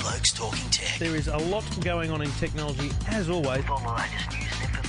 Blokes 0.00 0.32
Talking 0.32 0.70
Tech. 0.70 0.98
There 0.98 1.14
is 1.14 1.28
a 1.28 1.36
lot 1.36 1.64
going 1.80 2.10
on 2.10 2.22
in 2.22 2.30
technology, 2.32 2.90
as 3.08 3.28
always. 3.28 3.64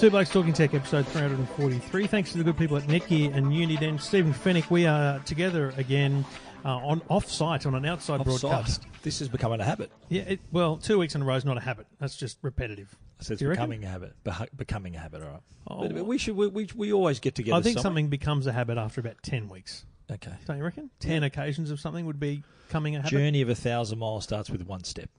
Two 0.00 0.08
Blokes 0.08 0.30
Talking 0.30 0.54
Tech, 0.54 0.72
episode 0.72 1.06
343. 1.08 2.06
Thanks 2.06 2.32
to 2.32 2.38
the 2.38 2.44
good 2.44 2.56
people 2.56 2.78
at 2.78 2.84
Netgear 2.84 3.34
and 3.34 3.48
Uniden. 3.48 4.00
Stephen 4.00 4.32
Fenech, 4.32 4.70
we 4.70 4.86
are 4.86 5.18
together 5.18 5.74
again 5.76 6.24
uh, 6.64 6.78
on 6.78 7.02
off-site, 7.10 7.66
on 7.66 7.74
an 7.74 7.84
outside 7.84 8.24
broadcast. 8.24 8.86
This 9.02 9.20
is 9.20 9.28
becoming 9.28 9.60
a 9.60 9.64
habit. 9.64 9.92
Yeah, 10.08 10.22
it, 10.22 10.40
well, 10.52 10.78
two 10.78 10.98
weeks 10.98 11.14
in 11.14 11.20
a 11.20 11.24
row 11.26 11.34
is 11.34 11.44
not 11.44 11.58
a 11.58 11.60
habit. 11.60 11.86
That's 11.98 12.16
just 12.16 12.38
repetitive. 12.40 12.96
So 13.18 13.34
it's 13.34 13.40
Do 13.40 13.44
you 13.44 13.50
reckon? 13.50 13.68
becoming 13.68 13.84
a 13.84 13.88
habit. 13.88 14.14
Beha- 14.24 14.48
becoming 14.56 14.96
a 14.96 15.00
habit, 15.00 15.22
all 15.22 15.28
right. 15.28 15.40
Oh, 15.68 15.82
but, 15.82 15.92
well. 15.92 16.04
we 16.04 16.16
should. 16.16 16.34
We, 16.34 16.46
we, 16.46 16.68
we 16.74 16.92
always 16.94 17.20
get 17.20 17.34
together. 17.34 17.58
I 17.58 17.60
think 17.60 17.74
somewhere. 17.74 17.82
something 17.82 18.08
becomes 18.08 18.46
a 18.46 18.52
habit 18.52 18.78
after 18.78 19.02
about 19.02 19.22
10 19.22 19.50
weeks. 19.50 19.84
Okay. 20.10 20.32
Don't 20.46 20.56
you 20.56 20.64
reckon? 20.64 20.88
10 21.00 21.24
occasions 21.24 21.70
of 21.70 21.78
something 21.78 22.06
would 22.06 22.18
be 22.18 22.42
coming 22.70 22.96
a 22.96 23.00
habit. 23.00 23.10
Journey 23.10 23.42
of 23.42 23.50
a 23.50 23.54
thousand 23.54 23.98
miles 23.98 24.24
starts 24.24 24.48
with 24.48 24.66
one 24.66 24.82
step. 24.82 25.10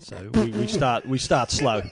So 0.00 0.28
we, 0.34 0.50
we 0.50 0.66
start 0.66 1.06
we 1.06 1.18
start 1.18 1.52
slow, 1.52 1.82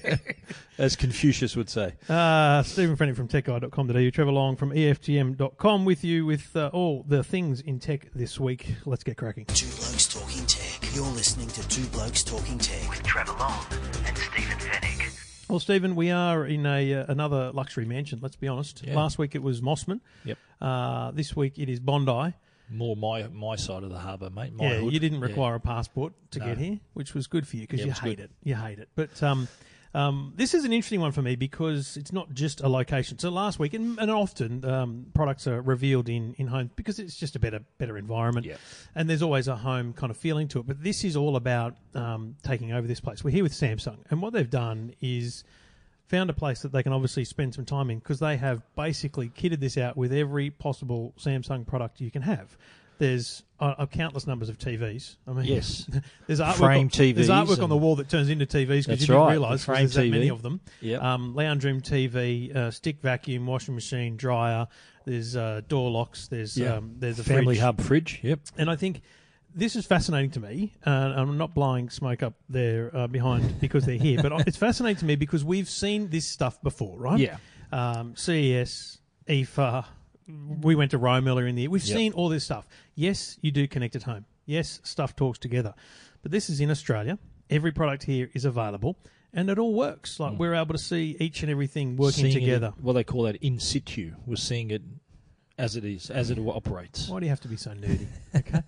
as 0.78 0.96
Confucius 0.96 1.56
would 1.56 1.70
say. 1.70 1.94
Uh, 2.06 2.62
Stephen 2.62 2.94
Fenech 2.94 3.16
from 3.16 3.26
techguide.com.au, 3.26 4.10
Trevor 4.10 4.32
Long 4.32 4.54
from 4.54 4.76
E 4.76 4.92
EFTM.com 4.92 5.86
with 5.86 6.04
you 6.04 6.26
with 6.26 6.54
uh, 6.54 6.68
all 6.74 7.04
the 7.08 7.24
things 7.24 7.62
in 7.62 7.78
tech 7.78 8.10
this 8.14 8.38
week. 8.38 8.74
Let's 8.84 9.02
get 9.02 9.16
cracking. 9.16 9.46
Two 9.46 9.66
Blokes 9.66 10.08
Talking 10.08 10.44
Tech. 10.44 10.94
You're 10.94 11.06
listening 11.06 11.48
to 11.48 11.66
Two 11.68 11.86
Blokes 11.86 12.22
Talking 12.22 12.58
Tech. 12.58 12.90
With 12.90 13.02
Trevor 13.02 13.32
Long 13.38 13.64
and 14.04 14.18
Stephen 14.18 14.58
Fenech. 14.58 15.48
Well, 15.48 15.58
Stephen, 15.58 15.96
we 15.96 16.10
are 16.10 16.44
in 16.44 16.66
a 16.66 16.94
uh, 16.94 17.06
another 17.08 17.50
luxury 17.52 17.86
mansion. 17.86 18.18
Let's 18.22 18.36
be 18.36 18.46
honest. 18.48 18.82
Yeah. 18.86 18.94
Last 18.94 19.18
week 19.18 19.34
it 19.34 19.42
was 19.42 19.62
Mosman. 19.62 20.00
Yep. 20.26 20.36
Uh, 20.60 21.10
this 21.12 21.34
week 21.34 21.58
it 21.58 21.70
is 21.70 21.80
Bondi. 21.80 22.34
More 22.70 22.96
my 22.96 23.28
my 23.28 23.56
side 23.56 23.82
of 23.82 23.90
the 23.90 23.98
harbour, 23.98 24.30
mate. 24.30 24.54
My 24.54 24.64
yeah, 24.64 24.78
hood. 24.80 24.92
you 24.92 24.98
didn't 25.00 25.20
Yeah. 25.20 25.26
require 25.26 25.54
a 25.56 25.60
passport 25.60 26.14
to 26.30 26.38
No. 26.38 26.46
get 26.46 26.58
here, 26.58 26.80
which 26.94 27.12
was 27.14 27.26
good 27.26 27.46
for 27.46 27.56
you 27.56 27.62
because 27.62 27.80
Yeah, 27.80 27.86
you 27.86 27.92
hate 27.92 28.16
good. 28.16 28.24
it. 28.24 28.30
You 28.44 28.54
hate 28.54 28.78
it. 28.78 28.88
But 28.94 29.22
um, 29.22 29.48
um, 29.94 30.32
this 30.36 30.54
is 30.54 30.64
an 30.64 30.72
interesting 30.72 31.00
one 31.00 31.12
for 31.12 31.20
me 31.20 31.36
because 31.36 31.98
it's 31.98 32.12
not 32.12 32.32
just 32.32 32.62
a 32.62 32.68
location. 32.68 33.18
So 33.18 33.28
last 33.28 33.58
week, 33.58 33.74
and, 33.74 33.98
and 33.98 34.10
often 34.10 34.64
um, 34.64 35.06
products 35.12 35.46
are 35.46 35.60
revealed 35.60 36.08
in 36.08 36.34
in 36.38 36.46
home 36.46 36.70
because 36.76 36.98
it's 36.98 37.14
just 37.16 37.36
a 37.36 37.38
better 37.38 37.60
better 37.76 37.98
environment, 37.98 38.46
Yeah. 38.46 38.56
and 38.94 39.10
there's 39.10 39.20
always 39.22 39.48
a 39.48 39.56
home 39.56 39.92
kind 39.92 40.10
of 40.10 40.16
feeling 40.16 40.48
to 40.48 40.60
it. 40.60 40.66
But 40.66 40.82
this 40.82 41.04
is 41.04 41.14
all 41.14 41.36
about 41.36 41.76
um, 41.94 42.36
taking 42.42 42.72
over 42.72 42.86
this 42.86 43.00
place. 43.00 43.22
We're 43.22 43.32
here 43.32 43.42
with 43.42 43.52
Samsung, 43.52 43.98
and 44.10 44.22
what 44.22 44.32
they've 44.32 44.48
done 44.48 44.94
is 45.02 45.44
found 46.12 46.28
a 46.30 46.34
place 46.34 46.60
that 46.60 46.72
they 46.72 46.82
can 46.82 46.92
obviously 46.92 47.24
spend 47.24 47.54
some 47.54 47.64
time 47.64 47.88
in 47.90 47.98
because 47.98 48.20
they 48.20 48.36
have 48.36 48.62
basically 48.76 49.30
kitted 49.30 49.60
this 49.60 49.78
out 49.78 49.96
with 49.96 50.12
every 50.12 50.50
possible 50.50 51.14
Samsung 51.18 51.66
product 51.66 52.00
you 52.02 52.10
can 52.10 52.20
have. 52.22 52.54
There's 52.98 53.42
uh, 53.58 53.86
countless 53.86 54.26
numbers 54.26 54.48
of 54.50 54.58
TVs. 54.58 55.16
I 55.26 55.32
mean, 55.32 55.46
Yes. 55.46 55.88
there's 56.26 56.38
artwork. 56.40 56.54
Frame 56.56 56.90
on, 56.92 57.14
There's 57.14 57.30
artwork 57.30 57.62
on 57.62 57.70
the 57.70 57.76
wall 57.76 57.96
that 57.96 58.08
turns 58.10 58.28
into 58.28 58.44
TVs 58.46 58.86
because 58.86 58.88
you 59.00 59.06
didn't 59.08 59.16
right, 59.16 59.30
realise 59.32 59.64
the 59.64 59.72
there's 59.72 59.94
that 59.94 60.06
many 60.08 60.28
of 60.28 60.42
them. 60.42 60.60
Yep. 60.82 61.02
Um, 61.02 61.34
lounge 61.34 61.64
room 61.64 61.80
TV, 61.80 62.54
uh, 62.54 62.70
stick 62.70 63.00
vacuum, 63.00 63.46
washing 63.46 63.74
machine, 63.74 64.16
dryer. 64.16 64.68
There's 65.06 65.34
uh, 65.34 65.62
door 65.66 65.90
locks. 65.90 66.28
There's 66.28 66.56
Yeah. 66.56 66.74
um, 66.76 66.94
there's 66.98 67.18
a 67.18 67.24
Family 67.24 67.56
fridge. 67.56 67.58
hub 67.60 67.80
fridge. 67.80 68.20
Yep. 68.22 68.40
And 68.58 68.70
I 68.70 68.76
think 68.76 69.00
this 69.54 69.76
is 69.76 69.86
fascinating 69.86 70.30
to 70.32 70.40
me. 70.40 70.72
Uh, 70.86 70.90
I'm 70.90 71.36
not 71.38 71.54
blowing 71.54 71.90
smoke 71.90 72.22
up 72.22 72.34
there 72.48 72.90
uh, 72.96 73.06
behind 73.06 73.60
because 73.60 73.84
they're 73.84 73.96
here, 73.96 74.20
but 74.22 74.32
it's 74.46 74.56
fascinating 74.56 74.98
to 75.00 75.04
me 75.04 75.16
because 75.16 75.44
we've 75.44 75.68
seen 75.68 76.08
this 76.08 76.26
stuff 76.26 76.60
before, 76.62 76.98
right? 76.98 77.18
Yeah. 77.20 77.36
Um, 77.72 78.14
CES, 78.16 78.98
IFA. 79.28 79.84
We 80.62 80.74
went 80.74 80.90
to 80.92 80.98
Rome 80.98 81.26
earlier 81.28 81.46
in 81.46 81.54
the 81.56 81.62
year. 81.62 81.70
We've 81.70 81.84
Yep. 81.84 81.96
seen 81.96 82.12
all 82.12 82.28
this 82.28 82.44
stuff. 82.44 82.66
Yes, 82.94 83.38
you 83.42 83.50
do 83.50 83.66
connect 83.66 83.96
at 83.96 84.02
home. 84.04 84.24
Yes, 84.46 84.80
stuff 84.84 85.14
talks 85.16 85.38
together. 85.38 85.74
But 86.22 86.30
this 86.32 86.48
is 86.50 86.60
in 86.60 86.70
Australia. 86.70 87.18
Every 87.50 87.72
product 87.72 88.04
here 88.04 88.30
is 88.34 88.44
available. 88.44 88.96
And 89.34 89.48
it 89.50 89.58
all 89.58 89.74
works. 89.74 90.20
Like 90.20 90.38
we're 90.38 90.54
able 90.54 90.74
to 90.74 90.78
see 90.78 91.16
each 91.18 91.42
and 91.42 91.50
everything 91.50 91.96
working 91.96 92.24
Mm. 92.26 92.32
Seeing 92.32 92.36
it- 92.36 92.46
together. 92.46 92.72
what 92.80 92.92
they 92.94 93.04
call 93.04 93.22
that 93.22 93.36
in 93.36 93.58
situ. 93.58 94.12
We're 94.26 94.36
seeing 94.36 94.70
it 94.70 94.82
as 95.58 95.76
it 95.76 95.84
is, 95.84 96.10
as 96.10 96.30
it 96.30 96.38
operates. 96.38 97.08
Why 97.08 97.20
do 97.20 97.26
you 97.26 97.30
have 97.30 97.40
to 97.40 97.48
be 97.48 97.56
so 97.56 97.70
nerdy? 97.72 98.06
Okay. 98.36 98.62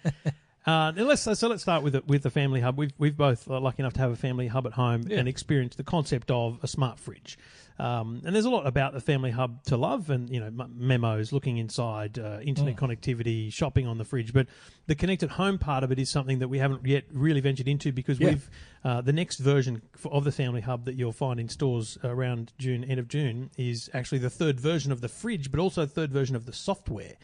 Uh, 0.66 0.92
let's 0.96 1.20
so 1.22 1.48
let's 1.48 1.60
start 1.62 1.82
with 1.82 1.92
the, 1.92 2.02
with 2.06 2.22
the 2.22 2.30
family 2.30 2.60
hub. 2.60 2.78
We've 2.78 2.92
we've 2.96 3.16
both 3.16 3.50
uh, 3.50 3.60
lucky 3.60 3.82
enough 3.82 3.92
to 3.94 4.00
have 4.00 4.12
a 4.12 4.16
family 4.16 4.46
hub 4.48 4.66
at 4.66 4.72
home 4.72 5.04
Yeah. 5.06 5.18
and 5.18 5.28
experience 5.28 5.76
the 5.76 5.84
concept 5.84 6.30
of 6.30 6.58
a 6.62 6.66
smart 6.66 6.98
fridge. 6.98 7.38
Um, 7.78 8.22
and 8.24 8.34
there's 8.34 8.44
a 8.46 8.50
lot 8.50 8.66
about 8.68 8.92
the 8.94 9.00
family 9.00 9.30
hub 9.32 9.62
to 9.64 9.76
love, 9.76 10.08
and 10.08 10.30
you 10.30 10.40
know 10.40 10.46
m- 10.46 10.72
memos, 10.76 11.32
looking 11.32 11.58
inside, 11.58 12.18
uh, 12.18 12.38
internet 12.42 12.76
connectivity, 12.76 13.52
shopping 13.52 13.86
on 13.86 13.98
the 13.98 14.04
fridge. 14.04 14.32
But 14.32 14.46
the 14.86 14.94
connected 14.94 15.28
home 15.30 15.58
part 15.58 15.84
of 15.84 15.92
it 15.92 15.98
is 15.98 16.08
something 16.08 16.38
that 16.38 16.48
we 16.48 16.58
haven't 16.60 16.86
yet 16.86 17.04
really 17.12 17.40
ventured 17.40 17.68
into 17.68 17.92
because 17.92 18.18
Yeah. 18.18 18.28
we've 18.30 18.50
uh, 18.84 19.00
the 19.02 19.12
next 19.12 19.40
version 19.40 19.82
of 20.10 20.24
the 20.24 20.32
family 20.32 20.62
hub 20.62 20.86
that 20.86 20.94
you'll 20.94 21.12
find 21.12 21.38
in 21.40 21.48
stores 21.50 21.98
around 22.02 22.52
June, 22.58 22.84
end 22.84 23.00
of 23.00 23.08
June, 23.08 23.50
is 23.58 23.90
actually 23.92 24.18
the 24.18 24.30
third 24.30 24.58
version 24.60 24.92
of 24.92 25.02
the 25.02 25.08
fridge, 25.08 25.50
but 25.50 25.60
also 25.60 25.82
the 25.84 25.90
third 25.92 26.10
version 26.12 26.36
of 26.36 26.46
the 26.46 26.52
software. 26.54 27.16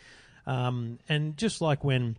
Um, 0.47 0.99
and 1.09 1.37
just 1.39 1.61
like 1.63 1.85
when 1.85 2.17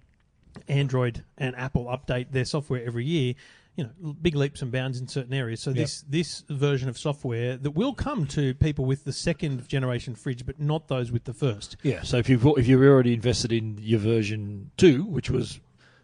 Android 0.68 1.24
and 1.38 1.56
Apple 1.56 1.86
update 1.86 2.32
their 2.32 2.46
software 2.46 2.84
every 2.86 3.06
year, 3.06 3.36
you 3.76 3.86
know, 3.86 4.14
big 4.14 4.36
leaps 4.36 4.62
and 4.62 4.72
bounds 4.72 5.00
in 5.00 5.08
certain 5.08 5.34
areas. 5.34 5.62
So 5.62 5.72
this 5.72 6.04
this 6.08 6.44
version 6.50 6.90
of 6.90 6.98
software 6.98 7.58
that 7.58 7.72
will 7.72 7.94
come 7.94 8.26
to 8.28 8.54
people 8.56 8.86
with 8.86 9.06
the 9.06 9.14
second 9.14 9.68
generation 9.68 10.16
fridge, 10.16 10.46
but 10.46 10.60
not 10.60 10.88
those 10.88 11.12
with 11.12 11.24
the 11.24 11.34
first. 11.34 11.78
Yeah. 11.84 12.04
So 12.04 12.18
if 12.18 12.30
you've 12.30 12.46
if 12.58 12.68
you've 12.68 12.82
already 12.82 13.14
invested 13.14 13.52
in 13.52 13.78
your 13.80 14.00
version 14.00 14.72
two, 14.78 15.06
which 15.06 15.30
was 15.30 15.60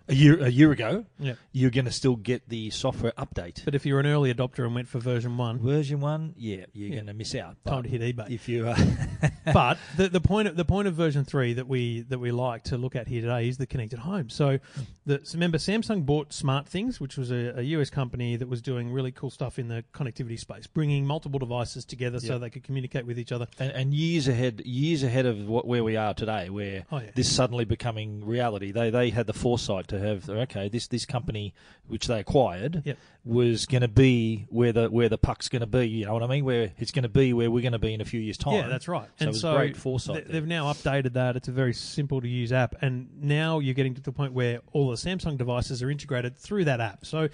a 0.09 0.13
year 0.15 0.41
a 0.43 0.49
year 0.49 0.71
ago, 0.71 1.05
Yeah. 1.19 1.33
you're 1.51 1.69
going 1.71 1.85
to 1.85 1.91
still 1.91 2.15
get 2.15 2.47
the 2.49 2.69
software 2.69 3.13
update. 3.17 3.63
But 3.65 3.75
if 3.75 3.85
you're 3.85 3.99
an 3.99 4.05
early 4.07 4.33
adopter 4.33 4.65
and 4.65 4.73
went 4.73 4.87
for 4.87 4.99
version 4.99 5.37
one, 5.37 5.59
version 5.59 5.99
one, 5.99 6.33
yeah, 6.37 6.65
you're 6.73 6.89
Yeah. 6.89 6.95
going 6.95 7.07
to 7.07 7.13
miss 7.13 7.35
out. 7.35 7.57
time 7.65 7.83
to 7.83 7.89
hit 7.89 8.01
eBay. 8.01 8.29
if 8.31 8.47
you, 8.47 8.67
uh, 8.67 8.77
but 9.53 9.77
the, 9.97 10.09
the 10.09 10.21
point 10.21 10.47
of 10.47 10.55
the 10.55 10.65
point 10.65 10.87
of 10.87 10.93
version 10.95 11.23
three 11.25 11.53
that 11.53 11.67
we 11.67 12.01
that 12.09 12.19
we 12.19 12.31
like 12.31 12.63
to 12.65 12.77
look 12.77 12.95
at 12.95 13.07
here 13.07 13.21
today 13.21 13.47
is 13.47 13.57
the 13.57 13.65
connected 13.67 13.99
home. 13.99 14.29
So, 14.29 14.59
the, 15.05 15.21
so 15.23 15.35
remember 15.35 15.57
Samsung 15.57 16.05
bought 16.05 16.29
SmartThings, 16.29 16.99
which 16.99 17.17
was 17.17 17.31
a, 17.31 17.53
a 17.57 17.61
US 17.63 17.89
company 17.89 18.35
that 18.35 18.47
was 18.47 18.61
doing 18.61 18.91
really 18.91 19.11
cool 19.11 19.29
stuff 19.29 19.59
in 19.59 19.67
the 19.67 19.83
connectivity 19.93 20.39
space, 20.39 20.67
bringing 20.67 21.05
multiple 21.05 21.39
devices 21.39 21.85
together 21.85 22.19
so 22.19 22.39
they 22.39 22.49
could 22.49 22.63
communicate 22.63 23.05
with 23.05 23.19
each 23.19 23.31
other. 23.31 23.47
and, 23.59 23.71
and 23.71 23.93
years 23.93 24.27
ahead, 24.27 24.61
years 24.65 25.03
ahead 25.03 25.25
of 25.25 25.47
what, 25.47 25.65
where 25.67 25.83
we 25.83 25.95
are 25.97 26.13
today, 26.13 26.49
where 26.49 26.85
Oh, 26.91 26.99
yeah. 26.99 27.11
this 27.15 27.31
suddenly 27.33 27.65
becoming 27.65 28.25
reality. 28.25 28.71
They 28.71 28.89
they 28.89 29.09
had 29.09 29.27
the 29.27 29.33
foresight 29.33 29.87
to 29.89 29.96
have 29.99 30.29
okay, 30.29 30.69
this 30.69 30.87
this 30.87 31.05
company 31.05 31.53
which 31.87 32.07
they 32.07 32.19
acquired 32.19 32.81
Yep. 32.85 32.97
was 33.25 33.65
going 33.65 33.81
to 33.81 33.87
be 33.87 34.45
where 34.49 34.71
the 34.73 34.87
where 34.89 35.09
the 35.09 35.17
puck's 35.17 35.49
going 35.49 35.59
to 35.61 35.65
be. 35.67 35.87
You 35.87 36.05
know 36.05 36.13
what 36.13 36.23
I 36.23 36.27
mean? 36.27 36.45
Where 36.45 36.71
it's 36.77 36.91
going 36.91 37.03
to 37.03 37.09
be 37.09 37.33
where 37.33 37.49
we're 37.51 37.61
going 37.61 37.71
to 37.73 37.79
be 37.79 37.93
in 37.93 38.01
a 38.01 38.05
few 38.05 38.19
years' 38.19 38.37
time. 38.37 38.53
Yeah, 38.55 38.67
that's 38.67 38.87
right. 38.87 39.07
So 39.07 39.13
and 39.19 39.27
it 39.27 39.31
was 39.31 39.41
so 39.41 39.55
great 39.55 39.77
foresight. 39.77 40.15
th- 40.17 40.27
they've 40.27 40.45
now 40.47 40.65
updated 40.71 41.13
that. 41.13 41.35
It's 41.35 41.47
a 41.47 41.51
very 41.51 41.73
simple 41.73 42.21
to 42.21 42.27
use 42.27 42.51
app, 42.51 42.75
and 42.81 43.09
now 43.21 43.59
you're 43.59 43.73
getting 43.73 43.95
to 43.95 44.01
the 44.01 44.11
point 44.11 44.33
where 44.33 44.61
all 44.73 44.89
the 44.89 44.95
Samsung 44.97 45.37
devices 45.37 45.81
are 45.83 45.89
integrated 45.91 46.37
through 46.37 46.65
that 46.65 46.79
app. 46.81 47.05
So 47.05 47.29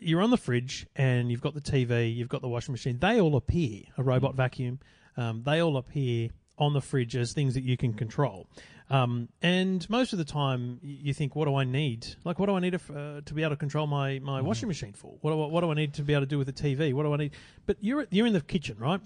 you're 0.00 0.22
on 0.22 0.30
the 0.30 0.38
fridge, 0.38 0.86
and 0.96 1.30
you've 1.30 1.40
got 1.42 1.54
the 1.54 1.60
TV, 1.60 2.14
you've 2.14 2.28
got 2.28 2.40
the 2.40 2.48
washing 2.48 2.72
machine. 2.72 2.98
They 2.98 3.20
all 3.20 3.36
appear. 3.36 3.82
A 3.98 4.02
Mm. 4.02 4.06
robot 4.06 4.34
vacuum. 4.34 4.78
Um, 5.16 5.42
they 5.44 5.60
all 5.60 5.76
appear 5.76 6.30
on 6.58 6.72
the 6.72 6.80
fridge 6.80 7.16
as 7.16 7.32
things 7.32 7.54
that 7.54 7.62
you 7.64 7.76
can 7.76 7.92
control. 7.92 8.46
Um, 8.92 9.30
and 9.40 9.88
most 9.88 10.12
of 10.12 10.18
the 10.18 10.24
time, 10.24 10.78
you 10.82 11.14
think, 11.14 11.34
"What 11.34 11.46
do 11.46 11.54
I 11.56 11.64
need? 11.64 12.06
Like, 12.24 12.38
what 12.38 12.46
do 12.46 12.54
I 12.54 12.60
need 12.60 12.74
if, 12.74 12.90
uh, 12.90 13.22
to 13.24 13.34
be 13.34 13.42
able 13.42 13.50
to 13.50 13.56
control 13.56 13.86
my, 13.86 14.18
my 14.18 14.38
Mm-hmm. 14.38 14.46
washing 14.46 14.68
machine 14.68 14.92
for? 14.92 15.16
What 15.22 15.30
do, 15.32 15.42
I, 15.42 15.46
what 15.46 15.62
do 15.62 15.70
I 15.70 15.74
need 15.74 15.94
to 15.94 16.02
be 16.02 16.12
able 16.12 16.22
to 16.22 16.26
do 16.26 16.38
with 16.38 16.46
the 16.46 16.52
TV? 16.52 16.92
What 16.92 17.04
do 17.04 17.12
I 17.14 17.16
need?" 17.16 17.32
But 17.66 17.78
you're 17.80 18.06
you're 18.10 18.26
in 18.26 18.34
the 18.34 18.40
kitchen, 18.42 18.76
right? 18.78 19.00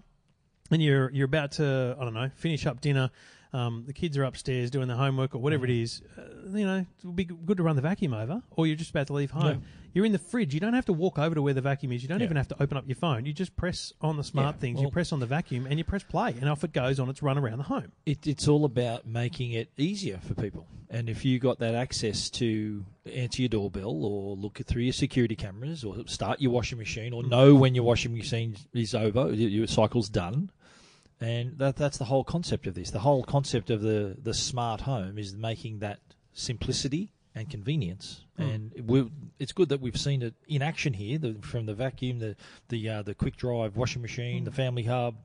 and 0.72 0.82
you're 0.82 1.10
you're 1.12 1.26
about 1.26 1.52
to 1.52 1.96
I 1.98 2.04
don't 2.04 2.14
know 2.14 2.28
finish 2.34 2.66
up 2.66 2.80
dinner. 2.80 3.10
Um, 3.56 3.84
the 3.86 3.92
kids 3.92 4.18
are 4.18 4.24
upstairs 4.24 4.70
doing 4.70 4.86
their 4.88 4.96
homework 4.96 5.34
or 5.34 5.38
whatever 5.38 5.64
it 5.64 5.70
is. 5.70 6.02
Uh, 6.18 6.22
you 6.56 6.66
know, 6.66 6.78
it 6.78 6.86
would 7.04 7.16
be 7.16 7.24
good 7.24 7.56
to 7.56 7.62
run 7.62 7.76
the 7.76 7.82
vacuum 7.82 8.12
over, 8.12 8.42
or 8.50 8.66
you're 8.66 8.76
just 8.76 8.90
about 8.90 9.06
to 9.06 9.14
leave 9.14 9.30
home. 9.30 9.46
Yeah. 9.62 9.68
You're 9.94 10.04
in 10.04 10.12
the 10.12 10.18
fridge. 10.18 10.52
You 10.52 10.60
don't 10.60 10.74
have 10.74 10.84
to 10.86 10.92
walk 10.92 11.18
over 11.18 11.34
to 11.34 11.40
where 11.40 11.54
the 11.54 11.62
vacuum 11.62 11.90
is. 11.92 12.02
You 12.02 12.08
don't 12.10 12.20
Yeah. 12.20 12.26
even 12.26 12.36
have 12.36 12.48
to 12.48 12.62
open 12.62 12.76
up 12.76 12.84
your 12.86 12.96
phone. 12.96 13.24
You 13.24 13.32
just 13.32 13.56
press 13.56 13.94
on 14.02 14.18
the 14.18 14.24
smart 14.24 14.56
Yeah, 14.56 14.60
things. 14.60 14.80
you 14.82 14.90
press 14.90 15.10
on 15.10 15.20
the 15.20 15.26
vacuum 15.26 15.66
and 15.66 15.78
you 15.78 15.84
press 15.84 16.02
play, 16.02 16.34
and 16.38 16.50
off 16.50 16.62
it 16.64 16.74
goes 16.74 17.00
on 17.00 17.08
its 17.08 17.22
run 17.22 17.38
around 17.38 17.56
the 17.58 17.64
home. 17.64 17.92
It, 18.04 18.26
it's 18.26 18.46
all 18.46 18.66
about 18.66 19.06
making 19.06 19.52
it 19.52 19.70
easier 19.78 20.18
for 20.18 20.34
people. 20.34 20.66
And 20.90 21.08
if 21.08 21.24
you 21.24 21.38
got 21.38 21.58
that 21.60 21.74
access 21.74 22.28
to 22.30 22.84
answer 23.10 23.40
your 23.42 23.48
doorbell 23.48 24.04
or 24.04 24.36
look 24.36 24.58
through 24.66 24.82
your 24.82 24.92
security 24.92 25.34
cameras 25.34 25.82
or 25.82 26.06
start 26.06 26.40
your 26.42 26.52
washing 26.52 26.76
machine 26.78 27.12
or 27.14 27.22
know 27.24 27.54
when 27.54 27.74
your 27.74 27.84
washing 27.84 28.12
machine 28.14 28.54
is 28.74 28.94
over, 28.94 29.32
your 29.32 29.66
cycle's 29.66 30.08
done, 30.10 30.50
and 31.20 31.58
that 31.58 31.76
that's 31.76 31.98
the 31.98 32.04
whole 32.04 32.24
concept 32.24 32.66
of 32.66 32.74
this. 32.74 32.90
The 32.90 33.00
whole 33.00 33.24
concept 33.24 33.70
of 33.70 33.80
the, 33.80 34.16
the 34.22 34.34
smart 34.34 34.82
home 34.82 35.18
is 35.18 35.34
making 35.34 35.78
that 35.80 36.00
simplicity 36.32 37.10
and 37.34 37.48
convenience. 37.48 38.22
And 38.38 38.72
we 38.86 39.10
it's 39.38 39.52
good 39.52 39.70
that 39.70 39.80
we've 39.80 39.98
seen 39.98 40.22
it 40.22 40.34
in 40.46 40.60
action 40.60 40.92
here, 40.92 41.18
the, 41.18 41.36
from 41.40 41.64
the 41.66 41.74
vacuum, 41.74 42.18
the 42.18 42.36
the 42.68 42.88
uh, 42.88 43.02
the 43.02 43.14
quick 43.14 43.36
drive 43.36 43.76
washing 43.76 44.02
machine, 44.02 44.44
the 44.44 44.52
family 44.52 44.82
hub, 44.82 45.16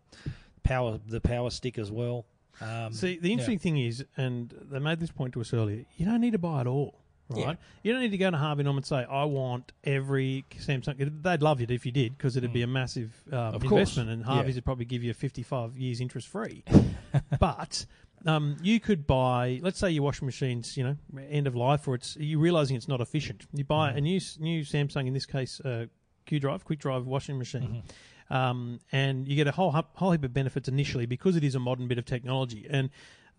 power 0.64 1.00
the 1.08 1.20
power 1.20 1.50
stick 1.50 1.78
as 1.78 1.92
well. 1.92 2.26
Um, 2.62 2.94
See, 2.94 3.18
the 3.18 3.28
yeah. 3.28 3.34
interesting 3.34 3.60
thing 3.60 3.78
is, 3.78 4.06
and 4.16 4.54
they 4.70 4.80
made 4.80 5.00
this 5.00 5.12
point 5.12 5.34
to 5.34 5.42
us 5.42 5.54
earlier, 5.54 5.84
you 5.98 6.06
don't 6.06 6.22
need 6.22 6.32
to 6.32 6.38
buy 6.38 6.62
it 6.62 6.68
all, 6.68 7.01
right? 7.36 7.46
Yeah. 7.48 7.56
You 7.84 7.94
don't 7.94 8.02
need 8.02 8.12
to 8.12 8.18
go 8.18 8.30
to 8.32 8.38
Harvey 8.38 8.64
Norman 8.64 8.80
and 8.80 8.86
say, 8.86 9.06
I 9.10 9.24
want 9.26 9.72
every 9.84 10.46
Samsung. 10.60 11.22
They'd 11.24 11.42
love 11.42 11.62
it 11.62 11.72
if 11.72 11.86
you 11.86 11.92
did, 11.92 12.18
because 12.18 12.38
it'd 12.38 12.54
be 12.54 12.62
a 12.62 12.68
massive 12.68 13.12
um, 13.32 13.54
Mm. 13.54 13.64
Investment, 13.64 14.10
and 14.10 14.24
Harvey's 14.26 14.56
Yeah. 14.56 14.58
would 14.58 14.66
probably 14.66 14.86
give 14.86 15.04
you 15.04 15.14
55 15.14 15.78
years 15.78 16.02
interest 16.02 16.28
free. 16.28 16.64
but 17.40 17.86
um, 18.26 18.58
you 18.62 18.80
could 18.80 19.08
buy, 19.08 19.60
let's 19.64 19.80
say 19.80 19.90
your 19.90 20.04
washing 20.04 20.26
machine's, 20.26 20.78
you 20.78 20.84
know, 20.84 20.98
end 21.30 21.48
of 21.48 21.56
life, 21.56 21.88
or 21.88 21.96
it's 21.96 22.16
you're 22.20 22.40
realizing 22.40 22.76
it's 22.78 22.88
not 22.88 23.02
efficient. 23.02 23.46
You 23.54 23.64
buy 23.64 23.90
Mm-hmm. 23.90 23.98
a 23.98 24.02
new 24.02 24.20
new 24.40 24.62
Samsung, 24.64 25.08
in 25.08 25.14
this 25.14 25.26
case, 25.26 25.60
uh, 25.62 25.86
Q 26.26 26.40
Drive, 26.40 26.64
quick 26.66 26.80
drive 26.80 27.06
washing 27.08 27.38
machine. 27.38 27.62
Mm-hmm. 27.64 28.34
Um, 28.34 28.80
and 28.94 29.28
you 29.28 29.36
get 29.36 29.48
a 29.48 29.52
whole 29.52 29.72
whole 29.72 30.12
heap 30.12 30.24
of 30.24 30.34
benefits 30.34 30.70
initially 30.70 31.06
because 31.06 31.36
it 31.36 31.44
is 31.44 31.56
a 31.56 31.60
modern 31.60 31.88
bit 31.88 31.98
of 31.98 32.06
technology. 32.06 32.66
And 32.70 32.90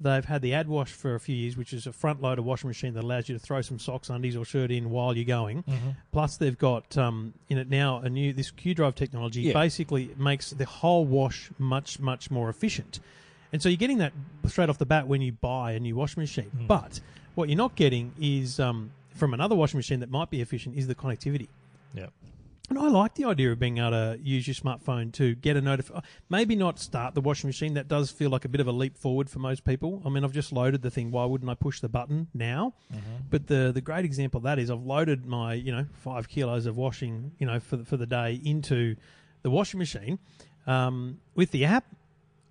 they've 0.03 0.25
had 0.25 0.43
the 0.43 0.53
AddWash 0.53 0.89
for 0.89 1.15
a 1.15 1.21
few 1.21 1.35
years, 1.35 1.57
which 1.57 1.73
is 1.73 1.87
a 1.87 1.93
front 1.93 2.21
loader 2.21 2.43
washing 2.43 2.69
machine 2.69 2.95
that 2.95 3.05
allows 3.05 3.29
you 3.29 3.35
to 3.35 3.39
throw 3.39 3.61
some 3.63 3.79
socks, 3.79 4.11
undies, 4.11 4.37
or 4.37 4.45
shirt 4.45 4.71
in 4.71 4.91
while 4.91 5.17
you're 5.17 5.25
going. 5.25 5.63
Mm-hmm. 5.63 5.91
Plus, 6.13 6.37
they've 6.37 6.59
got 6.59 6.97
um, 6.99 7.35
in 7.49 7.59
it 7.59 7.69
now 7.69 7.99
a 7.99 8.09
new 8.09 8.33
this 8.33 8.51
Q 8.51 8.75
Drive 8.75 8.95
technology. 8.95 9.43
Yeah. 9.43 9.55
Basically, 9.55 10.11
makes 10.17 10.51
the 10.51 10.67
whole 10.67 11.05
wash 11.05 11.51
much 11.59 11.99
much 12.01 12.31
more 12.31 12.49
efficient. 12.49 13.01
And 13.53 13.63
so 13.63 13.69
you're 13.69 13.77
getting 13.77 13.99
that 13.99 14.13
straight 14.47 14.69
off 14.71 14.79
the 14.79 14.87
bat 14.87 15.07
when 15.07 15.21
you 15.21 15.33
buy 15.33 15.73
a 15.73 15.81
new 15.81 15.95
washing 15.95 16.23
machine. 16.23 16.51
Hmm. 16.51 16.67
But 16.67 17.01
what 17.35 17.49
you're 17.49 17.59
not 17.59 17.77
getting 17.77 18.13
is 18.21 18.59
um, 18.59 18.91
from 19.15 19.35
another 19.35 19.55
washing 19.55 19.79
machine 19.79 20.01
that 20.01 20.11
might 20.11 20.31
be 20.31 20.41
efficient 20.41 20.77
is 20.77 20.87
the 20.87 20.95
connectivity. 20.95 21.49
Yeah. 21.95 22.07
And 22.71 22.79
I 22.79 22.89
like 22.89 23.17
the 23.17 23.25
idea 23.27 23.53
of 23.53 23.59
being 23.59 23.79
able 23.79 23.91
to 23.91 24.19
use 24.23 24.47
your 24.47 24.55
smartphone 24.55 25.13
to 25.15 25.35
get 25.35 25.57
a 25.57 25.61
notification. 25.61 26.05
Maybe 26.31 26.55
not 26.57 26.79
start 26.79 27.15
the 27.15 27.21
washing 27.21 27.49
machine. 27.49 27.75
That 27.75 27.87
does 27.89 28.11
feel 28.11 28.31
like 28.31 28.45
a 28.45 28.49
bit 28.49 28.61
of 28.61 28.67
a 28.67 28.73
leap 28.73 28.97
forward 28.97 29.29
for 29.29 29.41
most 29.41 29.65
people. 29.65 30.01
I 30.07 30.09
mean, 30.09 30.25
I've 30.25 30.33
just 30.33 30.53
loaded 30.53 30.81
the 30.81 30.91
thing. 30.91 31.11
Why 31.11 31.25
wouldn't 31.25 31.51
I 31.51 31.55
push 31.55 31.81
the 31.81 31.89
button 31.89 32.29
now? 32.33 32.73
But 33.29 33.49
the 33.49 33.73
the 33.75 33.81
great 33.81 34.05
example 34.05 34.39
of 34.39 34.45
that 34.45 34.59
is 34.59 34.71
I've 34.71 34.85
loaded 34.85 35.27
my 35.27 35.55
you 35.55 35.73
know 35.73 35.87
five 35.93 36.29
kilos 36.29 36.65
of 36.67 36.77
washing 36.77 37.33
you 37.39 37.47
know 37.47 37.61
for 37.61 37.77
the, 37.79 37.85
for 37.85 37.97
the 37.97 38.07
day 38.07 38.41
into 38.45 38.97
the 39.43 39.51
washing 39.51 39.79
machine 39.79 40.19
um, 40.67 41.19
with 41.35 41.51
the 41.51 41.65
app 41.65 41.85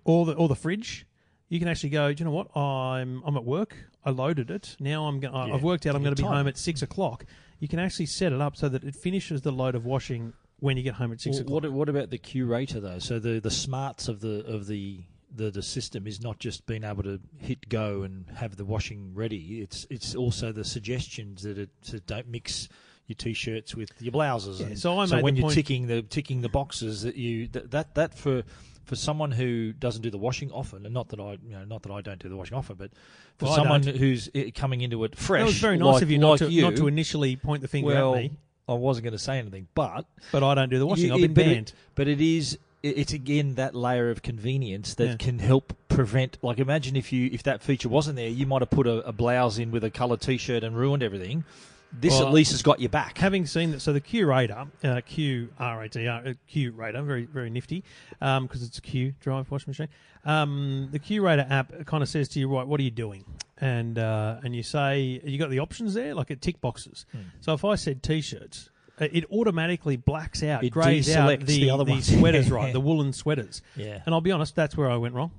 or 0.04 0.26
the 0.26 0.34
or 0.34 0.46
the 0.46 0.54
fridge. 0.56 1.06
You 1.48 1.58
can 1.58 1.68
actually 1.68 1.90
go. 1.90 2.12
Do 2.12 2.20
you 2.20 2.24
know 2.30 2.30
what? 2.36 2.54
I'm 2.56 3.22
I'm 3.26 3.36
at 3.36 3.44
work. 3.44 3.76
I 4.04 4.10
loaded 4.10 4.50
it. 4.50 4.76
Now 4.78 5.06
I'm 5.06 5.20
going. 5.20 5.34
Yeah, 5.48 5.54
I've 5.54 5.62
worked 5.62 5.86
out. 5.86 5.94
I'm 5.96 6.02
going 6.02 6.14
to 6.14 6.22
be 6.22 6.26
home 6.36 6.46
at 6.48 6.58
six 6.58 6.82
o'clock. 6.82 7.24
You 7.62 7.68
can 7.68 7.78
actually 7.78 8.06
set 8.06 8.32
it 8.32 8.40
up 8.40 8.56
so 8.56 8.68
that 8.68 8.82
it 8.82 8.96
finishes 8.96 9.42
the 9.42 9.52
load 9.52 9.76
of 9.76 9.84
washing 9.84 10.32
when 10.58 10.76
you 10.76 10.82
get 10.82 10.94
home 10.94 11.12
at 11.12 11.20
six 11.20 11.36
Well, 11.36 11.42
o'clock. 11.42 11.62
what 11.62 11.72
what 11.72 11.88
about 11.88 12.10
the 12.10 12.18
curator 12.18 12.80
though? 12.80 12.98
So 12.98 13.20
the 13.20 13.38
the 13.38 13.52
smarts 13.52 14.08
of 14.08 14.18
the 14.18 14.44
of 14.46 14.66
the 14.66 14.98
the, 15.34 15.52
the 15.52 15.62
system 15.62 16.08
is 16.08 16.20
not 16.20 16.40
just 16.40 16.66
being 16.66 16.82
able 16.82 17.04
to 17.04 17.20
hit 17.38 17.68
go 17.68 18.02
and 18.02 18.26
have 18.34 18.56
the 18.56 18.64
washing 18.64 19.14
ready. 19.14 19.60
It's 19.62 19.86
it's 19.90 20.16
also 20.16 20.50
the 20.50 20.64
suggestions 20.64 21.44
that 21.44 21.56
it 21.56 21.70
to 21.84 22.00
don't 22.00 22.26
mix 22.26 22.68
your 23.06 23.14
t-shirts 23.14 23.76
with 23.76 23.90
your 24.00 24.10
blouses. 24.10 24.58
Yeah, 24.60 24.66
and 24.66 24.78
so 24.78 24.96
made 24.96 25.22
when 25.22 25.36
you're 25.36 25.42
point- 25.44 25.54
ticking 25.54 25.86
the 25.86 26.02
ticking 26.02 26.40
the 26.40 26.48
boxes 26.48 27.02
that 27.02 27.14
you 27.14 27.46
that 27.52 27.70
that, 27.70 27.94
that 27.94 28.18
for 28.18 28.42
for 28.84 28.96
someone 28.96 29.30
who 29.30 29.72
doesn't 29.72 30.02
do 30.02 30.10
the 30.10 30.18
washing 30.18 30.50
often, 30.52 30.84
and 30.84 30.92
not 30.94 31.08
that 31.10 31.20
I, 31.20 31.32
you 31.46 31.50
know, 31.52 31.64
not 31.64 31.82
that 31.82 31.92
I 31.92 32.00
don't 32.00 32.18
do 32.18 32.28
the 32.28 32.36
washing 32.36 32.56
often, 32.56 32.76
but 32.76 32.90
for 33.38 33.46
Well, 33.46 33.54
someone 33.54 33.82
who's 33.82 34.28
coming 34.54 34.80
into 34.80 35.02
it 35.04 35.16
fresh, 35.16 35.40
That 35.40 35.46
was 35.46 35.58
very 35.58 35.78
nice 35.78 35.94
like- 35.94 36.02
of 36.02 36.10
you 36.10 36.18
not 36.18 36.30
like 36.30 36.38
to 36.40 36.50
you, 36.50 36.62
not 36.62 36.76
to 36.76 36.86
initially 36.88 37.36
point 37.36 37.62
the 37.62 37.68
finger 37.68 37.88
well, 37.88 38.14
at 38.14 38.22
me. 38.22 38.30
I 38.68 38.74
wasn't 38.74 39.04
going 39.04 39.12
to 39.12 39.18
say 39.18 39.38
anything, 39.38 39.66
but 39.74 40.06
But 40.30 40.42
I 40.42 40.54
don't 40.54 40.68
do 40.70 40.78
the 40.78 40.86
washing. 40.86 41.06
you- 41.06 41.14
I've 41.14 41.20
been 41.20 41.34
but 41.34 41.46
it- 41.46 41.54
banned. 41.54 41.72
but 41.94 42.08
it 42.08 42.20
is 42.20 42.58
it's 42.82 43.12
again 43.12 43.54
that 43.54 43.76
layer 43.76 44.10
of 44.10 44.22
convenience 44.22 44.94
that 44.94 45.06
Yeah. 45.06 45.16
can 45.16 45.38
help 45.38 45.72
prevent. 45.88 46.36
Like, 46.42 46.58
imagine 46.58 46.96
if 46.96 47.12
you 47.12 47.30
if 47.32 47.44
that 47.44 47.62
feature 47.62 47.88
wasn't 47.88 48.16
there, 48.16 48.28
you 48.28 48.44
might 48.46 48.60
have 48.62 48.70
put 48.70 48.88
a, 48.88 49.06
a 49.06 49.12
blouse 49.12 49.56
in 49.58 49.70
with 49.70 49.84
a 49.84 49.90
coloured 49.90 50.20
t-shirt 50.20 50.64
and 50.64 50.76
ruined 50.76 51.00
everything. 51.02 51.44
This 51.94 52.12
Well, 52.14 52.26
at 52.28 52.32
least 52.32 52.52
has 52.52 52.62
got 52.62 52.80
your 52.80 52.88
back. 52.88 53.18
Having 53.18 53.46
seen 53.46 53.70
that, 53.72 53.80
so 53.80 53.92
the 53.92 54.00
Q-rator, 54.00 54.68
uh, 54.82 55.00
Q 55.04 55.50
R 55.58 55.82
A 55.82 55.88
T 55.88 56.06
R, 56.08 56.22
uh, 56.26 56.70
Radar, 56.74 57.02
very 57.02 57.26
very 57.26 57.50
nifty, 57.50 57.84
because 58.18 58.62
it's 58.62 58.78
a 58.78 58.80
Q 58.80 59.14
drive 59.20 59.50
washing 59.50 59.70
machine. 59.70 59.88
Um, 60.24 60.88
the 60.90 60.98
Q-rator 60.98 61.48
app 61.50 61.84
kind 61.86 62.02
of 62.02 62.08
says 62.08 62.28
to 62.30 62.38
you, 62.40 62.48
right, 62.48 62.66
what 62.66 62.80
are 62.80 62.82
you 62.82 62.90
doing? 62.90 63.24
And 63.58 63.98
uh, 63.98 64.40
and 64.42 64.56
you 64.56 64.62
say 64.62 65.20
you 65.22 65.38
got 65.38 65.50
the 65.50 65.58
options 65.58 65.94
there, 65.94 66.14
like 66.14 66.30
it 66.30 66.40
tick 66.40 66.60
boxes. 66.60 67.04
Hmm. 67.12 67.18
So 67.40 67.52
if 67.52 67.64
I 67.64 67.74
said 67.74 68.02
t-shirts. 68.02 68.70
uh, 69.00 69.08
It 69.12 69.24
automatically 69.30 69.96
blacks 69.96 70.42
out, 70.42 70.64
It 70.64 70.70
greys 70.70 71.14
out 71.14 71.40
the, 71.40 71.44
the 71.46 71.70
other 71.70 71.84
ones. 71.84 72.06
sweaters, 72.18 72.50
right? 72.50 72.72
The 72.72 72.80
woolen 72.80 73.12
sweaters. 73.12 73.62
yeah, 73.76 74.02
And 74.06 74.14
I'll 74.14 74.20
be 74.20 74.32
honest, 74.32 74.56
that's 74.56 74.76
where 74.76 74.90
I 74.90 74.96
went 74.96 75.14
wrong. 75.14 75.30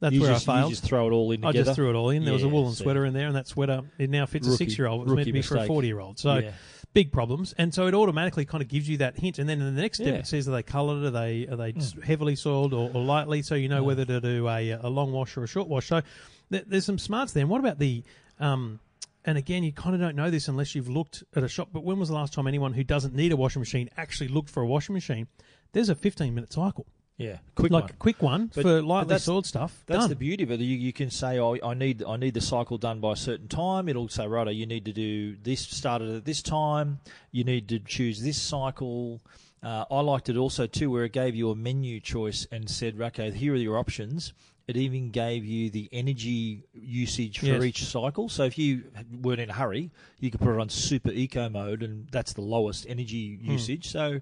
That's 0.00 0.14
you 0.14 0.20
where 0.20 0.32
just, 0.32 0.48
I 0.48 0.62
you 0.64 0.70
just 0.70 0.84
throw 0.84 1.08
it 1.08 1.12
all 1.12 1.30
in 1.32 1.44
I 1.44 1.52
just 1.52 1.74
threw 1.74 1.88
it 1.90 1.94
all 1.94 2.10
in. 2.10 2.24
There 2.24 2.34
was 2.34 2.42
a 2.42 2.48
woolen 2.48 2.74
see. 2.74 2.82
sweater 2.84 3.04
in 3.06 3.14
there, 3.14 3.26
and 3.28 3.36
that 3.36 3.46
sweater 3.48 3.82
it 3.98 4.10
now 4.10 4.26
fits 4.26 4.46
a 4.46 4.56
six-year-old. 4.56 5.00
It 5.02 5.04
was 5.04 5.14
meant 5.16 5.26
to 5.26 5.32
rookie 5.32 5.38
be 5.38 5.42
for 5.42 5.56
a 5.56 5.66
forty-year-old. 5.66 6.18
So 6.18 6.36
Yeah. 6.36 6.52
big 6.92 7.12
problems, 7.12 7.54
and 7.56 7.72
so 7.72 7.86
it 7.86 7.94
automatically 7.94 8.44
kind 8.44 8.62
of 8.62 8.68
gives 8.68 8.88
you 8.88 8.98
that 8.98 9.18
hint. 9.18 9.38
And 9.38 9.48
then 9.48 9.60
in 9.60 9.74
the 9.74 9.80
next 9.80 9.98
step, 9.98 10.08
Yeah. 10.08 10.14
It 10.20 10.26
says 10.26 10.46
are 10.48 10.52
they 10.52 10.62
coloured, 10.62 11.02
are 11.04 11.10
they 11.10 11.46
are 11.46 11.56
they 11.56 11.72
s- 11.72 11.94
heavily 12.04 12.36
soiled 12.36 12.74
or, 12.74 12.90
or 12.92 13.02
lightly, 13.02 13.40
so 13.42 13.54
you 13.54 13.68
know 13.70 13.82
whether 13.82 14.04
to 14.04 14.20
do 14.20 14.46
a, 14.48 14.70
a 14.72 14.88
long 14.88 15.12
wash 15.12 15.36
or 15.36 15.44
a 15.44 15.48
short 15.48 15.68
wash. 15.68 15.86
So 15.88 16.02
th- 16.50 16.64
there's 16.66 16.84
some 16.84 16.98
smarts 16.98 17.32
there. 17.32 17.42
And 17.42 17.50
what 17.50 17.60
about 17.60 17.78
the 17.78 18.04
um, 18.38 18.80
and 19.24 19.36
again, 19.38 19.64
you 19.64 19.72
kind 19.72 19.94
of 19.94 20.00
don't 20.00 20.14
know 20.14 20.30
this 20.30 20.46
unless 20.46 20.74
you've 20.74 20.88
looked 20.90 21.24
at 21.34 21.42
a 21.42 21.48
shop. 21.48 21.70
But 21.72 21.84
when 21.84 21.98
was 21.98 22.10
the 22.10 22.14
last 22.14 22.32
time 22.34 22.46
anyone 22.46 22.74
who 22.74 22.84
doesn't 22.84 23.14
need 23.14 23.32
a 23.32 23.36
washing 23.36 23.60
machine 23.60 23.88
actually 23.96 24.28
looked 24.28 24.50
for 24.50 24.62
a 24.62 24.66
washing 24.66 24.92
machine? 24.94 25.26
There's 25.72 25.88
a 25.88 25.94
15 25.96 26.34
minute 26.34 26.52
cycle, 26.52 26.86
yeah, 27.18 27.38
quick 27.54 27.72
like 27.72 27.84
one. 27.84 27.90
a 27.90 27.94
quick 27.94 28.22
one 28.22 28.50
But- 28.54 28.62
for 28.62 28.82
lightly 28.82 29.08
that's- 29.08 29.24
soiled 29.24 29.46
stuff. 29.46 29.82
That's 29.86 30.00
done. 30.00 30.08
the 30.10 30.16
beauty 30.16 30.44
of 30.44 30.50
it. 30.50 30.60
You, 30.60 30.76
you 30.76 30.92
can 30.92 31.10
say, 31.10 31.38
oh, 31.38 31.56
I 31.64 31.74
need 31.74 32.02
I 32.04 32.16
need 32.16 32.34
the 32.34 32.40
cycle 32.40 32.76
done 32.78 33.00
by 33.00 33.12
a 33.12 33.16
certain 33.16 33.48
time. 33.48 33.88
It'll 33.88 34.08
say, 34.08 34.26
right, 34.26 34.48
you 34.54 34.66
need 34.66 34.84
to 34.84 34.92
do 34.92 35.36
this 35.42 35.60
started 35.60 36.10
at 36.14 36.24
this 36.24 36.42
time. 36.42 36.98
You 37.32 37.44
need 37.44 37.68
to 37.68 37.78
choose 37.78 38.22
this 38.22 38.40
cycle. 38.40 39.20
Uh, 39.62 39.84
I 39.90 40.00
liked 40.00 40.28
it 40.28 40.36
also 40.36 40.66
too, 40.66 40.90
where 40.90 41.04
it 41.04 41.12
gave 41.12 41.34
you 41.34 41.50
a 41.50 41.56
menu 41.56 41.98
choice 42.00 42.46
and 42.52 42.68
said, 42.68 43.00
okay, 43.00 43.30
here 43.30 43.54
are 43.54 43.56
your 43.56 43.78
options. 43.78 44.32
It 44.68 44.76
even 44.76 45.10
gave 45.10 45.44
you 45.44 45.70
the 45.70 45.88
energy 45.92 46.64
usage 46.74 47.38
for 47.38 47.46
Yes. 47.46 47.62
each 47.64 47.84
cycle. 47.84 48.28
So 48.28 48.42
if 48.44 48.58
you 48.58 48.82
weren't 49.22 49.40
in 49.40 49.48
a 49.50 49.52
hurry, 49.54 49.90
you 50.20 50.30
could 50.30 50.40
put 50.40 50.54
it 50.54 50.60
on 50.60 50.68
super 50.68 51.10
eco 51.10 51.48
mode, 51.48 51.82
and 51.84 52.08
that's 52.10 52.32
the 52.32 52.40
lowest 52.42 52.84
energy 52.88 53.36
Hmm. 53.36 53.52
usage. 53.52 53.86
So 53.88 54.20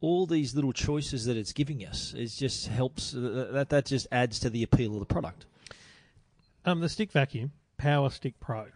all 0.00 0.26
these 0.26 0.54
little 0.54 0.72
choices 0.72 1.24
that 1.26 1.36
it's 1.36 1.52
giving 1.52 1.84
us, 1.84 2.14
it 2.16 2.26
just 2.28 2.68
helps. 2.68 3.14
uh, 3.14 3.48
That 3.52 3.70
that 3.70 3.86
just 3.86 4.06
adds 4.12 4.38
to 4.40 4.50
the 4.50 4.62
appeal 4.62 4.94
of 4.94 5.00
the 5.00 5.06
product. 5.06 5.46
Um, 6.64 6.80
the 6.80 6.88
stick 6.88 7.12
vacuum, 7.12 7.52
Power 7.78 8.10
Stick 8.10 8.38
Pro. 8.40 8.66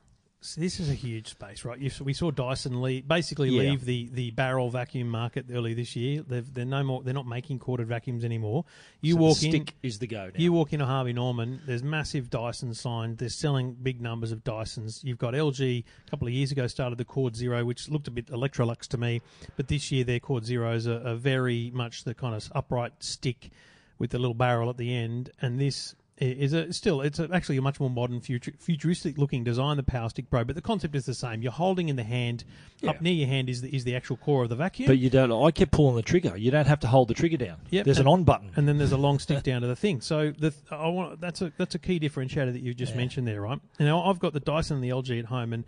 So 0.42 0.58
this 0.58 0.80
is 0.80 0.88
a 0.88 0.94
huge 0.94 1.28
space, 1.28 1.66
right? 1.66 1.78
You, 1.78 1.90
we 2.02 2.14
saw 2.14 2.30
Dyson 2.30 2.80
leave, 2.80 3.06
basically 3.06 3.50
Yeah. 3.50 3.60
leave 3.72 3.84
the, 3.84 4.08
the 4.10 4.30
barrel 4.30 4.70
vacuum 4.70 5.06
market 5.10 5.44
early 5.52 5.74
this 5.74 5.94
year. 5.94 6.22
They've, 6.26 6.54
they're 6.54 6.64
no 6.64 6.82
more. 6.82 7.02
They're 7.02 7.12
not 7.12 7.26
making 7.26 7.58
corded 7.58 7.88
vacuums 7.88 8.24
anymore. 8.24 8.64
You 9.02 9.14
So 9.14 9.20
walk 9.20 9.42
in. 9.42 9.66
is 9.82 9.98
the 9.98 10.06
go. 10.06 10.26
Now. 10.26 10.30
You 10.34 10.54
walk 10.54 10.72
into 10.72 10.86
Harvey 10.86 11.12
Norman, 11.12 11.60
there's 11.66 11.82
massive 11.82 12.30
Dyson 12.30 12.72
sign. 12.72 13.16
They're 13.16 13.28
selling 13.28 13.74
big 13.74 14.00
numbers 14.00 14.32
of 14.32 14.42
Dysons. 14.42 15.04
You've 15.04 15.18
got 15.18 15.34
LG 15.34 15.84
a 16.06 16.10
couple 16.10 16.26
of 16.26 16.32
years 16.32 16.52
ago 16.52 16.66
started 16.68 16.96
the 16.96 17.04
Cord 17.04 17.36
Zero, 17.36 17.62
which 17.66 17.90
looked 17.90 18.08
a 18.08 18.10
bit 18.10 18.28
Electrolux 18.28 18.86
to 18.88 18.96
me, 18.98 19.20
but 19.58 19.68
this 19.68 19.92
year 19.92 20.04
their 20.04 20.20
Cord 20.20 20.46
Zeros 20.46 20.86
are, 20.86 21.06
are 21.06 21.16
very 21.16 21.70
much 21.74 22.04
the 22.04 22.14
kind 22.14 22.34
of 22.34 22.50
upright 22.54 22.92
stick 23.00 23.50
with 23.98 24.08
the 24.08 24.18
little 24.18 24.32
barrel 24.32 24.70
at 24.70 24.78
the 24.78 24.94
end. 24.94 25.30
And 25.42 25.60
this 25.60 25.94
is 26.20 26.52
a 26.52 26.72
still 26.72 27.00
it's 27.00 27.18
a, 27.18 27.28
actually 27.32 27.56
a 27.56 27.62
much 27.62 27.80
more 27.80 27.88
modern, 27.88 28.20
futur, 28.20 28.52
futuristic 28.58 29.16
looking 29.16 29.42
design. 29.42 29.76
The 29.78 29.82
Power 29.82 30.08
Stick 30.10 30.28
Pro, 30.28 30.44
but 30.44 30.54
the 30.54 30.62
concept 30.62 30.94
is 30.94 31.06
the 31.06 31.14
same. 31.14 31.42
You're 31.42 31.52
holding 31.52 31.88
in 31.88 31.96
the 31.96 32.02
hand. 32.04 32.44
Yeah. 32.80 32.90
Up 32.90 33.00
near 33.00 33.12
your 33.14 33.26
hand 33.26 33.48
is 33.48 33.62
the, 33.62 33.74
is 33.74 33.84
the 33.84 33.96
actual 33.96 34.16
core 34.18 34.42
of 34.42 34.48
the 34.50 34.56
vacuum. 34.56 34.86
But 34.86 34.98
you 34.98 35.08
don't. 35.10 35.32
I 35.32 35.50
kept 35.50 35.72
pulling 35.72 35.96
the 35.96 36.02
trigger. 36.02 36.36
You 36.36 36.50
don't 36.50 36.66
have 36.66 36.80
to 36.80 36.86
hold 36.88 37.08
the 37.08 37.14
trigger 37.14 37.36
down. 37.38 37.56
Yep, 37.70 37.84
There's 37.86 37.98
and- 37.98 38.06
an 38.06 38.12
on 38.12 38.24
button. 38.24 38.50
and 38.56 38.68
then 38.68 38.76
there's 38.78 38.92
a 38.92 38.96
long 38.98 39.18
stick 39.20 39.42
down 39.42 39.62
to 39.62 39.66
the 39.66 39.76
thing. 39.76 40.00
So 40.02 40.30
the 40.30 40.52
I 40.70 40.88
want 40.88 41.20
that's 41.20 41.40
a 41.40 41.52
that's 41.56 41.74
a 41.74 41.78
key 41.78 41.98
differentiator 41.98 42.52
that 42.52 42.60
you 42.62 42.74
just 42.74 42.92
Yeah. 42.92 42.98
mentioned 42.98 43.26
there, 43.26 43.40
right? 43.40 43.58
Now 43.78 44.04
I've 44.04 44.18
got 44.18 44.32
the 44.34 44.40
Dyson 44.40 44.76
and 44.76 44.84
the 44.84 44.90
LG 44.90 45.18
at 45.18 45.24
home, 45.26 45.52
and 45.52 45.64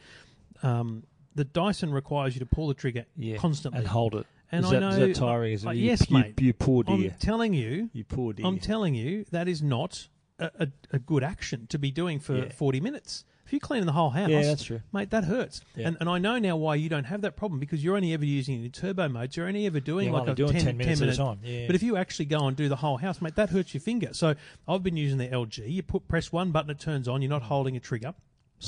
um, 0.62 1.04
the 1.34 1.44
Dyson 1.44 1.92
requires 1.92 2.34
you 2.34 2.40
to 2.40 2.46
pull 2.46 2.68
the 2.68 2.74
trigger 2.74 3.06
yeah. 3.16 3.36
constantly. 3.38 3.78
and 3.80 3.88
hold 3.88 4.14
it. 4.14 4.26
And 4.54 4.66
is, 4.66 4.72
I 4.72 4.80
that, 4.80 4.88
is 4.92 4.98
know- 4.98 5.06
that 5.06 5.16
tiring? 5.16 5.52
Is 5.54 5.64
it? 5.64 5.68
Uh, 5.68 5.70
you, 5.70 5.86
yes, 5.86 6.10
you, 6.10 6.18
mate. 6.18 6.38
You 6.40 6.52
poor 6.52 6.84
dear. 6.84 6.94
I'm 7.10 7.18
telling 7.18 7.54
you, 7.54 7.88
you 7.94 8.04
poor 8.04 8.34
dear. 8.34 8.44
I'm 8.46 8.58
telling 8.58 8.94
you, 8.94 9.24
that 9.30 9.48
is 9.48 9.62
not 9.62 10.08
a, 10.58 10.68
a, 10.92 10.98
good 10.98 11.22
action 11.24 11.66
to 11.68 11.78
be 11.78 11.90
doing 11.90 12.18
for 12.20 12.36
Yeah. 12.36 12.52
40 12.52 12.80
minutes. 12.80 13.24
If 13.44 13.52
you're 13.52 13.60
cleaning 13.60 13.86
the 13.86 13.92
whole 13.92 14.10
house, 14.10 14.30
Yeah, 14.30 14.42
that's 14.42 14.64
true. 14.64 14.80
mate, 14.92 15.10
that 15.10 15.24
hurts. 15.24 15.60
Yeah. 15.76 15.88
And, 15.88 15.96
and 16.00 16.08
I 16.08 16.18
know 16.18 16.38
now 16.38 16.56
why 16.56 16.76
you 16.76 16.88
don't 16.88 17.04
have 17.04 17.20
that 17.22 17.36
problem 17.36 17.60
because 17.60 17.82
you're 17.84 17.96
only 17.96 18.12
ever 18.14 18.24
using 18.24 18.60
it 18.62 18.64
in 18.64 18.70
turbo 18.70 19.08
mode. 19.08 19.36
You're 19.36 19.48
only 19.48 19.66
ever 19.66 19.80
doing 19.80 20.08
Yeah, 20.12 20.20
like 20.20 20.28
a 20.28 20.34
doing 20.34 20.52
10, 20.52 20.62
10 20.64 20.76
minutes 20.76 21.00
at 21.00 21.02
a 21.02 21.06
minute 21.06 21.16
time, 21.16 21.38
yeah. 21.42 21.66
But 21.66 21.74
if 21.74 21.82
you 21.82 21.96
actually 21.96 22.26
go 22.26 22.46
and 22.46 22.56
do 22.56 22.68
the 22.68 22.76
whole 22.76 22.96
house, 22.96 23.20
mate, 23.20 23.34
that 23.36 23.50
hurts 23.50 23.74
your 23.74 23.80
finger. 23.80 24.10
So 24.12 24.34
I've 24.66 24.82
been 24.82 24.96
using 24.96 25.18
the 25.18 25.28
LG. 25.28 25.70
You 25.70 25.82
put 25.82 26.08
press 26.08 26.32
one 26.32 26.50
button, 26.52 26.70
it 26.70 26.78
turns 26.80 27.08
on. 27.08 27.20
You're 27.20 27.30
not 27.30 27.42
holding 27.42 27.76
a 27.76 27.80
trigger. 27.80 28.14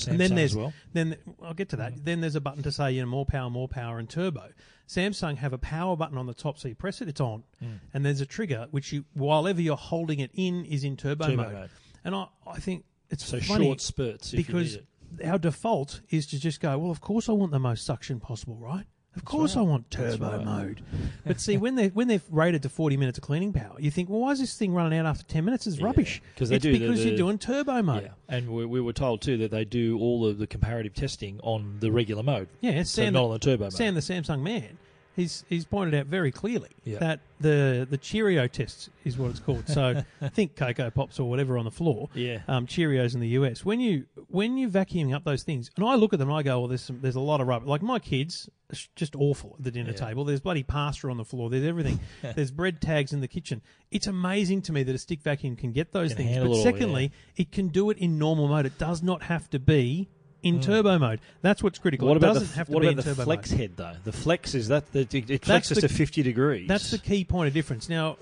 and 0.08 0.18
then 0.18 0.30
Samsung 0.30 0.34
there's 0.36 0.50
as 0.52 0.56
well. 0.56 0.72
then 0.92 1.16
I'll 1.42 1.54
get 1.54 1.68
to 1.70 1.76
that. 1.76 1.94
Mm. 1.94 2.04
Then 2.04 2.20
there's 2.20 2.34
a 2.36 2.40
button 2.40 2.62
to 2.64 2.72
say 2.72 2.92
you 2.92 3.00
know 3.00 3.06
more 3.06 3.24
power, 3.24 3.48
more 3.48 3.68
power, 3.68 3.98
and 3.98 4.10
turbo. 4.10 4.48
Samsung 4.88 5.36
have 5.38 5.52
a 5.52 5.58
power 5.58 5.96
button 5.96 6.18
on 6.18 6.26
the 6.26 6.34
top, 6.34 6.58
so 6.58 6.68
you 6.68 6.74
press 6.74 7.00
it, 7.00 7.08
it's 7.08 7.20
on, 7.20 7.44
Mm. 7.62 7.80
and 7.94 8.04
there's 8.04 8.20
a 8.20 8.26
trigger 8.26 8.66
which 8.70 8.92
you, 8.92 9.04
while 9.14 9.48
ever 9.48 9.60
you're 9.60 9.76
holding 9.76 10.20
it 10.20 10.30
in, 10.34 10.64
is 10.66 10.84
in 10.84 10.96
turbo, 10.96 11.26
Turbo 11.28 11.42
mode. 11.44 11.52
mode. 11.52 11.70
And 12.04 12.14
I, 12.14 12.26
I 12.46 12.58
think 12.58 12.84
it's 13.10 13.24
So 13.24 13.40
short 13.40 13.80
spurts 13.80 14.32
because 14.32 14.78
our 15.24 15.38
default 15.38 16.00
is 16.10 16.26
to 16.28 16.38
just 16.38 16.60
go. 16.60 16.76
Well, 16.78 16.90
of 16.90 17.00
course 17.00 17.28
I 17.28 17.32
want 17.32 17.52
the 17.52 17.58
most 17.58 17.86
suction 17.86 18.20
possible, 18.20 18.56
right? 18.56 18.84
Of 19.16 19.24
course 19.24 19.56
I 19.56 19.60
want 19.62 19.90
turbo 19.90 20.36
right. 20.36 20.44
mode. 20.44 20.82
But 21.26 21.40
see, 21.40 21.56
when 21.56 21.74
they 21.76 21.88
when 21.88 22.08
they're 22.08 22.20
rated 22.30 22.62
to 22.64 22.68
forty 22.68 22.96
minutes 22.96 23.16
of 23.18 23.24
cleaning 23.24 23.52
power, 23.52 23.76
you 23.78 23.90
think, 23.90 24.10
well, 24.10 24.20
why 24.20 24.32
is 24.32 24.40
this 24.40 24.56
thing 24.58 24.74
running 24.74 24.98
out 24.98 25.06
after 25.06 25.24
ten 25.24 25.44
minutes? 25.44 25.66
It's 25.66 25.78
Yeah, 25.78 25.86
rubbish. 25.86 26.20
'cause 26.36 26.48
they 26.50 26.56
it's 26.56 26.62
do 26.62 26.72
because 26.78 26.98
the- 27.02 27.08
you're 27.08 27.16
doing 27.16 27.38
turbo 27.38 27.80
mode. 27.82 28.02
Yeah, 28.04 28.08
and 28.28 28.50
we, 28.50 28.66
we 28.66 28.80
were 28.80 28.92
told 28.92 29.22
too 29.22 29.36
that 29.38 29.50
they 29.50 29.64
do 29.64 29.98
all 29.98 30.26
of 30.26 30.38
the 30.38 30.46
comparative 30.46 30.92
testing 30.94 31.40
on 31.42 31.76
the 31.80 31.90
regular 31.90 32.22
mode. 32.22 32.48
Yeah, 32.60 32.82
so 32.82 33.02
Sam, 33.02 33.12
not 33.14 33.20
the, 33.20 33.24
on 33.26 33.32
the 33.32 33.38
turbo 33.38 33.64
mode. 33.64 33.72
Sam, 33.72 33.94
the 33.94 34.00
Samsung 34.00 34.42
man, 34.42 34.76
he's 35.16 35.44
he's 35.48 35.64
pointed 35.64 35.94
out 35.94 36.06
very 36.06 36.30
clearly 36.32 36.70
Yeah. 36.84 36.98
that 36.98 37.20
the 37.40 37.86
the 37.88 37.98
Cheerio 37.98 38.46
test 38.46 38.88
is 39.04 39.16
what 39.18 39.30
it's 39.30 39.40
called. 39.40 39.68
So 39.68 40.02
I 40.20 40.28
think 40.30 40.56
Cocoa 40.56 40.90
Pops 40.90 41.18
or 41.20 41.28
whatever 41.28 41.58
on 41.58 41.64
the 41.64 41.70
floor. 41.70 42.08
Yeah. 42.14 42.40
Um, 42.48 42.66
Cheerios 42.66 43.14
in 43.14 43.20
the 43.20 43.28
US. 43.28 43.64
When 43.64 43.80
you 43.80 44.06
when 44.28 44.56
you're 44.56 44.70
vacuuming 44.70 45.14
up 45.14 45.24
those 45.24 45.42
things, 45.42 45.70
and 45.76 45.84
I 45.84 45.94
look 45.94 46.12
at 46.12 46.18
them 46.18 46.28
and 46.28 46.38
I 46.38 46.42
go, 46.42 46.58
well, 46.60 46.68
there's 46.68 46.82
some, 46.82 47.00
there's 47.00 47.16
a 47.16 47.20
lot 47.20 47.40
of 47.40 47.46
rubbish. 47.46 47.68
Like 47.68 47.82
my 47.82 47.98
kids, 47.98 48.48
it's 48.70 48.88
just 48.96 49.14
awful 49.16 49.54
at 49.58 49.64
the 49.64 49.70
dinner 49.70 49.90
Yeah. 49.90 50.06
table. 50.06 50.24
There's 50.24 50.40
bloody 50.40 50.62
pasta 50.62 51.08
on 51.08 51.16
the 51.16 51.24
floor. 51.24 51.50
There's 51.50 51.64
everything. 51.64 52.00
there's 52.34 52.50
bread 52.50 52.80
tags 52.80 53.12
in 53.12 53.20
the 53.20 53.28
kitchen. 53.28 53.62
It's 53.90 54.06
amazing 54.06 54.62
to 54.62 54.72
me 54.72 54.82
that 54.84 54.94
a 54.94 54.98
stick 54.98 55.22
vacuum 55.22 55.56
can 55.56 55.72
get 55.72 55.92
those 55.92 56.14
Can 56.14 56.24
things. 56.26 56.36
But 56.38 56.46
it 56.46 56.48
all, 56.48 56.62
secondly, 56.62 57.12
it 57.36 57.52
can 57.52 57.68
do 57.68 57.90
it 57.90 57.98
in 57.98 58.18
normal 58.18 58.48
mode. 58.48 58.66
It 58.66 58.78
does 58.78 59.02
not 59.02 59.22
have 59.24 59.48
to 59.50 59.58
be. 59.58 60.08
In 60.44 60.56
hmm. 60.56 60.60
turbo 60.60 60.98
mode, 60.98 61.20
that's 61.42 61.62
what's 61.62 61.78
critical. 61.78 62.06
What 62.06 62.18
it 62.18 62.18
about 62.18 62.34
doesn't 62.34 62.48
the 62.50 62.54
have 62.56 62.66
to 62.66 62.72
what 62.72 62.80
be 62.82 62.88
about 62.88 62.90
in 62.90 62.96
the 62.98 63.02
turbo 63.02 63.24
flex 63.24 63.50
mode. 63.50 63.60
head 63.60 63.70
though? 63.76 63.92
The 64.04 64.12
flex 64.12 64.54
is 64.54 64.68
that 64.68 64.92
the, 64.92 65.00
it, 65.00 65.14
it 65.14 65.42
That's 65.42 65.70
flexes 65.70 65.74
the- 65.76 65.80
to 65.82 65.88
fifty 65.88 66.22
degrees. 66.22 66.68
That's 66.68 66.90
the 66.90 66.98
key 66.98 67.24
point 67.24 67.48
of 67.48 67.54
difference. 67.54 67.88
Now, 67.88 68.18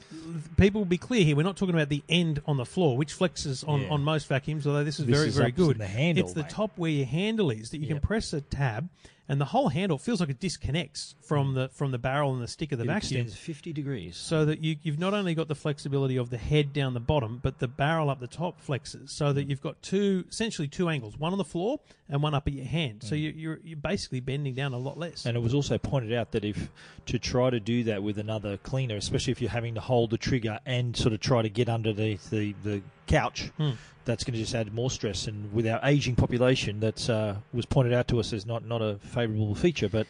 people 0.57 0.81
will 0.81 0.87
be 0.87 0.99
clear 0.99 1.25
here. 1.25 1.37
We're 1.37 1.43
not 1.43 1.57
talking 1.57 1.75
about 1.75 1.89
the 1.89 2.03
end 2.09 2.41
on 2.47 2.57
the 2.57 2.65
floor, 2.65 2.97
which 2.97 3.19
flexes 3.19 3.67
on, 3.69 3.83
Yeah. 3.83 3.89
on 3.91 4.05
most 4.05 4.29
vacuums, 4.29 4.67
although 4.67 4.85
this 4.85 5.01
is 5.01 5.07
This 5.07 5.17
very, 5.17 5.29
is 5.29 5.37
very 5.37 5.51
good. 5.51 5.79
the 5.79 5.87
handle, 5.87 6.25
it's 6.25 6.33
the 6.33 6.43
mate. 6.43 6.51
top 6.51 6.79
where 6.79 6.91
your 6.91 7.07
handle 7.07 7.51
is 7.51 7.71
that 7.71 7.79
you 7.79 7.87
can 7.89 8.01
press 8.01 8.33
a 8.33 8.41
tab, 8.41 8.89
and 9.33 9.41
the 9.41 9.47
whole 9.47 9.71
handle 9.71 9.97
feels 9.97 10.21
like 10.21 10.29
it 10.29 10.41
disconnects 10.41 11.15
from 11.23 11.55
the 11.55 11.71
from 11.71 11.91
the 11.91 11.97
barrel 11.97 12.35
and 12.35 12.43
the 12.43 12.47
stick 12.47 12.71
of 12.71 12.79
the 12.79 12.85
it 12.85 12.89
vacuum. 12.89 13.23
extends 13.23 13.35
fifty 13.35 13.73
degrees. 13.73 14.15
So 14.15 14.45
that 14.45 14.63
you, 14.63 14.77
you've 14.83 14.99
not 14.99 15.15
only 15.15 15.35
got 15.35 15.49
the 15.49 15.55
flexibility 15.55 16.19
of 16.19 16.29
the 16.29 16.37
head 16.37 16.75
down 16.75 16.93
the 16.93 17.01
bottom, 17.01 17.41
but 17.43 17.59
the 17.59 17.67
barrel 17.67 18.11
up 18.11 18.21
the 18.21 18.27
top 18.27 18.61
flexes, 18.61 19.09
so 19.09 19.33
that 19.33 19.49
you've 19.49 19.63
got 19.63 19.81
two, 19.81 20.27
essentially 20.29 20.69
two 20.69 20.91
angles, 20.91 21.17
one 21.17 21.33
on 21.33 21.39
the 21.39 21.45
floor 21.45 21.81
and 22.11 22.23
one 22.23 22.35
up 22.35 22.47
at 22.47 22.53
your 22.53 22.67
hand. 22.67 23.01
Mm. 23.01 23.09
So 23.09 23.15
you, 23.15 23.31
you're 23.31 23.61
you're 23.65 23.77
basically 23.79 24.21
bending 24.21 24.55
down 24.55 24.75
a 24.75 24.79
lot 24.79 24.99
less. 24.99 25.25
And 25.25 25.35
it 25.35 25.41
was 25.41 25.55
also 25.55 25.79
pointed 25.79 26.13
out 26.13 26.33
that 26.33 26.45
if 26.45 26.69
to 27.07 27.19
try 27.19 27.49
to 27.49 27.59
do 27.59 27.85
that 27.85 28.03
with 28.03 28.19
another 28.19 28.59
cleaner, 28.59 28.97
especially 28.97 29.31
if 29.31 29.41
you're 29.41 29.51
having 29.51 29.75
to 29.77 29.81
hold 29.81 30.11
the 30.11 30.19
trigger 30.19 30.59
and 30.67 30.95
sort 30.95 31.15
of 31.15 31.21
try 31.21 31.41
to 31.41 31.49
get 31.49 31.71
underneath 31.71 32.29
the, 32.29 32.55
the 32.65 32.83
couch, 33.07 33.51
Hmm. 33.57 33.71
that's 34.05 34.25
going 34.25 34.35
to 34.35 34.41
just 34.41 34.55
add 34.55 34.73
more 34.73 34.91
stress. 34.91 35.27
And 35.27 35.53
with 35.53 35.67
our 35.67 35.81
aging 35.85 36.17
population, 36.17 36.81
that 36.81 37.09
uh, 37.09 37.37
was 37.53 37.67
pointed 37.67 37.93
out 37.93 38.09
to 38.09 38.21
us 38.21 38.33
as 38.33 38.47
not, 38.47 38.65
not 38.65 38.83
a 38.83 38.97
favourable 38.99 39.55
feature. 39.55 39.89
But 39.89 40.07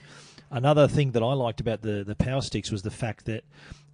another 0.51 0.89
thing 0.89 1.13
that 1.13 1.23
I 1.23 1.33
liked 1.35 1.61
about 1.61 1.83
the, 1.83 2.05
the 2.05 2.15
power 2.15 2.41
sticks 2.41 2.71
was 2.71 2.83
the 2.83 2.91
fact 2.91 3.25
that 3.27 3.45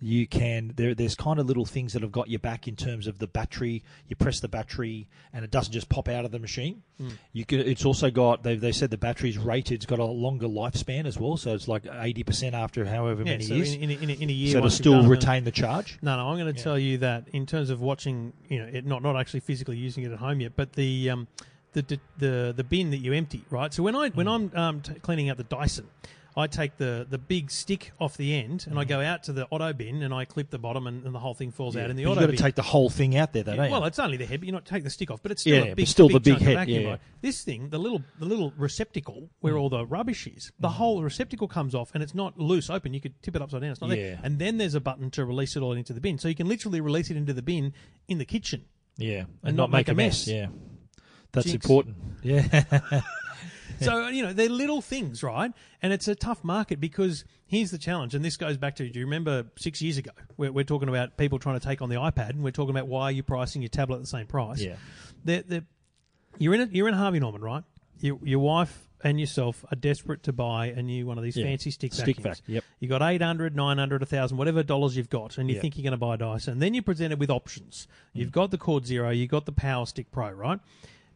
you 0.01 0.27
can 0.29 0.73
there 0.77 0.95
there's 0.95 1.17
kind 1.17 1.41
of 1.41 1.47
little 1.47 1.65
things 1.65 1.93
that 1.93 2.03
have 2.03 2.13
got 2.13 2.29
your 2.29 2.39
back 2.39 2.69
in 2.69 2.77
terms 2.77 3.07
of 3.09 3.19
the 3.19 3.27
battery 3.27 3.83
you 4.07 4.15
press 4.15 4.39
the 4.39 4.47
battery 4.49 5.09
and 5.33 5.45
it 5.45 5.51
doesn't 5.51 5.73
just 5.73 5.89
pop 5.89 6.09
out 6.09 6.25
of 6.25 6.31
the 6.31 6.39
machine 6.39 6.83
Hmm. 6.99 7.09
you 7.33 7.45
can 7.45 7.61
it's 7.61 7.85
also 7.85 8.11
got 8.11 8.43
they 8.45 8.55
they 8.57 8.71
said 8.73 8.91
the 8.91 8.97
battery's 8.99 9.37
rated 9.39 9.75
it's 9.75 9.87
got 9.87 9.99
a 9.99 10.05
longer 10.05 10.47
lifespan 10.47 11.05
as 11.07 11.19
well 11.19 11.37
so 11.37 11.53
it's 11.55 11.67
like 11.69 11.83
80% 11.85 12.53
after 12.53 12.85
however 12.85 13.23
yeah, 13.23 13.33
many 13.33 13.45
so 13.45 13.55
years 13.55 13.75
in, 13.75 13.83
in, 13.85 13.91
a- 13.91 14.03
in, 14.03 14.11
a, 14.11 14.13
in 14.15 14.31
a 14.31 14.33
year, 14.33 14.53
so 14.53 14.61
to 14.61 14.71
still 14.71 15.01
done 15.01 15.09
retain 15.09 15.45
the 15.45 15.51
charge 15.53 15.99
No, 16.03 16.17
no, 16.17 16.29
I'm 16.29 16.39
going 16.39 16.53
to 16.53 16.59
Yeah. 16.59 16.65
tell 16.65 16.79
you 16.79 16.99
that 16.99 17.27
in 17.33 17.47
terms 17.47 17.71
of 17.71 17.81
watching, 17.81 18.33
you 18.49 18.59
know, 18.61 18.67
it 18.73 18.85
not 18.87 19.03
not 19.03 19.17
actually 19.17 19.41
physically 19.41 19.77
using 19.77 20.05
it 20.05 20.13
at 20.13 20.19
home 20.19 20.41
yet, 20.41 20.53
but 20.57 20.73
the 20.75 21.11
um, 21.11 21.27
the 21.73 21.99
the 22.19 22.53
the, 22.57 22.65
bin 22.65 22.91
that 22.91 22.99
you 22.99 23.13
empty, 23.13 23.45
right? 23.51 23.73
So 23.75 23.83
when 23.83 23.95
I 23.95 24.09
when 24.11 24.27
I'm 24.27 24.51
um, 24.55 24.81
t- 24.81 24.95
cleaning 24.95 25.29
out 25.31 25.37
the 25.37 25.45
Dyson, 25.45 25.87
I 26.39 26.47
take 26.47 26.77
the 26.77 27.07
the 27.11 27.19
big 27.19 27.51
stick 27.51 27.91
off 28.01 28.17
the 28.17 28.35
end 28.35 28.67
and 28.71 28.79
I 28.79 28.85
go 28.85 29.01
out 29.01 29.25
to 29.25 29.33
the 29.33 29.47
auto 29.51 29.73
bin 29.73 30.03
and 30.03 30.15
I 30.15 30.25
clip 30.25 30.51
the 30.51 30.59
bottom 30.59 30.87
and, 30.87 31.05
and 31.05 31.15
the 31.15 31.19
whole 31.19 31.35
thing 31.35 31.51
falls 31.51 31.77
out 31.77 31.91
in 31.91 31.97
the 31.97 32.07
auto 32.07 32.21
you've 32.21 32.21
got 32.21 32.27
bin. 32.29 32.37
to 32.37 32.43
take 32.43 32.55
the 32.55 32.63
whole 32.63 32.89
thing 32.89 33.17
out 33.17 33.33
there 33.33 33.43
though 33.43 33.55
Yeah, 33.55 33.69
well, 33.71 33.85
it's 33.85 33.99
only 33.99 34.17
the 34.17 34.25
head, 34.25 34.41
but 34.41 34.47
you 34.47 34.53
not 34.53 34.65
take 34.65 34.85
the 34.85 34.91
stick 34.91 35.11
off. 35.11 35.21
But 35.23 35.33
it's 35.33 35.41
still 35.43 35.65
Yeah, 35.67 35.73
a 35.73 35.75
big, 35.75 35.87
still 35.89 36.09
the 36.09 36.21
big 36.21 36.39
head, 36.39 36.69
yeah. 36.69 36.97
This 37.21 37.43
thing, 37.43 37.71
the 37.71 37.79
little 37.79 38.03
the 38.21 38.25
little 38.25 38.53
receptacle 38.57 39.29
where 39.41 39.55
Mm. 39.55 39.61
all 39.61 39.69
the 39.69 39.85
rubbish 39.85 40.27
is, 40.29 40.53
the 40.61 40.69
whole 40.69 41.03
receptacle 41.03 41.49
comes 41.49 41.75
off, 41.75 41.91
and 41.93 42.03
it's 42.03 42.15
not 42.15 42.39
loose 42.39 42.71
open. 42.71 42.95
You 42.95 43.01
could 43.01 43.21
tip 43.23 43.35
it 43.35 43.43
upside 43.43 43.63
down. 43.63 43.73
It's 43.73 43.81
not 43.81 43.91
Yeah. 43.91 43.97
there. 43.97 44.21
And 44.23 44.39
then 44.39 44.59
there's 44.59 44.75
a 44.77 44.81
button 44.81 45.11
to 45.11 45.25
release 45.25 45.57
it 45.57 45.61
all 45.61 45.73
into 45.73 45.93
the 45.93 46.01
bin, 46.01 46.19
so 46.19 46.29
you 46.29 46.35
can 46.37 46.47
literally 46.49 46.81
release 46.81 47.11
it 47.11 47.17
into 47.17 47.33
the 47.33 47.43
bin 47.43 47.73
in 48.07 48.19
the 48.19 48.25
kitchen. 48.25 48.65
yeah 48.97 49.21
and, 49.21 49.29
and 49.43 49.57
not, 49.57 49.71
not 49.71 49.77
make, 49.79 49.89
a 49.89 49.95
mess, 49.95 50.27
mess. 50.27 50.29
yeah 50.35 50.47
that's 51.33 51.47
Jinx. 51.47 51.65
important 51.65 51.97
yeah 52.23 52.65
So 53.85 54.09
you 54.09 54.23
know 54.23 54.33
they're 54.33 54.49
little 54.49 54.81
things, 54.81 55.23
right? 55.23 55.53
And 55.83 55.93
it's 55.93 56.09
a 56.09 56.15
tough 56.15 56.43
market 56.45 56.81
because 56.81 57.25
here's 57.47 57.71
the 57.71 57.79
challenge, 57.79 58.15
and 58.15 58.25
this 58.25 58.37
goes 58.37 58.57
back 58.57 58.77
to 58.77 58.89
do 58.89 58.99
you 58.99 59.07
remember 59.07 59.47
six 59.57 59.81
years 59.81 59.99
ago? 59.99 60.11
We're, 60.37 60.53
we're 60.53 60.65
talking 60.65 60.89
about 60.89 61.17
people 61.17 61.39
trying 61.39 61.59
to 61.59 61.67
take 61.67 61.83
on 61.83 61.89
the 61.89 61.97
iPad, 61.97 62.31
and 62.31 62.43
we're 62.43 62.51
talking 62.51 62.71
about 62.71 62.89
why 62.89 63.05
are 63.05 63.13
you 63.13 63.23
pricing 63.23 63.63
your 63.63 63.69
tablet 63.69 63.97
at 63.97 64.03
the 64.03 64.09
same 64.09 64.27
price? 64.27 64.61
yeah 64.61 64.77
they're, 65.25 65.43
they're, 65.43 65.65
you're 66.39 66.55
in 66.55 66.61
a, 66.63 66.67
you're 66.67 66.89
in 66.89 66.95
Harvey 66.95 67.21
Norman, 67.21 67.43
right? 67.43 67.65
Your, 68.01 68.19
your 68.23 68.39
wife 68.39 68.89
and 69.03 69.19
yourself 69.19 69.65
are 69.71 69.77
desperate 69.77 70.25
to 70.25 70.33
buy 70.33 70.67
a 70.67 70.83
new 70.83 71.07
one 71.07 71.19
of 71.19 71.25
these 71.25 71.37
Yeah. 71.37 71.47
fancy 71.47 71.71
stick 71.71 71.93
Stick 71.93 72.17
vacuums. 72.17 72.41
vac, 72.41 72.49
yep. 72.49 72.65
You 72.81 72.89
got 72.89 73.03
800, 73.03 73.55
900, 73.55 74.03
1000, 74.03 74.37
whatever 74.37 74.63
dollars 74.63 74.97
you've 74.97 75.11
got, 75.11 75.39
and 75.39 75.49
you 75.49 75.57
Yeah. 75.57 75.63
think 75.63 75.77
you're 75.77 75.83
going 75.85 75.93
to 75.93 75.97
buy 75.97 76.15
a 76.15 76.19
Dyson. 76.19 76.55
And 76.55 76.63
then 76.63 76.75
you're 76.75 76.83
presented 76.83 77.19
with 77.21 77.31
options. 77.31 77.87
You've 78.13 78.31
mm. 78.31 78.33
got 78.33 78.51
the 78.51 78.59
Cord 78.59 78.87
Zero, 78.87 79.11
you've 79.11 79.31
got 79.31 79.47
the 79.47 79.53
Power 79.53 79.87
Stick 79.87 80.11
Pro, 80.11 80.31
right? 80.31 80.61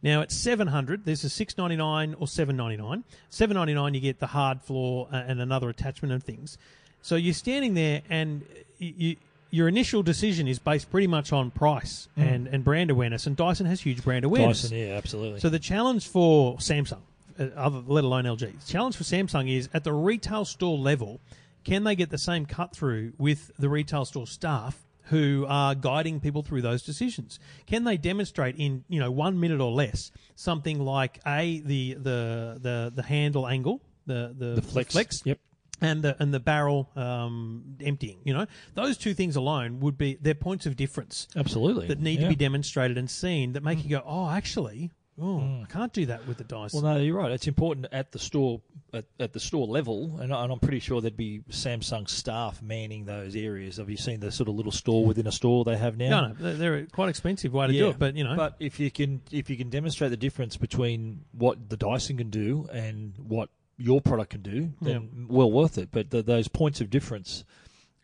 Now 0.03 0.21
at 0.21 0.31
700, 0.31 1.05
there's 1.05 1.23
a 1.23 1.29
699 1.29 2.15
or 2.19 2.27
799. 2.27 3.03
799 3.29 3.93
you 3.93 4.01
get 4.01 4.19
the 4.19 4.27
hard 4.27 4.61
floor 4.61 5.07
uh, 5.11 5.15
and 5.15 5.41
another 5.41 5.69
attachment 5.69 6.11
and 6.13 6.23
things. 6.23 6.57
So 7.01 7.15
you're 7.15 7.33
standing 7.33 7.73
there 7.73 8.01
and 8.09 8.45
you, 8.77 8.93
you 8.97 9.15
your 9.49 9.67
initial 9.67 10.01
decision 10.01 10.47
is 10.47 10.57
based 10.57 10.89
pretty 10.89 11.05
much 11.05 11.31
on 11.31 11.51
price 11.51 12.07
and, 12.17 12.47
and 12.47 12.63
brand 12.63 12.89
awareness, 12.89 13.27
and 13.27 13.35
Dyson 13.35 13.67
has 13.67 13.81
huge 13.81 14.03
brand 14.03 14.25
awareness. 14.25 14.63
Dyson 14.63 14.77
yeah 14.79 14.95
absolutely 14.95 15.39
So 15.41 15.49
the 15.49 15.59
challenge 15.59 16.07
for 16.07 16.57
Samsung, 16.57 17.01
uh, 17.39 17.49
other, 17.55 17.83
let 17.85 18.03
alone 18.03 18.23
LG, 18.23 18.39
the 18.39 18.71
challenge 18.71 18.97
for 18.97 19.03
Samsung 19.03 19.55
is 19.55 19.69
at 19.71 19.83
the 19.83 19.93
retail 19.93 20.43
store 20.43 20.75
level, 20.75 21.21
can 21.63 21.83
they 21.83 21.95
get 21.95 22.09
the 22.09 22.17
same 22.17 22.47
cut 22.47 22.75
through 22.75 23.13
with 23.19 23.51
the 23.59 23.69
retail 23.69 24.05
store 24.05 24.25
staff 24.25 24.83
who 25.03 25.45
are 25.47 25.75
guiding 25.75 26.19
people 26.19 26.43
through 26.43 26.61
those 26.61 26.83
decisions? 26.83 27.39
Can 27.65 27.83
they 27.83 27.97
demonstrate 27.97 28.55
in 28.57 28.83
you 28.87 28.99
know 28.99 29.11
one 29.11 29.39
minute 29.39 29.61
or 29.61 29.71
less 29.71 30.11
something 30.35 30.79
like 30.79 31.19
a 31.25 31.59
the 31.61 31.93
the 31.93 32.59
the, 32.61 32.91
the 32.95 33.03
handle 33.03 33.47
angle, 33.47 33.81
the 34.05 34.33
the, 34.37 34.55
the 34.55 34.61
flex, 34.61 34.93
flex 34.93 35.21
yep 35.25 35.39
and 35.83 36.01
the 36.01 36.15
and 36.19 36.33
the 36.33 36.39
barrel 36.39 36.89
um, 36.95 37.75
emptying. 37.81 38.19
You 38.23 38.33
know, 38.33 38.47
those 38.73 38.97
two 38.97 39.13
things 39.13 39.35
alone 39.35 39.79
would 39.81 39.97
be 39.97 40.15
their 40.15 40.33
points 40.33 40.65
of 40.65 40.75
difference 40.75 41.27
absolutely 41.35 41.87
that 41.87 41.99
need 41.99 42.19
yeah. 42.19 42.25
to 42.25 42.29
be 42.29 42.35
demonstrated 42.35 42.97
and 42.97 43.09
seen 43.09 43.53
that 43.53 43.63
make 43.63 43.83
you 43.83 43.89
go, 43.89 44.03
oh, 44.05 44.29
actually, 44.29 44.91
oh, 45.19 45.39
Mm. 45.39 45.63
I 45.63 45.65
can't 45.67 45.93
do 45.93 46.05
that 46.07 46.27
with 46.27 46.37
the 46.37 46.43
Dyson. 46.43 46.81
Well, 46.81 46.95
no, 46.95 47.01
you're 47.01 47.17
right. 47.17 47.31
It's 47.31 47.47
important 47.47 47.87
at 47.91 48.11
the 48.11 48.19
store 48.19 48.61
at, 48.93 49.05
at 49.19 49.33
the 49.33 49.39
store 49.39 49.65
level, 49.65 50.19
and, 50.19 50.31
and 50.31 50.51
I'm 50.51 50.59
pretty 50.59 50.79
sure 50.79 51.01
there'd 51.01 51.17
be 51.17 51.41
Samsung 51.49 52.07
staff 52.09 52.61
manning 52.61 53.05
those 53.05 53.35
areas. 53.35 53.77
Have 53.77 53.89
you 53.89 53.97
seen 53.97 54.19
the 54.19 54.31
sort 54.31 54.49
of 54.49 54.55
little 54.55 54.71
store 54.71 55.05
within 55.05 55.25
a 55.27 55.31
store 55.31 55.63
they 55.63 55.77
have 55.77 55.97
now? 55.97 56.27
No, 56.27 56.33
no, 56.39 56.55
they're, 56.55 56.85
quite 56.87 57.09
expensive 57.09 57.53
way 57.53 57.67
to 57.67 57.73
do 57.73 57.89
it, 57.89 57.99
but 57.99 58.15
you 58.15 58.23
know, 58.23 58.35
But 58.35 58.55
if 58.59 58.79
you 58.79 58.91
can 58.91 59.21
if 59.31 59.49
you 59.49 59.57
can 59.57 59.69
demonstrate 59.69 60.11
the 60.11 60.17
difference 60.17 60.57
between 60.57 61.25
what 61.31 61.69
the 61.69 61.77
Dyson 61.77 62.17
can 62.17 62.29
do 62.29 62.67
and 62.71 63.13
what 63.17 63.49
your 63.77 63.99
product 64.01 64.29
can 64.31 64.41
do, 64.41 64.71
then 64.81 65.25
well 65.29 65.51
worth 65.51 65.77
it. 65.79 65.89
But 65.91 66.11
the, 66.11 66.21
those 66.21 66.47
points 66.47 66.79
of 66.81 66.89
difference 66.91 67.43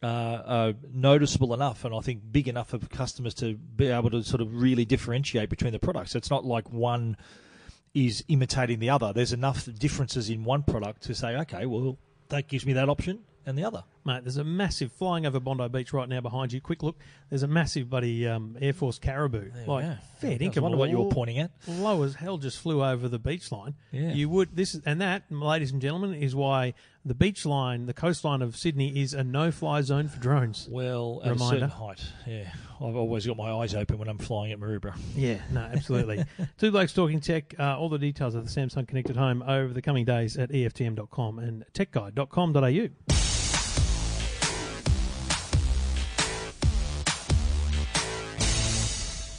uh, 0.01 0.41
are 0.45 0.73
noticeable 0.93 1.53
enough, 1.53 1.85
and 1.85 1.93
I 1.93 1.99
think 1.99 2.21
big 2.31 2.47
enough 2.47 2.69
for 2.69 2.79
customers 2.79 3.33
to 3.35 3.55
be 3.55 3.87
able 3.87 4.09
to 4.11 4.23
sort 4.23 4.41
of 4.41 4.61
really 4.61 4.85
differentiate 4.85 5.49
between 5.49 5.73
the 5.73 5.79
products. 5.79 6.15
It's 6.15 6.29
not 6.29 6.45
like 6.45 6.71
one 6.71 7.17
is 7.93 8.23
imitating 8.27 8.79
the 8.79 8.89
other. 8.89 9.11
There's 9.13 9.33
enough 9.33 9.67
differences 9.77 10.29
in 10.29 10.43
one 10.43 10.63
product 10.63 11.03
to 11.03 11.15
say, 11.15 11.35
okay, 11.37 11.65
well, 11.65 11.97
that 12.29 12.47
gives 12.47 12.65
me 12.65 12.73
that 12.73 12.87
option 12.87 13.19
and 13.45 13.57
the 13.57 13.63
other. 13.63 13.83
Mate, 14.05 14.23
there's 14.23 14.37
a 14.37 14.43
massive 14.43 14.91
flying 14.91 15.25
over 15.25 15.39
Bondi 15.39 15.67
Beach 15.69 15.93
right 15.93 16.07
now 16.09 16.21
behind 16.21 16.53
you. 16.53 16.61
Quick 16.61 16.83
look, 16.83 16.97
there's 17.29 17.43
a 17.43 17.47
massive 17.47 17.89
buddy 17.89 18.27
um, 18.27 18.57
Air 18.61 18.73
Force 18.73 18.97
Caribou, 18.99 19.51
There 19.51 19.65
like 19.67 19.85
fair 20.19 20.31
I 20.31 20.33
was 20.33 20.41
income. 20.41 20.63
wondering 20.63 20.79
what 20.79 20.89
you 20.89 20.99
were 20.99 21.09
pointing 21.11 21.39
at. 21.39 21.51
Low 21.67 22.03
as 22.03 22.15
hell, 22.15 22.37
just 22.37 22.59
flew 22.59 22.83
over 22.83 23.07
the 23.07 23.19
beach 23.19 23.51
line. 23.51 23.75
Yeah. 23.91 24.13
you 24.13 24.29
would 24.29 24.55
this 24.55 24.79
and 24.85 25.01
that, 25.01 25.23
ladies 25.31 25.71
and 25.71 25.81
gentlemen, 25.81 26.13
is 26.15 26.35
why 26.35 26.73
the 27.05 27.15
beach 27.15 27.45
line, 27.45 27.85
the 27.85 27.93
coastline 27.93 28.41
of 28.41 28.57
Sydney, 28.57 29.01
is 29.01 29.13
a 29.13 29.23
no-fly 29.23 29.81
zone 29.81 30.07
for 30.09 30.19
drones. 30.19 30.67
Well, 30.69 31.21
at 31.23 31.29
a 31.29 31.33
Reminder. 31.33 31.55
certain 31.55 31.69
height, 31.69 32.03
yeah. 32.27 32.49
I've 32.81 32.95
always 32.95 33.25
got 33.25 33.37
my 33.37 33.51
eyes 33.51 33.73
open 33.75 33.97
when 33.97 34.07
I'm 34.09 34.17
flying 34.17 34.51
at 34.51 34.59
Maroubra. 34.59 34.97
Yeah, 35.15 35.39
no, 35.51 35.61
absolutely. 35.61 36.23
Two 36.57 36.71
blokes 36.71 36.93
talking 36.93 37.19
tech. 37.19 37.53
Uh, 37.59 37.77
all 37.77 37.89
the 37.89 37.97
details 37.99 38.35
of 38.35 38.45
the 38.45 38.49
Samsung 38.61 38.87
Connected 38.87 39.15
Home 39.17 39.41
over 39.43 39.73
the 39.73 39.81
coming 39.81 40.05
days 40.05 40.37
at 40.37 40.49
EFTM.com 40.49 41.39
and 41.39 41.65
techguide.com.au. 41.73 43.38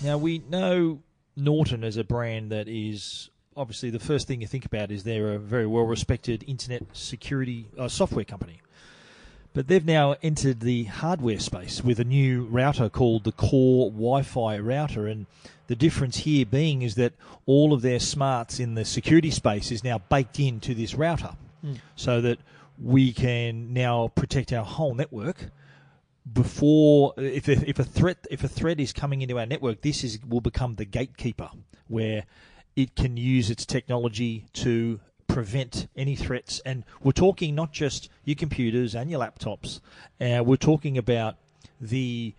Now 0.02 0.16
we 0.16 0.42
know 0.48 1.00
Norton 1.36 1.84
as 1.84 1.96
a 1.96 2.04
brand 2.04 2.50
that 2.50 2.68
is 2.68 3.28
obviously 3.56 3.90
the 3.90 3.98
first 3.98 4.26
thing 4.26 4.40
you 4.40 4.46
think 4.46 4.64
about 4.64 4.90
is 4.90 5.04
they're 5.04 5.34
a 5.34 5.38
very 5.38 5.66
well 5.66 5.84
respected 5.84 6.42
internet 6.46 6.84
security 6.92 7.66
uh, 7.78 7.88
software 7.88 8.24
company. 8.24 8.60
But 9.52 9.66
they've 9.66 9.84
now 9.84 10.14
entered 10.22 10.60
the 10.60 10.84
hardware 10.84 11.40
space 11.40 11.82
with 11.82 11.98
a 11.98 12.04
new 12.04 12.44
router 12.44 12.88
called 12.88 13.24
the 13.24 13.32
Core 13.32 13.90
Wi-Fi 13.90 14.58
router, 14.58 15.08
and 15.08 15.26
the 15.66 15.74
difference 15.74 16.18
here 16.18 16.46
being 16.46 16.82
is 16.82 16.94
that 16.94 17.12
all 17.46 17.72
of 17.72 17.82
their 17.82 17.98
smarts 17.98 18.60
in 18.60 18.74
the 18.74 18.84
security 18.84 19.30
space 19.30 19.72
is 19.72 19.82
now 19.82 19.98
baked 20.08 20.38
into 20.38 20.72
this 20.72 20.94
router, 20.94 21.32
so 21.96 22.20
that 22.20 22.38
we 22.80 23.12
can 23.12 23.74
now 23.74 24.08
protect 24.14 24.52
our 24.52 24.64
whole 24.64 24.94
network 24.94 25.50
before 26.30 27.14
if 27.16 27.48
if 27.48 27.78
a 27.78 27.84
threat 27.84 28.26
if 28.30 28.44
a 28.44 28.48
threat 28.48 28.80
is 28.80 28.92
coming 28.92 29.22
into 29.22 29.38
our 29.38 29.46
network, 29.46 29.82
this 29.82 30.04
is 30.04 30.18
will 30.26 30.40
become 30.40 30.76
the 30.76 30.84
gatekeeper 30.84 31.50
where 31.88 32.24
it 32.76 32.94
can 32.94 33.16
use 33.16 33.50
its 33.50 33.66
technology 33.66 34.46
to 34.52 35.00
prevent 35.26 35.88
any 35.96 36.16
threats. 36.16 36.60
And 36.64 36.84
we're 37.02 37.12
talking 37.12 37.54
not 37.54 37.72
just 37.72 38.08
your 38.24 38.36
computers 38.36 38.94
and 38.94 39.10
your 39.10 39.20
laptops. 39.20 39.80
Uh, 40.20 40.42
we're 40.44 40.56
talking 40.56 40.98
about 40.98 41.36
the 41.80 42.34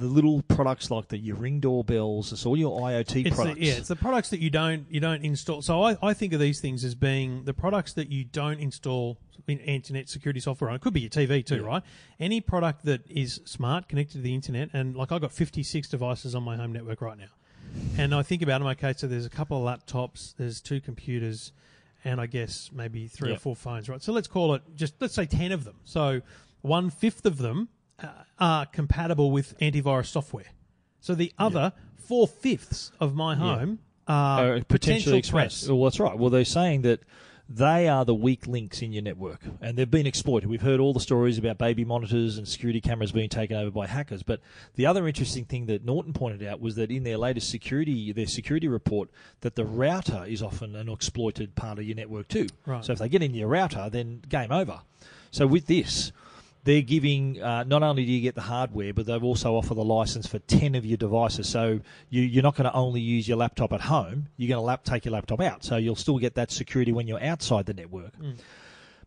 the 0.00 0.06
little 0.06 0.42
products 0.42 0.90
like 0.90 1.08
the 1.08 1.18
your 1.18 1.36
ring 1.36 1.60
doorbells, 1.60 2.32
it's 2.32 2.44
all 2.46 2.56
your 2.56 2.80
IoT 2.80 3.26
It's 3.26 3.30
the, 3.36 3.42
products. 3.42 3.60
yeah, 3.60 3.72
it's 3.74 3.88
the 3.88 3.96
products 3.96 4.30
that 4.30 4.40
you 4.40 4.50
don't 4.50 4.86
you 4.90 4.98
don't 5.00 5.24
install. 5.24 5.62
So 5.62 5.82
I, 5.82 5.96
I 6.02 6.14
think 6.14 6.32
of 6.32 6.40
these 6.40 6.60
things 6.60 6.84
as 6.84 6.94
being 6.94 7.44
the 7.44 7.54
products 7.54 7.92
that 7.94 8.10
you 8.10 8.24
don't 8.24 8.58
install 8.58 9.18
in 9.46 9.58
internet 9.60 10.08
security 10.08 10.40
software 10.40 10.70
on. 10.70 10.76
It 10.76 10.82
could 10.82 10.92
be 10.92 11.00
your 11.00 11.10
TV 11.10 11.44
too, 11.44 11.56
Yeah. 11.56 11.66
right? 11.66 11.82
Any 12.18 12.40
product 12.40 12.84
that 12.84 13.08
is 13.10 13.40
smart, 13.44 13.88
connected 13.88 14.14
to 14.18 14.22
the 14.22 14.34
internet, 14.34 14.70
and 14.72 14.96
like 14.96 15.12
I've 15.12 15.20
got 15.20 15.32
56 15.32 15.88
devices 15.88 16.34
on 16.34 16.42
my 16.42 16.56
home 16.56 16.72
network 16.72 17.00
right 17.00 17.18
now, 17.18 17.30
and 17.98 18.14
I 18.14 18.22
think 18.22 18.42
about 18.42 18.58
them. 18.60 18.68
Okay, 18.68 18.94
so 18.96 19.06
there's 19.06 19.26
a 19.26 19.30
couple 19.30 19.66
of 19.66 19.80
laptops, 19.80 20.34
there's 20.36 20.60
two 20.60 20.80
computers, 20.80 21.52
and 22.04 22.20
I 22.20 22.26
guess 22.26 22.70
maybe 22.72 23.06
three 23.08 23.32
or 23.32 23.36
four 23.38 23.56
phones, 23.56 23.88
right? 23.88 24.02
So 24.02 24.12
let's 24.12 24.28
call 24.28 24.54
it 24.54 24.62
just 24.76 24.94
let's 25.00 25.14
say 25.14 25.26
10 25.26 25.52
of 25.52 25.64
them. 25.64 25.76
So 25.84 26.20
one 26.62 26.90
fifth 26.90 27.26
of 27.26 27.38
them 27.38 27.68
are 28.38 28.66
compatible 28.66 29.30
with 29.30 29.58
antivirus 29.58 30.06
software. 30.06 30.46
So 31.00 31.14
the 31.14 31.32
other 31.38 31.72
four 31.96 32.26
fifths 32.26 32.92
of 33.00 33.14
my 33.14 33.34
home 33.34 33.78
are 34.08 34.54
uh, 34.54 34.60
potential 34.66 34.66
potentially 34.68 35.22
threats. 35.22 35.68
Well, 35.68 35.84
that's 35.84 36.00
right. 36.00 36.18
Well, 36.18 36.30
they're 36.30 36.44
saying 36.44 36.82
that 36.82 37.00
they 37.52 37.88
are 37.88 38.04
the 38.04 38.14
weak 38.14 38.46
links 38.46 38.80
in 38.80 38.92
your 38.92 39.02
network, 39.02 39.40
and 39.60 39.76
they've 39.76 39.90
been 39.90 40.06
exploited. 40.06 40.48
We've 40.48 40.62
heard 40.62 40.78
all 40.78 40.92
the 40.92 41.00
stories 41.00 41.36
about 41.36 41.58
baby 41.58 41.84
monitors 41.84 42.38
and 42.38 42.46
security 42.46 42.80
cameras 42.80 43.10
being 43.10 43.28
taken 43.28 43.56
over 43.56 43.72
by 43.72 43.88
hackers. 43.88 44.22
But 44.22 44.40
the 44.76 44.86
other 44.86 45.08
interesting 45.08 45.44
thing 45.44 45.66
that 45.66 45.84
Norton 45.84 46.12
pointed 46.12 46.46
out 46.46 46.60
was 46.60 46.76
that 46.76 46.92
in 46.92 47.02
their 47.02 47.18
latest 47.18 47.50
security, 47.50 48.12
their 48.12 48.26
security 48.26 48.68
report, 48.68 49.10
that 49.40 49.56
the 49.56 49.64
router 49.64 50.24
is 50.28 50.44
often 50.44 50.76
an 50.76 50.88
exploited 50.88 51.56
part 51.56 51.80
of 51.80 51.84
your 51.84 51.96
network 51.96 52.28
too. 52.28 52.46
Right. 52.66 52.84
So 52.84 52.92
if 52.92 53.00
they 53.00 53.08
get 53.08 53.20
in 53.20 53.34
your 53.34 53.48
router, 53.48 53.88
then 53.90 54.22
game 54.28 54.52
over. 54.52 54.82
So 55.32 55.48
with 55.48 55.66
this, 55.66 56.12
they're 56.64 56.82
giving 56.82 57.42
uh, 57.42 57.64
not 57.64 57.82
only 57.82 58.04
do 58.04 58.12
you 58.12 58.20
get 58.20 58.34
the 58.34 58.42
hardware, 58.42 58.92
but 58.92 59.06
they've 59.06 59.24
also 59.24 59.54
offer 59.54 59.74
the 59.74 59.84
license 59.84 60.26
for 60.26 60.38
ten 60.40 60.74
of 60.74 60.84
your 60.84 60.96
devices. 60.96 61.48
So 61.48 61.80
you, 62.10 62.22
you're 62.22 62.42
not 62.42 62.54
going 62.56 62.68
to 62.70 62.74
only 62.74 63.00
use 63.00 63.26
your 63.26 63.38
laptop 63.38 63.72
at 63.72 63.82
home; 63.82 64.28
you're 64.36 64.48
going 64.48 64.60
to 64.60 64.66
lap, 64.66 64.84
take 64.84 65.04
your 65.04 65.12
laptop 65.12 65.40
out. 65.40 65.64
So 65.64 65.76
you'll 65.76 65.96
still 65.96 66.18
get 66.18 66.34
that 66.34 66.50
security 66.50 66.92
when 66.92 67.08
you're 67.08 67.22
outside 67.22 67.66
the 67.66 67.74
network. 67.74 68.12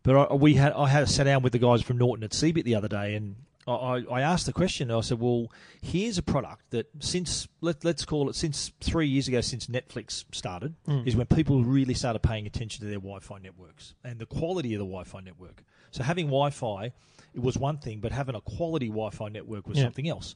But 0.03 0.31
I, 0.31 0.33
we 0.33 0.55
had 0.55 0.73
I 0.73 0.87
had 0.87 1.03
a 1.03 1.07
sat 1.07 1.25
down 1.25 1.43
with 1.43 1.53
the 1.53 1.59
guys 1.59 1.81
from 1.81 1.97
Norton 1.97 2.23
at 2.23 2.31
CeBIT 2.31 2.63
the 2.63 2.75
other 2.75 2.87
day, 2.89 3.15
and 3.15 3.35
I, 3.65 4.03
I 4.11 4.21
asked 4.21 4.45
the 4.45 4.51
question. 4.51 4.91
I 4.91 4.99
said, 5.01 5.19
"Well, 5.19 5.49
here's 5.81 6.17
a 6.17 6.23
product 6.23 6.71
that 6.71 6.89
since 6.99 7.47
let, 7.61 7.85
let's 7.85 8.03
call 8.03 8.29
it 8.29 8.35
since 8.35 8.71
three 8.81 9.07
years 9.07 9.27
ago, 9.29 9.39
since 9.41 9.67
Netflix 9.67 10.25
started, 10.33 10.73
is 11.05 11.15
when 11.15 11.27
people 11.27 11.63
really 11.63 11.93
started 11.93 12.19
paying 12.19 12.45
attention 12.45 12.81
to 12.83 12.89
their 12.89 12.99
Wi-Fi 12.99 13.37
networks 13.39 13.93
and 14.03 14.19
the 14.19 14.25
quality 14.25 14.73
of 14.73 14.79
the 14.79 14.85
Wi-Fi 14.85 15.21
network. 15.21 15.63
So 15.91 16.03
having 16.03 16.25
Wi-Fi, 16.25 16.91
it 17.33 17.41
was 17.41 17.57
one 17.57 17.77
thing, 17.77 17.99
but 17.99 18.11
having 18.11 18.35
a 18.35 18.41
quality 18.41 18.87
Wi-Fi 18.87 19.29
network 19.29 19.67
was 19.67 19.77
Yeah. 19.77 19.85
something 19.85 20.07
else. 20.07 20.35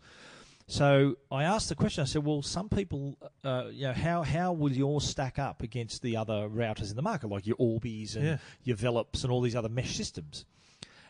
So 0.70 1.16
I 1.32 1.44
asked 1.46 1.70
the 1.70 1.76
question. 1.76 2.02
I 2.02 2.06
said, 2.06 2.26
"Well, 2.26 2.42
some 2.42 2.68
people, 2.68 3.18
uh, 3.44 3.68
you 3.72 3.84
know, 3.88 3.94
how 3.94 4.24
how 4.24 4.52
would 4.52 4.76
yours 4.76 5.06
stack 5.06 5.40
up 5.40 5.62
against 5.64 6.02
the 6.02 6.18
other 6.18 6.50
routers 6.50 6.90
in 6.90 6.98
the 6.98 7.02
market, 7.02 7.28
like 7.30 7.48
your 7.48 7.56
Orbis 7.58 8.16
and 8.16 8.26
Yeah. 8.26 8.38
your 8.64 8.76
Velops 8.76 9.24
and 9.24 9.32
all 9.32 9.40
these 9.42 9.56
other 9.56 9.70
mesh 9.70 9.96
systems?" 9.96 10.44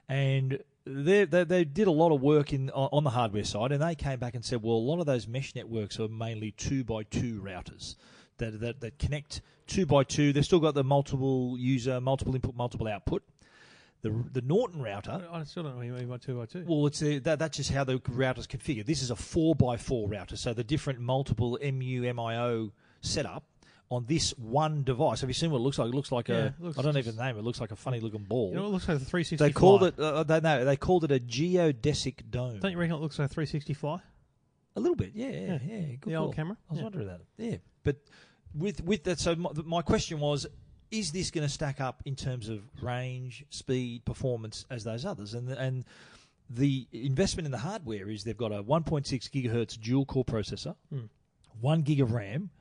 And 0.09 0.63
they, 0.85 1.25
they 1.25 1.43
they 1.43 1.65
did 1.65 1.87
a 1.87 1.91
lot 1.91 2.11
of 2.13 2.21
work 2.21 2.53
in 2.53 2.69
on 2.69 2.89
on 2.91 3.03
the 3.03 3.09
hardware 3.11 3.43
side, 3.43 3.71
and 3.71 3.81
they 3.81 3.95
came 3.95 4.19
back 4.19 4.35
and 4.35 4.45
said, 4.45 4.61
"Well, 4.61 4.75
a 4.75 4.85
lot 4.91 4.99
of 4.99 5.05
those 5.07 5.27
mesh 5.27 5.55
networks 5.55 5.99
are 5.99 6.07
mainly 6.07 6.51
two 6.51 6.83
by 6.83 7.03
two 7.03 7.41
routers 7.41 7.95
that 8.37 8.59
that, 8.59 8.79
that 8.81 8.99
connect 8.99 9.41
two 9.65 9.85
by 9.87 10.03
two. 10.03 10.31
They've 10.33 10.45
still 10.45 10.59
got 10.59 10.75
the 10.75 10.83
multiple 10.83 11.57
user, 11.57 11.99
multiple 11.99 12.35
input, 12.35 12.55
multiple 12.55 12.87
output." 12.87 13.23
The, 14.03 14.11
the 14.31 14.41
Norton 14.41 14.81
router 14.81 15.27
I 15.31 15.43
still 15.43 15.63
don't 15.63 15.71
know 15.73 15.77
what 15.79 15.85
you 15.87 15.93
mean 15.93 16.07
by 16.07 16.17
two 16.17 16.37
by 16.37 16.45
two. 16.45 16.63
well, 16.67 16.85
it's 16.85 17.01
a, 17.01 17.17
that, 17.19 17.39
that's 17.39 17.57
just 17.57 17.71
how 17.71 17.83
the 17.83 17.99
router's 18.09 18.45
configured. 18.47 18.85
This 18.85 19.01
is 19.01 19.09
a 19.11 19.15
four 19.15 19.55
by 19.55 19.75
four 19.77 20.07
router, 20.07 20.37
so 20.37 20.53
the 20.53 20.63
different 20.63 20.99
multiple 20.99 21.57
MU-MIMO 21.61 22.71
setup 23.01 23.43
on 23.89 24.05
this 24.05 24.31
one 24.37 24.83
device. 24.83 25.21
Have 25.21 25.29
you 25.29 25.33
seen 25.33 25.49
what 25.49 25.57
it 25.59 25.61
looks 25.61 25.79
like? 25.79 25.87
It 25.89 25.95
looks 25.95 26.11
like 26.11 26.27
Yeah, 26.27 26.35
a. 26.35 26.45
it 26.47 26.53
looks 26.59 26.77
I 26.77 26.81
don't 26.83 26.97
even 26.97 27.15
name 27.15 27.37
it. 27.37 27.39
It 27.39 27.43
looks 27.43 27.59
like 27.59 27.71
a 27.71 27.75
funny 27.75 27.99
looking 27.99 28.23
ball. 28.23 28.49
you 28.49 28.55
know, 28.57 28.65
it 28.65 28.69
looks 28.69 28.87
like 28.87 28.97
a 28.97 28.99
360 28.99 29.37
they 29.37 29.51
called 29.51 29.79
fly. 29.79 29.87
it. 29.87 29.99
Uh, 29.99 30.23
they 30.23 30.39
no, 30.41 30.63
they 30.65 30.75
called 30.77 31.03
it 31.05 31.11
a 31.11 31.19
geodesic 31.19 32.29
dome. 32.29 32.59
Don't 32.59 32.71
you 32.71 32.77
reckon 32.77 32.95
it 32.97 32.99
looks 32.99 33.17
like 33.17 33.31
a 33.31 33.33
360 33.33 33.73
fly? 33.73 33.99
A 34.75 34.79
little 34.79 34.95
bit, 34.95 35.11
yeah, 35.15 35.29
yeah, 35.29 35.39
Yeah. 35.39 35.57
yeah. 35.65 35.79
good 35.99 36.11
The 36.11 36.15
old 36.15 36.35
camera? 36.35 36.55
I 36.69 36.73
was 36.73 36.77
Yeah. 36.77 36.83
wondering 36.83 37.07
that. 37.07 37.21
Yeah, 37.37 37.55
but 37.83 37.95
with 38.53 38.83
with 38.83 39.03
that, 39.05 39.19
so 39.19 39.35
my, 39.35 39.49
my 39.65 39.81
question 39.81 40.19
was: 40.19 40.45
Is 40.91 41.11
this 41.11 41.31
going 41.31 41.45
to 41.45 41.53
stack 41.53 41.81
up 41.81 42.01
in 42.05 42.15
terms 42.15 42.49
of 42.49 42.61
range, 42.81 43.45
speed, 43.49 44.05
performance 44.05 44.65
as 44.69 44.83
those 44.83 45.05
others? 45.05 45.33
And 45.33 45.49
and 45.49 45.85
the 46.49 46.87
investment 46.93 47.45
in 47.45 47.51
the 47.51 47.57
hardware 47.57 48.09
is 48.09 48.23
they've 48.23 48.37
got 48.37 48.53
a 48.53 48.63
1.6 48.63 49.03
gigahertz 49.29 49.79
dual 49.79 50.05
core 50.05 50.23
processor, 50.23 50.75
Hmm. 50.89 51.05
one 51.59 51.81
gig 51.81 51.99
of 51.99 52.13
RAM, 52.13 52.51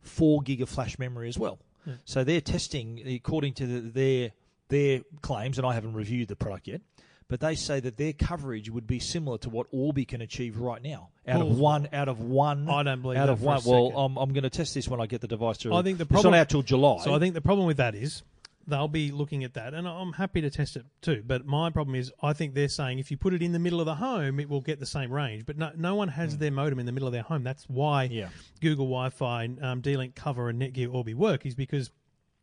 four 0.00 0.40
gig 0.40 0.62
of 0.62 0.68
flash 0.70 0.98
memory 0.98 1.28
as 1.28 1.38
well. 1.38 1.58
So 2.06 2.24
they're 2.24 2.40
testing 2.40 3.06
according 3.06 3.52
to 3.54 3.66
the, 3.66 3.80
their 3.90 4.30
their 4.68 5.00
claims, 5.20 5.58
and 5.58 5.66
I 5.66 5.74
haven't 5.74 5.92
reviewed 5.92 6.28
the 6.28 6.36
product 6.36 6.66
yet. 6.68 6.80
But 7.28 7.40
they 7.40 7.54
say 7.54 7.80
that 7.80 7.96
their 7.96 8.12
coverage 8.12 8.68
would 8.68 8.86
be 8.86 8.98
similar 8.98 9.38
to 9.38 9.48
what 9.48 9.66
Orbi 9.70 10.04
can 10.04 10.20
achieve 10.20 10.58
right 10.58 10.82
now, 10.82 11.08
out 11.26 11.40
of 11.40 11.58
one, 11.58 11.88
out 11.92 12.08
of 12.08 12.20
one. 12.20 12.68
I 12.68 12.82
don't 12.82 13.00
believe 13.00 13.18
out 13.18 13.30
of 13.30 13.42
one. 13.42 13.60
Well. 13.64 13.96
I'm, 13.96 14.18
I'm 14.18 14.32
going 14.34 14.42
to 14.42 14.50
test 14.50 14.74
this 14.74 14.88
when 14.88 15.00
I 15.00 15.06
get 15.06 15.22
the 15.22 15.28
device 15.28 15.56
to. 15.58 15.72
I 15.72 15.82
think 15.82 15.98
the 15.98 16.04
problem, 16.04 16.34
it's 16.34 16.36
not 16.36 16.40
out 16.40 16.48
till 16.50 16.62
July. 16.62 17.02
So 17.02 17.14
I 17.14 17.18
think 17.18 17.34
the 17.34 17.40
problem 17.40 17.66
with 17.66 17.78
that 17.78 17.94
is 17.94 18.22
they'll 18.66 18.88
be 18.88 19.10
looking 19.10 19.42
at 19.42 19.54
that, 19.54 19.74
and 19.74 19.88
I'm 19.88 20.12
happy 20.12 20.42
to 20.42 20.50
test 20.50 20.76
it 20.76 20.84
too. 21.00 21.22
But 21.26 21.46
my 21.46 21.70
problem 21.70 21.94
is, 21.94 22.12
I 22.22 22.34
think 22.34 22.54
they're 22.54 22.68
saying 22.68 22.98
if 22.98 23.10
you 23.10 23.16
put 23.16 23.32
it 23.32 23.42
in 23.42 23.52
the 23.52 23.58
middle 23.58 23.80
of 23.80 23.86
the 23.86 23.94
home, 23.94 24.38
it 24.38 24.48
will 24.48 24.60
get 24.60 24.78
the 24.78 24.86
same 24.86 25.10
range. 25.10 25.46
But 25.46 25.56
no, 25.56 25.72
no 25.76 25.94
one 25.94 26.08
has 26.08 26.36
their 26.36 26.50
modem 26.50 26.78
in 26.78 26.86
the 26.86 26.92
middle 26.92 27.08
of 27.08 27.12
their 27.12 27.22
home. 27.22 27.42
That's 27.42 27.64
why. 27.64 28.04
Yeah. 28.04 28.28
Google 28.60 28.86
Wi-Fi, 28.86 29.48
um, 29.62 29.80
D-Link 29.80 30.14
Covr, 30.14 30.50
and 30.50 30.60
Netgear 30.60 30.92
Orbi 30.92 31.14
work. 31.14 31.46
Is 31.46 31.54
because 31.54 31.90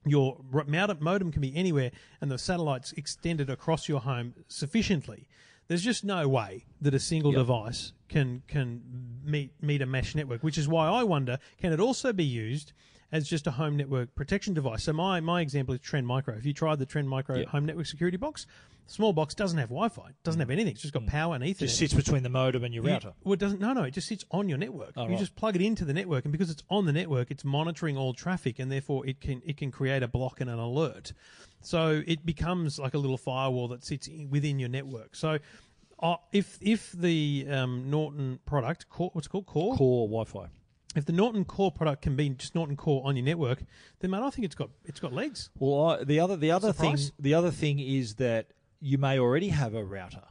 your 0.05 0.37
modem 0.51 1.31
can 1.31 1.41
be 1.41 1.55
anywhere 1.55 1.91
and 2.21 2.31
the 2.31 2.37
satellite's 2.37 2.91
extended 2.93 3.49
across 3.49 3.87
your 3.87 3.99
home 4.01 4.33
sufficiently. 4.47 5.27
There's 5.67 5.83
just 5.83 6.03
no 6.03 6.27
way 6.27 6.65
that 6.81 6.93
a 6.93 6.99
single 6.99 7.31
Yep. 7.31 7.39
device 7.39 7.93
can 8.09 8.41
can 8.47 8.81
meet 9.23 9.51
meet 9.61 9.81
a 9.81 9.85
mesh 9.85 10.15
network, 10.15 10.43
which 10.43 10.57
is 10.57 10.67
why 10.67 10.87
I 10.87 11.03
wonder 11.03 11.37
can 11.59 11.71
it 11.71 11.79
also 11.79 12.11
be 12.11 12.25
used 12.25 12.73
as 13.11 13.27
just 13.27 13.47
a 13.47 13.51
home 13.51 13.77
network 13.77 14.13
protection 14.15 14.53
device? 14.53 14.83
So 14.83 14.93
my, 14.93 15.19
my 15.19 15.41
example 15.41 15.73
is 15.73 15.81
Trend 15.81 16.07
Micro. 16.07 16.35
If 16.35 16.45
you 16.45 16.53
tried 16.53 16.79
the 16.79 16.85
Trend 16.85 17.09
Micro 17.09 17.37
Yep. 17.39 17.47
home 17.49 17.65
network 17.65 17.85
security 17.85 18.17
box, 18.17 18.45
small 18.87 19.13
box 19.13 19.33
doesn't 19.33 19.57
have 19.57 19.69
Wi-Fi, 19.69 20.11
doesn't 20.23 20.39
have 20.39 20.49
anything. 20.49 20.71
It's 20.73 20.81
just 20.81 20.93
got 20.93 21.05
power 21.07 21.35
and 21.35 21.43
Ethernet. 21.43 21.55
Mm. 21.55 21.59
Just 21.59 21.77
sits 21.77 21.93
between 21.93 22.23
the 22.23 22.29
modem 22.29 22.63
and 22.63 22.73
your 22.73 22.83
You- 22.83 22.91
router. 22.91 23.13
well, 23.23 23.33
it 23.33 23.39
doesn't. 23.39 23.59
No, 23.61 23.73
no. 23.73 23.83
It 23.83 23.91
just 23.91 24.07
sits 24.07 24.25
on 24.31 24.49
your 24.49 24.57
network. 24.57 24.93
Oh, 24.97 25.03
you 25.03 25.09
right. 25.11 25.19
just 25.19 25.35
plug 25.35 25.55
it 25.55 25.61
into 25.61 25.85
the 25.85 25.93
network, 25.93 26.25
and 26.25 26.31
because 26.31 26.49
it's 26.49 26.63
on 26.69 26.85
the 26.85 26.93
network, 26.93 27.31
it's 27.31 27.43
monitoring 27.45 27.97
all 27.97 28.13
traffic, 28.13 28.59
and 28.59 28.71
therefore 28.71 29.05
it 29.07 29.21
can 29.21 29.41
it 29.45 29.57
can 29.57 29.71
create 29.71 30.03
a 30.03 30.07
block 30.07 30.41
and 30.41 30.49
an 30.49 30.59
alert. 30.59 31.13
So 31.61 32.03
it 32.07 32.25
becomes 32.25 32.79
like 32.79 32.93
a 32.93 32.97
little 32.97 33.17
firewall 33.17 33.67
that 33.69 33.83
sits 33.83 34.09
within 34.29 34.59
your 34.59 34.69
network. 34.69 35.15
So. 35.15 35.39
Uh, 36.03 36.15
if 36.31 36.57
if 36.61 36.91
the 36.93 37.45
um, 37.47 37.87
Norton 37.91 38.39
product, 38.47 38.89
Core, 38.89 39.11
what's 39.13 39.27
it 39.27 39.29
called 39.29 39.45
Core, 39.45 39.75
Core 39.75 40.07
Wi-Fi. 40.07 40.47
If 40.95 41.05
the 41.05 41.13
Norton 41.13 41.45
Core 41.45 41.71
product 41.71 42.01
can 42.01 42.15
be 42.15 42.29
just 42.29 42.55
Norton 42.55 42.75
Core 42.75 43.01
on 43.05 43.15
your 43.15 43.25
network, 43.25 43.63
then 43.99 44.11
mate, 44.11 44.21
I 44.21 44.29
think 44.29 44.45
it's 44.45 44.55
got 44.55 44.69
it's 44.85 44.99
got 44.99 45.13
legs. 45.13 45.49
Well, 45.57 45.85
I, 45.85 46.03
the 46.03 46.19
other 46.19 46.35
the 46.35 46.51
other 46.51 46.67
the 46.67 46.73
thing 46.73 46.97
the 47.19 47.33
other 47.33 47.51
thing 47.51 47.79
is 47.79 48.15
that 48.15 48.47
you 48.79 48.97
may 48.97 49.19
already 49.19 49.49
have 49.49 49.73
a 49.73 49.83
router 49.83 50.23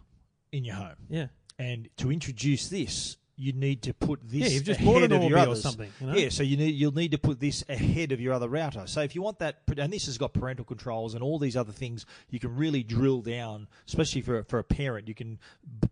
in 0.52 0.64
your 0.64 0.74
home, 0.74 0.96
Yeah, 1.08 1.28
and 1.58 1.88
to 1.98 2.10
introduce 2.10 2.68
this, 2.68 3.16
you 3.40 3.52
need 3.52 3.82
to 3.82 3.94
put 3.94 4.20
this 4.22 4.40
Yeah, 4.40 4.48
you've 4.48 4.64
just 4.64 4.80
ahead 4.80 4.92
bought 4.92 5.02
an 5.02 5.12
of 5.12 5.22
your 5.24 5.38
Orbi 5.38 5.52
or 5.52 5.56
something, 5.56 5.90
you 6.00 6.06
know? 6.06 6.14
Yeah, 6.14 6.28
so 6.28 6.42
you 6.42 6.56
need 6.56 6.74
you'll 6.74 6.94
need 6.94 7.12
to 7.12 7.18
put 7.18 7.40
this 7.40 7.64
ahead 7.68 8.12
of 8.12 8.20
your 8.20 8.34
other 8.34 8.48
router. 8.48 8.86
So 8.86 9.00
if 9.00 9.14
you 9.14 9.22
want 9.22 9.38
that, 9.38 9.60
and 9.76 9.92
this 9.92 10.06
has 10.06 10.18
got 10.18 10.32
parental 10.32 10.64
controls 10.64 11.14
and 11.14 11.22
all 11.22 11.38
these 11.38 11.56
other 11.56 11.72
things, 11.72 12.06
you 12.28 12.38
can 12.38 12.54
really 12.54 12.82
drill 12.82 13.22
down, 13.22 13.68
especially 13.88 14.22
for 14.22 14.42
for 14.44 14.58
a 14.58 14.64
parent. 14.64 15.08
You 15.08 15.14
can 15.14 15.38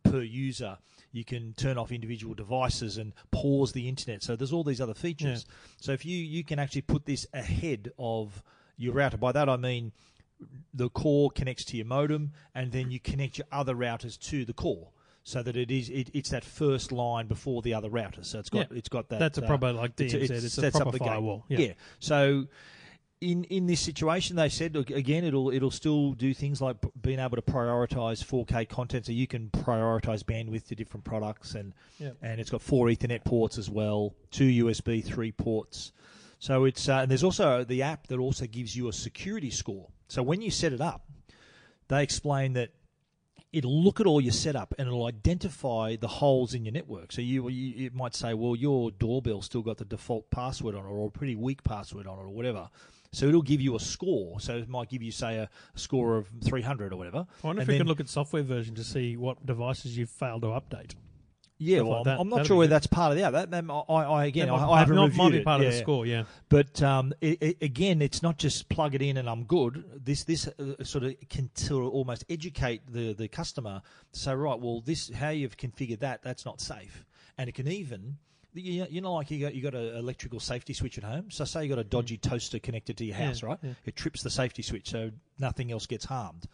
per 0.02 0.20
user. 0.20 0.78
You 1.10 1.24
can 1.24 1.54
turn 1.54 1.78
off 1.78 1.90
individual 1.90 2.34
devices 2.34 2.98
and 2.98 3.14
pause 3.30 3.72
the 3.72 3.88
internet. 3.88 4.22
So 4.22 4.36
there's 4.36 4.52
all 4.52 4.62
these 4.62 4.80
other 4.80 4.94
features. 4.94 5.46
So 5.80 5.92
if 5.92 6.04
you 6.04 6.18
you 6.18 6.44
can 6.44 6.58
actually 6.58 6.82
put 6.82 7.06
this 7.06 7.26
ahead 7.32 7.92
of 7.98 8.42
your 8.76 8.92
router. 8.92 9.16
By 9.16 9.32
that 9.32 9.48
I 9.48 9.56
mean 9.56 9.92
the 10.72 10.88
core 10.88 11.30
connects 11.30 11.64
to 11.64 11.76
your 11.76 11.86
modem, 11.86 12.32
and 12.54 12.72
then 12.72 12.90
you 12.90 13.00
connect 13.00 13.38
your 13.38 13.46
other 13.50 13.74
routers 13.74 14.18
to 14.28 14.44
the 14.44 14.52
core, 14.52 14.88
so 15.28 15.42
that 15.42 15.56
it 15.58 15.70
is 15.70 15.90
it, 15.90 16.08
it's 16.14 16.30
that 16.30 16.42
first 16.42 16.90
line 16.90 17.26
before 17.26 17.60
the 17.60 17.74
other 17.74 17.90
router. 17.90 18.24
So 18.24 18.38
it's 18.38 18.48
got 18.48 18.70
Yeah. 18.70 18.78
it's 18.78 18.88
got 18.88 19.10
that. 19.10 19.18
That's 19.18 19.36
a 19.36 19.44
uh, 19.44 19.46
proper, 19.46 19.72
like 19.74 19.92
it's- 20.00 20.12
DMZ, 20.12 20.24
it's- 20.24 20.44
it's 20.44 20.56
a 20.56 20.60
sets 20.62 20.76
up 20.76 20.82
proper 20.84 20.98
firewall. 20.98 21.44
Yeah. 21.48 21.58
Yeah. 21.58 21.72
So. 22.00 22.46
In, 23.20 23.42
in 23.46 23.66
this 23.66 23.80
situation, 23.80 24.36
they 24.36 24.48
said 24.48 24.76
look, 24.76 24.90
again 24.90 25.24
it'll 25.24 25.50
it'll 25.50 25.72
still 25.72 26.12
do 26.12 26.32
things 26.32 26.60
like 26.62 26.76
being 27.02 27.18
able 27.18 27.34
to 27.34 27.42
prioritize 27.42 28.22
4K 28.24 28.68
content, 28.68 29.06
so 29.06 29.10
you 29.12 29.26
can 29.26 29.50
prioritize 29.50 30.22
bandwidth 30.22 30.68
to 30.68 30.76
different 30.76 31.02
products, 31.02 31.56
and 31.56 31.72
and 32.22 32.40
it's 32.40 32.48
got 32.48 32.62
four 32.62 32.86
Ethernet 32.86 33.24
ports 33.24 33.58
as 33.58 33.68
well, 33.68 34.14
two 34.30 34.44
USB 34.64 35.04
three 35.04 35.32
ports. 35.32 35.90
So 36.38 36.64
it's 36.64 36.88
uh, 36.88 36.98
and 36.98 37.10
there's 37.10 37.24
also 37.24 37.64
the 37.64 37.82
app 37.82 38.06
that 38.06 38.20
also 38.20 38.46
gives 38.46 38.76
you 38.76 38.86
a 38.86 38.92
security 38.92 39.50
score. 39.50 39.88
So 40.06 40.22
when 40.22 40.40
you 40.40 40.52
set 40.52 40.72
it 40.72 40.80
up, 40.80 41.04
they 41.88 42.04
explain 42.04 42.52
that 42.52 42.70
it'll 43.52 43.82
look 43.82 43.98
at 44.00 44.06
all 44.06 44.20
your 44.20 44.32
setup 44.32 44.74
and 44.78 44.86
it'll 44.88 45.06
identify 45.06 45.96
the 45.96 46.08
holes 46.08 46.54
in 46.54 46.64
your 46.64 46.72
network. 46.72 47.12
So 47.12 47.22
you, 47.22 47.48
you 47.48 47.86
it 47.86 47.94
might 47.94 48.14
say, 48.14 48.34
well, 48.34 48.54
your 48.56 48.90
doorbell 48.90 49.42
still 49.42 49.62
got 49.62 49.78
the 49.78 49.84
default 49.84 50.30
password 50.30 50.74
on 50.74 50.84
it, 50.84 50.88
or 50.88 51.06
a 51.06 51.10
pretty 51.10 51.36
weak 51.36 51.62
password 51.64 52.06
on 52.06 52.18
it, 52.18 52.22
or 52.22 52.28
whatever. 52.28 52.68
So 53.10 53.26
it'll 53.26 53.40
give 53.42 53.60
you 53.62 53.74
a 53.74 53.80
score. 53.80 54.38
So 54.38 54.56
it 54.58 54.68
might 54.68 54.90
give 54.90 55.02
you, 55.02 55.10
say, 55.10 55.36
a, 55.36 55.48
score 55.76 56.16
of 56.18 56.28
300 56.44 56.92
or 56.92 56.96
whatever. 56.96 57.26
I 57.42 57.46
wonder 57.46 57.62
if 57.62 57.68
And 57.68 57.68
we 57.68 57.74
then- 57.74 57.80
could 57.80 57.88
look 57.88 58.00
at 58.00 58.08
software 58.08 58.42
version 58.42 58.74
to 58.74 58.84
see 58.84 59.16
what 59.16 59.46
devices 59.46 59.96
you've 59.96 60.10
failed 60.10 60.42
to 60.42 60.48
update. 60.48 60.92
Yeah, 61.60 61.80
well, 61.80 61.96
like 61.96 62.04
that. 62.04 62.20
I'm 62.20 62.28
not 62.28 62.46
sure 62.46 62.56
whether 62.56 62.68
good. 62.68 62.74
that's 62.74 62.86
part 62.86 63.10
of 63.10 63.18
the 63.18 63.24
app. 63.24 63.32
That, 63.32 63.50
that, 63.50 63.64
I, 63.68 63.92
I 63.92 64.24
again, 64.26 64.46
That 64.46 64.54
I, 64.54 64.56
might, 64.58 64.62
I 64.62 64.66
part- 64.66 64.78
haven't 64.78 64.94
not- 64.96 65.02
reviewed 65.06 65.18
might 65.24 65.30
be 65.32 65.38
it. 65.38 65.44
part 65.44 65.60
of 65.60 65.64
Yeah, 65.64 65.70
the 65.70 65.76
yeah. 65.76 65.82
score. 65.82 66.06
Yeah. 66.06 66.22
But 66.48 66.82
um, 66.82 67.12
it, 67.20 67.42
it, 67.42 67.56
again, 67.62 68.00
it's 68.00 68.22
not 68.22 68.38
just 68.38 68.68
plug 68.68 68.94
it 68.94 69.02
in 69.02 69.16
and 69.16 69.28
I'm 69.28 69.44
good. 69.44 69.84
This 70.04 70.24
this 70.24 70.46
uh, 70.46 70.84
sort 70.84 71.04
of 71.04 71.16
can 71.28 71.50
sort 71.54 71.84
of 71.84 71.90
almost 71.90 72.24
educate 72.30 72.82
the, 72.92 73.12
the 73.12 73.26
customer 73.28 73.82
to 74.12 74.18
say, 74.18 74.34
right, 74.34 74.58
well, 74.58 74.80
this 74.80 75.10
how 75.12 75.30
you've 75.30 75.56
configured 75.56 75.98
that, 76.00 76.22
that's 76.22 76.44
not 76.46 76.60
safe, 76.60 77.04
and 77.36 77.48
it 77.48 77.54
can 77.56 77.66
even. 77.68 78.18
You 78.54 78.86
you 78.88 79.00
know, 79.02 79.12
like 79.14 79.30
you 79.30 79.40
got 79.40 79.54
you 79.54 79.62
got 79.62 79.74
an 79.74 79.94
electrical 79.96 80.40
safety 80.40 80.72
switch 80.72 80.96
at 80.96 81.04
home. 81.04 81.30
So 81.30 81.44
say 81.44 81.62
you 81.64 81.68
got 81.68 81.78
a 81.78 81.84
dodgy 81.84 82.16
toaster 82.16 82.58
connected 82.58 82.96
to 82.96 83.04
your 83.04 83.16
Yeah, 83.16 83.26
house, 83.26 83.42
right? 83.42 83.58
yeah. 83.62 83.72
It 83.84 83.94
trips 83.94 84.22
the 84.22 84.30
safety 84.30 84.62
switch, 84.62 84.88
so 84.90 85.10
nothing 85.38 85.70
else 85.70 85.86
gets 85.86 86.06
harmed. 86.06 86.46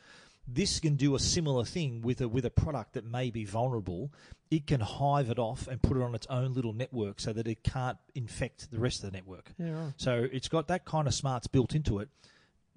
This 0.46 0.78
can 0.78 0.96
do 0.96 1.14
a 1.14 1.18
similar 1.18 1.64
thing 1.64 2.02
with 2.02 2.20
a 2.20 2.28
with 2.28 2.44
a 2.44 2.50
product 2.50 2.92
that 2.94 3.04
may 3.04 3.30
be 3.30 3.44
vulnerable. 3.44 4.12
It 4.50 4.66
can 4.66 4.80
hive 4.80 5.30
it 5.30 5.38
off 5.38 5.66
and 5.68 5.80
put 5.80 5.96
it 5.96 6.02
on 6.02 6.14
its 6.14 6.26
own 6.28 6.52
little 6.52 6.72
network 6.74 7.18
so 7.18 7.32
that 7.32 7.48
it 7.48 7.62
can't 7.64 7.96
infect 8.14 8.70
the 8.70 8.78
rest 8.78 9.02
of 9.02 9.10
the 9.10 9.16
network. 9.16 9.50
Yeah, 9.58 9.70
right. 9.72 9.92
So 9.96 10.28
it's 10.30 10.48
got 10.48 10.68
that 10.68 10.84
kind 10.84 11.08
of 11.08 11.14
smarts 11.14 11.46
built 11.46 11.74
into 11.74 11.98
it, 12.00 12.08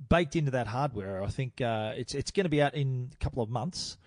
baked 0.09 0.35
into 0.37 0.51
that 0.51 0.67
hardware. 0.67 1.21
I 1.21 1.27
think 1.27 1.59
uh, 1.59 1.93
it's 1.97 2.15
it's 2.15 2.31
going 2.31 2.45
to 2.45 2.49
be 2.49 2.61
out 2.61 2.73
in 2.73 3.09
a 3.13 3.23
couple 3.23 3.43
of 3.43 3.49
months, 3.49 3.97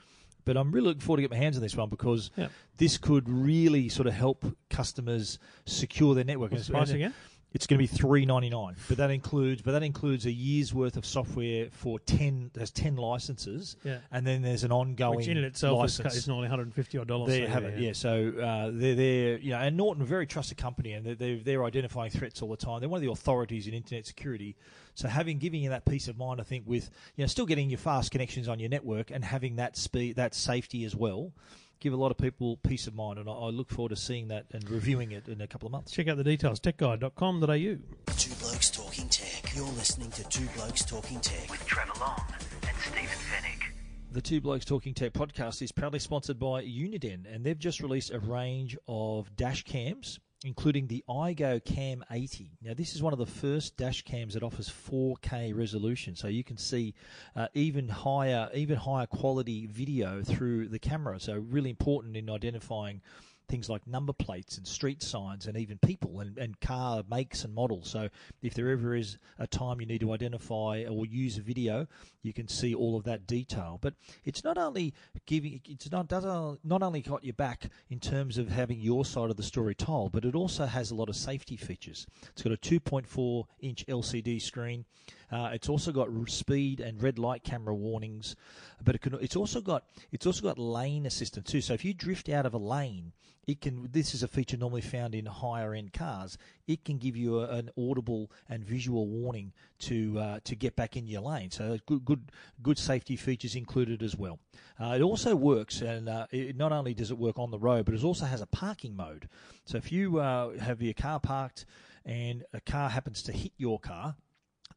but 0.46 0.56
I'm 0.56 0.72
really 0.72 0.88
looking 0.88 1.02
forward 1.02 1.18
to 1.18 1.22
get 1.22 1.30
my 1.30 1.36
hands 1.36 1.56
on 1.56 1.62
this 1.62 1.76
one 1.76 1.90
because 1.90 2.30
Yeah. 2.36 2.48
this 2.78 2.96
could 2.96 3.28
really 3.28 3.90
sort 3.90 4.08
of 4.08 4.14
help 4.14 4.46
customers 4.70 5.38
secure 5.66 6.14
their 6.14 6.24
network. 6.24 6.52
What's 6.52 6.66
the 6.66 6.72
price 6.72 6.90
again? 6.90 7.12
It's 7.52 7.66
going 7.66 7.78
to 7.78 7.82
be 7.82 7.86
three 7.88 8.24
ninety 8.26 8.48
nine, 8.48 8.76
but 8.88 8.98
that 8.98 9.10
includes 9.10 9.60
but 9.60 9.72
that 9.72 9.82
includes 9.82 10.24
a 10.24 10.30
year's 10.30 10.72
worth 10.72 10.96
of 10.96 11.04
software 11.04 11.68
for 11.72 11.98
ten. 11.98 12.50
There's 12.54 12.70
ten 12.70 12.94
licenses, 12.94 13.76
Yeah. 13.84 13.98
and 14.12 14.24
then 14.24 14.42
there's 14.42 14.62
an 14.62 14.70
ongoing 14.70 15.16
Which 15.16 15.26
in 15.28 15.36
it 15.36 15.42
itself 15.44 15.84
is, 15.84 15.98
license. 15.98 16.16
is 16.16 16.28
normally 16.28 16.44
150 16.44 16.98
odd 16.98 17.08
dollars. 17.08 17.30
There 17.30 17.40
you 17.40 17.46
so 17.46 17.52
have 17.52 17.64
it. 17.64 17.78
Yeah. 17.80 17.92
So 17.92 18.32
uh, 18.40 18.70
they're 18.72 18.94
they're 18.94 19.38
you 19.38 19.50
know, 19.50 19.58
and 19.58 19.76
Norton, 19.76 20.02
a 20.02 20.06
very 20.06 20.26
trusted 20.28 20.58
company, 20.58 20.92
and 20.92 21.04
they're, 21.04 21.16
they're 21.16 21.38
they're 21.38 21.64
identifying 21.64 22.12
threats 22.12 22.40
all 22.40 22.50
the 22.50 22.56
time. 22.56 22.78
They're 22.78 22.88
one 22.88 22.98
of 22.98 23.02
the 23.04 23.10
authorities 23.10 23.66
in 23.66 23.74
internet 23.74 24.06
security. 24.06 24.54
So 24.94 25.08
having 25.08 25.38
giving 25.38 25.60
you 25.62 25.70
that 25.70 25.84
peace 25.84 26.06
of 26.06 26.16
mind, 26.16 26.40
I 26.40 26.44
think, 26.44 26.64
with 26.68 26.88
you 27.16 27.24
know 27.24 27.26
still 27.26 27.46
getting 27.46 27.68
your 27.68 27.78
fast 27.78 28.12
connections 28.12 28.46
on 28.46 28.60
your 28.60 28.68
network 28.68 29.10
and 29.10 29.24
having 29.24 29.56
that 29.56 29.76
speed, 29.76 30.14
that 30.16 30.36
safety 30.36 30.84
as 30.84 30.94
well, 30.94 31.32
give 31.80 31.92
a 31.92 31.96
lot 31.96 32.10
of 32.10 32.18
people 32.18 32.56
peace 32.58 32.86
of 32.86 32.94
mind. 32.94 33.18
And 33.18 33.28
I, 33.28 33.32
I 33.32 33.48
look 33.48 33.70
forward 33.70 33.90
to 33.90 33.96
seeing 33.96 34.28
that 34.28 34.46
and 34.52 34.68
reviewing 34.70 35.12
it 35.12 35.28
in 35.28 35.40
a 35.40 35.46
couple 35.46 35.66
of 35.66 35.72
months. 35.72 35.92
Check 35.92 36.08
out 36.08 36.16
the 36.16 36.24
details, 36.24 36.60
techguide.com.au. 36.60 38.14
Two 38.16 38.34
Blokes 38.40 38.70
Talking 38.70 39.08
Tech. 39.08 39.54
You're 39.54 39.64
listening 39.66 40.10
to 40.12 40.24
Two 40.28 40.46
Blokes 40.56 40.84
Talking 40.84 41.20
Tech 41.20 41.50
with 41.50 41.64
Trevor 41.66 41.98
Long 42.00 42.22
and 42.68 42.76
Stephen 42.78 43.06
Fenech. 43.06 43.72
The 44.12 44.20
Two 44.20 44.40
Blokes 44.40 44.64
Talking 44.64 44.92
Tech 44.94 45.12
podcast 45.12 45.62
is 45.62 45.72
proudly 45.72 46.00
sponsored 46.00 46.38
by 46.38 46.62
Uniden, 46.64 47.32
and 47.32 47.44
they've 47.44 47.58
just 47.58 47.80
released 47.80 48.10
a 48.10 48.18
range 48.18 48.76
of 48.88 49.34
dash 49.36 49.62
cams, 49.64 50.18
including 50.44 50.86
the 50.86 51.04
iGo 51.08 51.62
Cam 51.64 52.02
80. 52.10 52.58
Now, 52.62 52.72
this 52.74 52.94
is 52.94 53.02
one 53.02 53.12
of 53.12 53.18
the 53.18 53.26
first 53.26 53.76
dash 53.76 54.02
cams 54.02 54.34
that 54.34 54.42
offers 54.42 54.72
4K 54.90 55.54
resolution, 55.54 56.16
so 56.16 56.28
you 56.28 56.42
can 56.42 56.56
see 56.56 56.94
uh, 57.36 57.48
even 57.54 57.88
higher, 57.88 58.48
even 58.54 58.76
higher 58.76 59.06
quality 59.06 59.66
video 59.66 60.22
through 60.22 60.68
the 60.68 60.78
camera. 60.78 61.20
So, 61.20 61.34
really 61.34 61.70
important 61.70 62.16
in 62.16 62.30
identifying 62.30 63.02
things 63.50 63.68
like 63.68 63.86
number 63.86 64.12
plates 64.12 64.56
and 64.56 64.66
street 64.66 65.02
signs 65.02 65.46
and 65.46 65.56
even 65.56 65.78
people 65.78 66.20
and, 66.20 66.38
and 66.38 66.60
car 66.60 67.02
makes 67.10 67.44
and 67.44 67.54
models. 67.54 67.90
So 67.90 68.08
if 68.42 68.54
there 68.54 68.70
ever 68.70 68.94
is 68.94 69.18
a 69.38 69.46
time 69.46 69.80
you 69.80 69.86
need 69.86 70.00
to 70.00 70.12
identify 70.12 70.84
or 70.88 71.04
use 71.04 71.36
a 71.36 71.42
video, 71.42 71.86
you 72.22 72.32
can 72.32 72.48
see 72.48 72.74
all 72.74 72.96
of 72.96 73.04
that 73.04 73.26
detail. 73.26 73.78
But 73.80 73.94
it's 74.24 74.44
not 74.44 74.56
only 74.56 74.94
giving 75.26 75.60
it's 75.68 75.90
not 75.90 76.08
doesn't 76.08 76.30
uh, 76.30 76.78
only 76.80 77.02
got 77.02 77.24
your 77.24 77.34
back 77.34 77.70
in 77.90 77.98
terms 77.98 78.38
of 78.38 78.48
having 78.48 78.80
your 78.80 79.04
side 79.04 79.30
of 79.30 79.36
the 79.36 79.42
story 79.42 79.74
told, 79.74 80.12
but 80.12 80.24
it 80.24 80.34
also 80.34 80.66
has 80.66 80.90
a 80.90 80.94
lot 80.94 81.08
of 81.08 81.16
safety 81.16 81.56
features. 81.56 82.06
It's 82.32 82.42
got 82.42 82.52
a 82.52 82.56
2.4 82.56 83.44
inch 83.60 83.84
LCD 83.86 84.40
screen. 84.40 84.84
Uh, 85.30 85.50
it's 85.52 85.68
also 85.68 85.92
got 85.92 86.08
speed 86.28 86.80
and 86.80 87.02
red 87.02 87.18
light 87.18 87.44
camera 87.44 87.74
warnings, 87.74 88.36
but 88.84 88.94
it 88.94 89.00
can, 89.00 89.14
it's 89.20 89.36
also 89.36 89.60
got 89.60 89.84
it's 90.10 90.26
also 90.26 90.42
got 90.42 90.58
lane 90.58 91.06
assistance 91.06 91.50
too. 91.50 91.60
So 91.60 91.72
if 91.74 91.84
you 91.84 91.94
drift 91.94 92.28
out 92.28 92.46
of 92.46 92.54
a 92.54 92.58
lane, 92.58 93.12
it 93.46 93.60
can. 93.60 93.88
This 93.92 94.14
is 94.14 94.22
a 94.22 94.28
feature 94.28 94.56
normally 94.56 94.80
found 94.80 95.14
in 95.14 95.26
higher 95.26 95.74
end 95.74 95.92
cars. 95.92 96.36
It 96.66 96.84
can 96.84 96.98
give 96.98 97.16
you 97.16 97.40
a, 97.40 97.48
an 97.48 97.70
audible 97.78 98.30
and 98.48 98.64
visual 98.64 99.06
warning 99.06 99.52
to 99.80 100.18
uh, 100.18 100.40
to 100.44 100.56
get 100.56 100.76
back 100.76 100.96
in 100.96 101.06
your 101.06 101.22
lane. 101.22 101.50
So 101.50 101.78
good 101.86 102.04
good 102.04 102.32
good 102.62 102.78
safety 102.78 103.16
features 103.16 103.54
included 103.54 104.02
as 104.02 104.16
well. 104.16 104.38
Uh, 104.78 104.94
it 104.96 105.02
also 105.02 105.34
works, 105.36 105.80
and 105.80 106.08
uh, 106.08 106.26
it, 106.30 106.56
not 106.56 106.72
only 106.72 106.94
does 106.94 107.10
it 107.10 107.18
work 107.18 107.38
on 107.38 107.50
the 107.50 107.58
road, 107.58 107.84
but 107.84 107.94
it 107.94 108.04
also 108.04 108.24
has 108.24 108.40
a 108.40 108.46
parking 108.46 108.96
mode. 108.96 109.28
So 109.64 109.78
if 109.78 109.92
you 109.92 110.18
uh, 110.18 110.58
have 110.58 110.82
your 110.82 110.94
car 110.94 111.20
parked 111.20 111.66
and 112.04 112.44
a 112.52 112.60
car 112.60 112.88
happens 112.88 113.22
to 113.24 113.32
hit 113.32 113.52
your 113.56 113.78
car, 113.78 114.16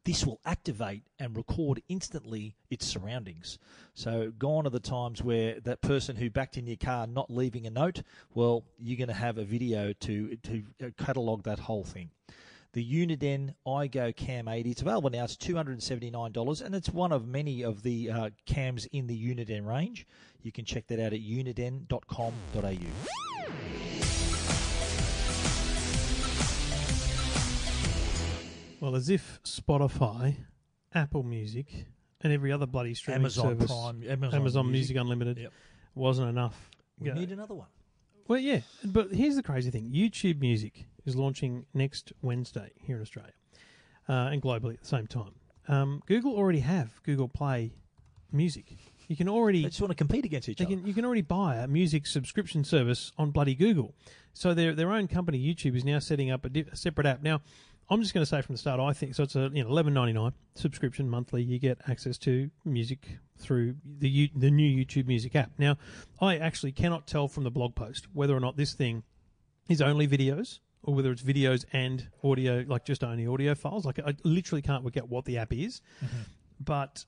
this 0.06 0.26
will 0.26 0.40
activate 0.46 1.04
and 1.20 1.36
record 1.36 1.82
instantly 1.88 2.56
its 2.70 2.86
surroundings. 2.86 3.58
So, 3.94 4.32
gone 4.38 4.68
are 4.68 4.70
the 4.70 4.80
times 4.80 5.24
where 5.24 5.60
that 5.62 5.82
person 5.82 6.16
who 6.18 6.30
backed 6.30 6.58
in 6.58 6.68
your 6.68 6.78
car 6.78 7.08
not 7.08 7.30
leaving 7.30 7.66
a 7.66 7.70
note. 7.70 8.04
Well, 8.34 8.64
you're 8.80 8.98
going 8.98 9.08
to 9.08 9.14
have 9.14 9.38
a 9.38 9.44
video 9.46 9.94
to 9.94 10.36
to 10.38 10.64
catalogue 10.98 11.44
that 11.44 11.60
whole 11.60 11.84
thing. 11.84 12.10
the 12.74 12.84
Uniden 12.84 13.54
iGo 13.68 14.16
Cam 14.16 14.48
80. 14.48 14.72
It's 14.72 14.82
available 14.82 15.12
now. 15.12 15.26
It's 15.26 15.38
$279, 15.38 16.62
and 16.62 16.76
it's 16.76 16.90
one 16.90 17.12
of 17.12 17.28
many 17.28 17.64
of 17.64 17.84
the 17.84 18.10
uh, 18.10 18.30
cams 18.48 18.88
in 18.88 19.06
the 19.08 19.16
Uniden 19.16 19.68
range. 19.68 20.08
You 20.42 20.52
can 20.52 20.66
check 20.66 20.88
that 20.88 21.00
out 21.00 21.14
at 21.14 21.20
uniden.com.au. 21.20 23.93
Well, 28.84 28.98
as 28.98 29.08
if 29.10 29.40
Spotify, 29.46 30.36
Apple 30.94 31.24
Music, 31.24 31.86
and 32.20 32.34
every 32.34 32.52
other 32.52 32.66
bloody 32.66 32.94
streaming 32.94 33.22
Amazon 33.22 33.46
service, 33.58 33.72
Prime, 33.72 34.04
Amazon, 34.06 34.40
Amazon 34.42 34.72
Music, 34.74 34.98
Unlimited, 34.98 35.38
Yep. 35.38 35.54
wasn't 35.96 36.28
enough. 36.28 36.70
We 37.00 37.08
Yeah. 37.08 37.14
need 37.14 37.32
another 37.32 37.56
one. 37.56 37.70
Well, 38.28 38.40
yeah, 38.40 38.60
but 38.84 39.14
here's 39.14 39.38
the 39.38 39.42
crazy 39.42 39.72
thing: 39.72 39.90
YouTube 39.94 40.42
Music 40.42 40.86
is 41.06 41.16
launching 41.16 41.66
next 41.74 42.12
Wednesday 42.22 42.74
here 42.76 42.98
in 42.98 43.02
Australia, 43.02 43.32
uh, 44.10 44.28
and 44.34 44.42
globally 44.42 44.74
at 44.74 44.82
the 44.82 44.86
same 44.86 45.08
time. 45.08 45.32
Um, 45.70 46.04
Google 46.06 46.36
already 46.36 46.60
have 46.60 47.02
Google 47.04 47.30
Play 47.30 47.72
Music. 48.34 48.76
You 49.08 49.16
can 49.16 49.30
already 49.30 49.62
They 49.62 49.70
just 49.70 49.80
want 49.80 49.92
to 49.92 49.96
compete 49.96 50.26
against 50.26 50.50
each 50.50 50.58
they 50.58 50.66
other. 50.66 50.76
can, 50.76 50.86
you 50.86 50.94
can 50.94 51.06
already 51.06 51.22
buy 51.22 51.56
a 51.56 51.68
music 51.70 52.06
subscription 52.06 52.66
service 52.66 53.14
on 53.18 53.32
bloody 53.32 53.56
Google. 53.56 53.96
So 54.34 54.54
their 54.54 54.76
their 54.76 54.92
own 54.92 55.08
company, 55.08 55.40
YouTube, 55.42 55.74
is 55.78 55.86
now 55.86 56.00
setting 56.00 56.30
up 56.32 56.44
a, 56.44 56.50
di- 56.50 56.66
a 56.70 56.76
separate 56.76 57.08
app. 57.08 57.22
Now, 57.24 57.42
I'm 57.90 58.02
just 58.02 58.14
going 58.14 58.22
to 58.22 58.30
say 58.30 58.42
from 58.42 58.56
the 58.56 58.60
start, 58.60 58.80
I 58.80 58.94
think 58.94 59.14
so. 59.16 59.24
It's 59.24 59.36
a 59.36 59.50
you 59.54 59.64
know 59.64 59.70
eleven 59.70 59.94
ninety 59.94 60.14
nine 60.14 60.32
subscription 60.56 61.10
monthly. 61.10 61.44
You 61.44 61.60
get 61.60 61.80
access 61.88 62.18
to 62.20 62.50
music 62.66 63.20
through 63.38 63.76
the 64.00 64.10
U, 64.10 64.30
the 64.36 64.52
new 64.52 64.86
YouTube 64.86 65.08
Music 65.08 65.36
app. 65.36 65.52
Now, 65.58 65.78
I 66.22 66.38
actually 66.38 66.72
cannot 66.72 67.08
tell 67.08 67.28
from 67.28 67.44
the 67.44 67.52
blog 67.52 67.76
post 67.76 68.08
whether 68.14 68.36
or 68.36 68.40
not 68.40 68.58
this 68.58 68.74
thing 68.74 69.04
is 69.70 69.82
only 69.82 70.08
videos 70.08 70.60
or 70.84 70.94
whether 70.94 71.12
it's 71.12 71.24
videos 71.24 71.66
and 71.74 72.08
audio, 72.24 72.64
like 72.68 72.86
just 72.86 73.04
only 73.04 73.28
audio 73.28 73.56
files. 73.56 73.86
Like 73.86 74.00
I 74.00 74.16
literally 74.24 74.62
can't 74.62 74.84
work 74.84 74.98
out 74.98 75.10
what 75.10 75.26
the 75.26 75.38
app 75.38 75.54
is, 75.54 75.82
mm-hmm. 76.04 76.22
but. 76.60 77.06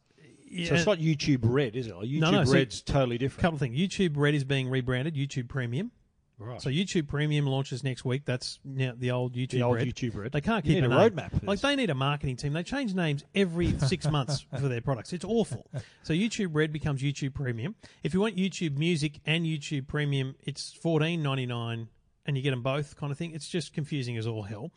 Yeah, 0.48 0.70
So 0.70 0.76
it's 0.76 0.86
not 0.86 1.00
YouTube 1.00 1.40
Red, 1.42 1.76
is 1.76 1.88
it? 1.88 1.96
Like 1.96 2.08
YouTube 2.08 2.20
No, 2.20 2.32
no, 2.32 2.44
so- 2.46 2.54
Red's 2.54 2.82
totally 2.82 3.18
a 3.18 3.30
couple 3.30 3.56
of 3.56 3.60
things. 3.60 3.78
YouTube 3.78 4.14
Red 4.16 4.36
is 4.36 4.44
being 4.44 4.70
rebranded 4.70 5.16
YouTube 5.16 5.50
Premium. 5.50 5.92
Right. 6.38 6.62
So 6.62 6.70
YouTube 6.70 7.08
Premium 7.08 7.46
launches 7.48 7.84
next 7.84 8.06
week. 8.06 8.24
That's 8.26 8.60
now 8.64 8.94
the 8.98 9.12
old 9.12 9.34
YouTube 9.34 9.52
the 9.52 9.62
old 9.64 9.76
Red. 9.76 9.88
YouTube 9.88 10.16
Red. 10.16 10.32
They 10.32 10.42
can't 10.42 10.64
keep 10.64 10.84
a, 10.84 10.88
a 10.88 10.90
roadmap 10.90 11.32
Like 11.44 11.62
they 11.62 11.76
need 11.76 11.90
a 11.90 11.96
marketing 11.96 12.36
team. 12.38 12.54
They 12.54 12.64
change 12.64 12.94
names 12.94 13.24
every 13.34 13.78
six 13.80 14.10
months 14.10 14.46
for 14.60 14.68
their 14.68 14.82
products. 14.82 15.14
It's 15.14 15.26
awful. 15.26 15.68
So 16.04 16.14
YouTube 16.14 16.50
Red 16.54 16.72
becomes 16.72 17.02
YouTube 17.02 17.34
Premium. 17.34 17.76
If 18.04 18.14
you 18.14 18.20
want 18.20 18.36
YouTube 18.36 18.78
Music 18.78 19.20
and 19.26 19.46
YouTube 19.46 19.88
Premium, 19.88 20.36
it's 20.42 20.74
fourteen 20.74 21.24
ninety 21.24 21.46
nine, 21.46 21.90
and 22.26 22.38
you 22.38 22.44
get 22.44 22.52
them 22.52 22.62
both, 22.64 22.96
kind 22.96 23.12
of 23.12 23.18
thing. 23.18 23.32
It's 23.34 23.48
just 23.48 23.74
confusing 23.74 24.18
as 24.18 24.28
all 24.28 24.44
hell. 24.44 24.72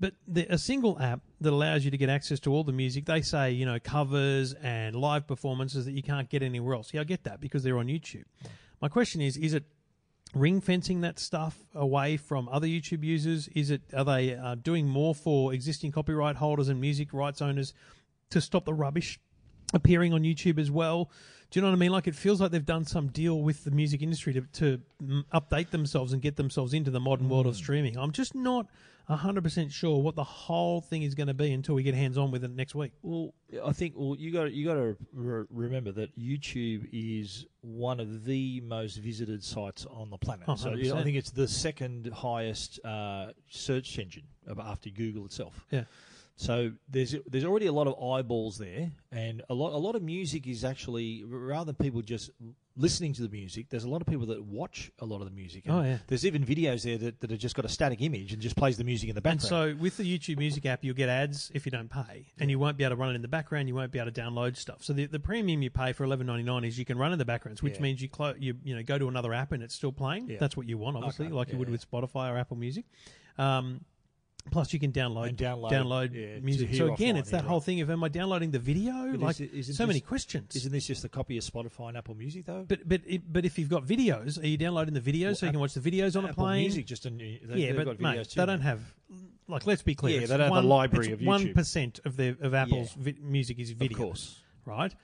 But 0.00 0.14
the, 0.28 0.46
a 0.48 0.58
single 0.58 1.00
app 1.00 1.20
that 1.40 1.52
allows 1.52 1.84
you 1.84 1.90
to 1.90 1.96
get 1.96 2.08
access 2.08 2.38
to 2.40 2.52
all 2.52 2.62
the 2.62 2.72
music, 2.72 3.04
they 3.06 3.20
say, 3.20 3.50
you 3.50 3.66
know, 3.66 3.80
covers 3.80 4.54
and 4.54 4.94
live 4.94 5.26
performances 5.26 5.86
that 5.86 5.92
you 5.92 6.04
can't 6.04 6.28
get 6.30 6.42
anywhere 6.42 6.74
else. 6.74 6.94
Yeah, 6.94 7.00
I 7.00 7.04
get 7.04 7.24
that 7.24 7.40
because 7.40 7.64
they're 7.64 7.78
on 7.78 7.86
YouTube. 7.86 8.22
My 8.80 8.88
question 8.88 9.20
is, 9.20 9.36
is 9.36 9.54
it 9.54 9.64
ring 10.34 10.60
fencing 10.60 11.00
that 11.00 11.18
stuff 11.18 11.58
away 11.74 12.16
from 12.16 12.48
other 12.48 12.66
YouTube 12.66 13.02
users? 13.02 13.48
Is 13.48 13.70
it 13.70 13.82
are 13.94 14.04
they 14.04 14.34
uh, 14.34 14.56
doing 14.56 14.86
more 14.86 15.14
for 15.14 15.52
existing 15.52 15.92
copyright 15.92 16.36
holders 16.36 16.68
and 16.68 16.80
music 16.80 17.12
rights 17.12 17.40
owners 17.42 17.72
to 18.30 18.40
stop 18.40 18.64
the 18.64 18.74
rubbish 18.74 19.18
appearing 19.72 20.12
on 20.12 20.22
YouTube 20.22 20.58
as 20.58 20.70
well? 20.70 21.10
Do 21.50 21.58
you 21.58 21.62
know 21.62 21.68
what 21.68 21.76
I 21.76 21.78
mean? 21.78 21.92
Like 21.92 22.06
it 22.06 22.14
feels 22.14 22.40
like 22.40 22.50
they've 22.50 22.64
done 22.64 22.84
some 22.84 23.08
deal 23.08 23.40
with 23.40 23.64
the 23.64 23.70
music 23.70 24.02
industry 24.02 24.34
to, 24.34 24.42
to 24.42 24.80
mm, 25.02 25.24
update 25.32 25.70
themselves 25.70 26.12
and 26.12 26.20
get 26.20 26.36
themselves 26.36 26.74
into 26.74 26.90
the 26.90 27.00
modern 27.00 27.28
world 27.28 27.46
of 27.46 27.56
streaming. 27.56 27.96
I'm 27.96 28.12
just 28.12 28.34
not 28.34 28.66
hundred 29.16 29.42
percent 29.42 29.72
sure 29.72 30.02
what 30.02 30.14
the 30.14 30.24
whole 30.24 30.82
thing 30.82 31.02
is 31.02 31.14
going 31.14 31.28
to 31.28 31.34
be 31.34 31.52
until 31.52 31.74
we 31.74 31.82
get 31.82 31.94
hands 31.94 32.18
on 32.18 32.30
with 32.30 32.44
it 32.44 32.50
next 32.50 32.74
week. 32.74 32.92
Well, 33.02 33.32
I 33.64 33.72
think 33.72 33.94
well 33.96 34.14
you 34.18 34.30
got 34.30 34.52
you 34.52 34.66
got 34.66 34.74
to 34.74 34.96
re- 35.14 35.46
remember 35.50 35.92
that 35.92 36.16
YouTube 36.18 36.88
is 36.92 37.46
one 37.62 38.00
of 38.00 38.24
the 38.24 38.60
most 38.60 38.96
visited 38.96 39.42
sites 39.42 39.86
on 39.86 40.10
the 40.10 40.18
planet. 40.18 40.44
Oh, 40.48 40.56
so 40.56 40.70
100%. 40.70 40.92
I 40.92 41.02
think 41.02 41.16
it's 41.16 41.30
the 41.30 41.48
second 41.48 42.10
highest 42.12 42.84
uh, 42.84 43.28
search 43.48 43.98
engine 43.98 44.24
after 44.60 44.90
Google 44.90 45.24
itself. 45.24 45.64
Yeah. 45.70 45.84
So 46.40 46.70
there's 46.88 47.16
there's 47.26 47.44
already 47.44 47.66
a 47.66 47.72
lot 47.72 47.88
of 47.88 48.00
eyeballs 48.00 48.58
there, 48.58 48.92
and 49.10 49.42
a 49.50 49.54
lot 49.54 49.72
a 49.72 49.76
lot 49.76 49.96
of 49.96 50.02
music 50.02 50.46
is 50.46 50.64
actually 50.64 51.24
rather 51.24 51.72
than 51.72 51.74
people 51.74 52.00
just 52.00 52.30
listening 52.76 53.12
to 53.14 53.22
the 53.22 53.28
music. 53.28 53.66
There's 53.70 53.82
a 53.82 53.88
lot 53.88 54.00
of 54.00 54.06
people 54.06 54.26
that 54.26 54.44
watch 54.44 54.92
a 55.00 55.04
lot 55.04 55.20
of 55.20 55.24
the 55.24 55.34
music. 55.34 55.64
And 55.66 55.74
Oh, 55.74 55.82
yeah. 55.82 55.98
There's 56.06 56.24
even 56.24 56.44
videos 56.44 56.84
there 56.84 56.96
that, 56.96 57.18
that 57.20 57.30
have 57.30 57.40
just 57.40 57.56
got 57.56 57.64
a 57.64 57.68
static 57.68 58.00
image 58.02 58.32
and 58.32 58.40
just 58.40 58.54
plays 58.54 58.76
the 58.76 58.84
music 58.84 59.08
in 59.08 59.16
the 59.16 59.20
background. 59.20 59.42
And 59.42 59.50
background. 59.50 59.78
so 59.78 59.82
with 59.82 59.96
the 59.96 60.04
YouTube 60.18 60.38
Music 60.38 60.64
app, 60.64 60.84
you'll 60.84 60.94
get 60.94 61.08
ads 61.08 61.50
if 61.54 61.66
you 61.66 61.72
don't 61.72 61.90
pay, 61.90 62.28
and 62.38 62.48
you 62.52 62.58
won't 62.60 62.76
be 62.76 62.84
able 62.84 62.94
to 62.94 63.00
run 63.00 63.10
it 63.10 63.14
in 63.16 63.22
the 63.22 63.26
background. 63.26 63.66
You 63.66 63.74
won't 63.74 63.90
be 63.90 63.98
able 63.98 64.12
to 64.12 64.20
download 64.20 64.56
stuff. 64.56 64.84
So 64.84 64.92
the, 64.92 65.06
the 65.06 65.18
premium 65.18 65.60
you 65.60 65.70
pay 65.70 65.92
for 65.92 66.04
eleven 66.04 66.28
ninety 66.28 66.44
nine 66.44 66.62
is 66.62 66.78
you 66.78 66.84
can 66.84 66.98
run 66.98 67.10
in 67.12 67.18
the 67.18 67.24
backgrounds, 67.24 67.64
which 67.64 67.74
Yeah. 67.74 67.82
means 67.82 68.00
you 68.00 68.08
clo- 68.08 68.36
you 68.38 68.54
you 68.62 68.76
know 68.76 68.84
go 68.84 68.96
to 68.96 69.08
another 69.08 69.34
app 69.34 69.50
and 69.50 69.60
it's 69.60 69.74
still 69.74 69.90
playing. 69.90 70.28
Yeah. 70.28 70.36
That's 70.38 70.56
what 70.56 70.68
you 70.68 70.78
want, 70.78 70.96
obviously, 70.98 71.26
Okay. 71.26 71.34
like 71.34 71.50
you 71.52 71.58
would 71.58 71.68
with 71.70 71.84
Spotify 71.90 72.32
or 72.32 72.38
Apple 72.38 72.56
Music. 72.56 72.84
Um, 73.38 73.80
plus, 74.50 74.72
you 74.72 74.78
can 74.78 74.92
download 74.92 75.28
And 75.28 75.36
download, 75.36 76.14
yeah, 76.14 76.38
music. 76.40 76.74
So 76.74 76.92
again, 76.92 77.16
it's 77.16 77.30
that 77.30 77.44
whole 77.44 77.60
thing 77.60 77.80
of 77.80 77.90
am 77.90 78.02
I 78.02 78.08
downloading 78.08 78.50
the 78.50 78.58
video? 78.58 78.92
But 79.12 79.20
like 79.20 79.30
is 79.36 79.40
it- 79.40 79.52
is 79.54 79.68
it 79.68 79.74
so 79.74 79.86
many 79.86 80.00
questions. 80.00 80.56
Isn't 80.56 80.72
this 80.72 80.86
just 80.86 81.04
a 81.04 81.08
copy 81.08 81.36
of 81.38 81.44
Spotify 81.44 81.88
and 81.88 81.96
Apple 81.98 82.14
Music 82.14 82.46
though? 82.46 82.64
but 82.66 82.88
but 82.88 83.02
it, 83.06 83.30
but 83.32 83.44
if 83.44 83.58
you've 83.58 83.68
got 83.68 83.84
videos, 83.84 84.42
are 84.42 84.46
you 84.46 84.56
downloading 84.56 84.94
the 84.94 85.00
videos 85.00 85.36
so 85.38 85.46
you 85.46 85.52
can 85.52 85.60
watch 85.60 85.74
the 85.74 85.80
videos 85.80 86.16
on 86.16 86.24
a 86.24 86.28
Apple 86.28 86.44
plane? 86.44 86.62
Music 86.62 86.86
just 86.86 87.04
a 87.06 87.10
new, 87.10 87.38
they, 87.44 87.58
yeah, 87.58 87.72
but 87.72 87.84
got 87.84 88.00
mate, 88.00 88.24
too. 88.28 88.40
they 88.40 88.46
don't 88.46 88.60
have. 88.62 88.80
Like, 89.50 89.66
let's 89.66 89.82
be 89.82 89.94
clear. 89.94 90.20
Yeah, 90.20 90.26
they 90.26 90.36
don't 90.36 90.52
have 90.52 90.64
a 90.64 90.66
library 90.66 91.12
of 91.12 91.20
One 91.22 91.42
YouTube. 91.46 91.54
percent 91.54 92.00
of 92.04 92.16
their 92.16 92.36
of 92.40 92.52
Apple's 92.54 92.92
vi- 92.92 93.16
music 93.22 93.58
is 93.58 93.72
videos, 93.74 93.90
Of 93.92 93.96
course. 93.96 94.40
right? 94.66 94.94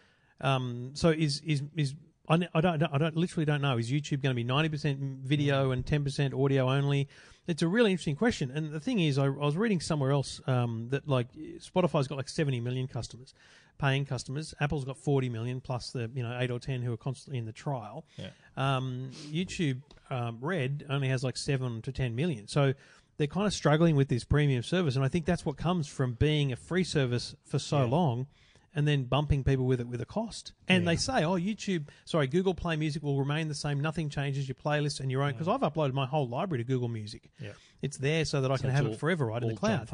Um, 0.41 0.91
so 0.95 1.09
is 1.11 1.41
is 1.47 1.63
is 1.77 1.95
I, 2.29 2.39
I 2.55 2.61
don't 2.61 2.83
I 2.83 2.99
don't 2.99 3.17
literally 3.17 3.45
don't 3.45 3.61
know. 3.61 3.77
Is 3.77 3.91
YouTube 3.91 4.23
going 4.23 4.31
to 4.31 4.35
be 4.35 4.45
ninety 4.45 4.69
percent 4.69 4.99
video 5.01 5.71
and 5.73 5.85
ten 5.85 6.05
percent 6.05 6.33
audio 6.35 6.71
only? 6.71 7.09
It's 7.47 7.61
a 7.61 7.69
really 7.69 7.91
interesting 7.91 8.17
question. 8.17 8.51
And 8.51 8.73
the 8.73 8.81
thing 8.81 8.99
is, 9.01 9.19
I, 9.19 9.27
I 9.27 9.29
was 9.29 9.57
reading 9.57 9.79
somewhere 9.81 10.11
else 10.13 10.41
um, 10.47 10.89
that 10.91 11.07
like 11.07 11.27
Spotify's 11.59 12.09
got 12.09 12.17
like 12.17 12.29
seventy 12.31 12.61
million 12.61 12.87
customers, 12.89 13.35
paying 13.79 14.07
customers. 14.07 14.55
Apple's 14.61 14.87
got 14.87 14.97
forty 14.97 15.29
million 15.29 15.61
plus 15.61 15.91
the 15.91 16.11
you 16.15 16.23
know 16.23 16.35
eight 16.41 16.51
or 16.51 16.59
ten 16.59 16.81
who 16.81 16.93
are 16.93 16.97
constantly 16.97 17.39
in 17.39 17.45
the 17.45 17.53
trial. 17.53 18.07
Yeah. 18.17 18.31
Um, 18.57 19.11
YouTube 19.31 19.83
um, 20.11 20.39
Red 20.41 20.87
only 20.89 21.09
has 21.09 21.23
like 21.23 21.37
seven 21.37 21.83
to 21.83 21.93
ten 21.93 22.15
million. 22.15 22.49
So 22.49 22.73
they're 23.19 23.27
kind 23.27 23.47
of 23.47 23.53
struggling 23.53 23.95
with 23.97 24.09
this 24.09 24.25
premium 24.25 24.63
service, 24.63 24.97
and 24.97 25.05
I 25.05 25.09
think 25.09 25.27
that's 25.27 25.45
what 25.45 25.59
comes 25.59 25.87
from 25.87 26.15
being 26.15 26.51
a 26.53 26.57
free 26.57 26.85
service 26.85 27.35
for 27.45 27.59
so 27.59 27.81
Yeah. 27.81 27.85
long, 27.85 28.27
and 28.75 28.87
then 28.89 29.05
bumping 29.05 29.45
people 29.45 29.65
with 29.67 29.81
it 29.81 29.87
with 29.87 30.01
a 30.01 30.07
cost. 30.07 30.53
And 30.69 30.85
Yeah. 30.85 30.91
they 30.93 30.97
say, 30.97 31.25
oh, 31.25 31.35
YouTube, 31.39 31.89
sorry, 32.05 32.27
Google 32.27 32.55
Play 32.55 32.77
Music 32.77 33.03
will 33.03 33.19
remain 33.19 33.49
the 33.49 33.55
same. 33.55 33.81
Nothing 33.81 34.09
changes. 34.11 34.49
Your 34.49 34.57
playlist 34.57 35.01
and 35.01 35.11
your 35.11 35.23
own. 35.23 35.33
Because 35.33 35.49
I've 35.49 35.61
uploaded 35.61 35.93
my 35.93 36.07
whole 36.07 36.29
library 36.29 36.65
to 36.65 36.67
Google 36.67 36.89
Music. 36.89 37.31
Yeah. 37.41 37.53
It's 37.83 37.99
there 37.99 38.25
so 38.25 38.41
that 38.41 38.51
I 38.51 38.57
So 38.57 38.63
can 38.63 38.71
have 38.71 38.87
all- 38.87 38.93
it 38.93 38.99
forever, 38.99 39.27
right 39.27 39.43
in 39.43 39.49
the 39.49 39.55
cloud. 39.57 39.89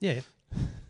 Yeah, 0.00 0.20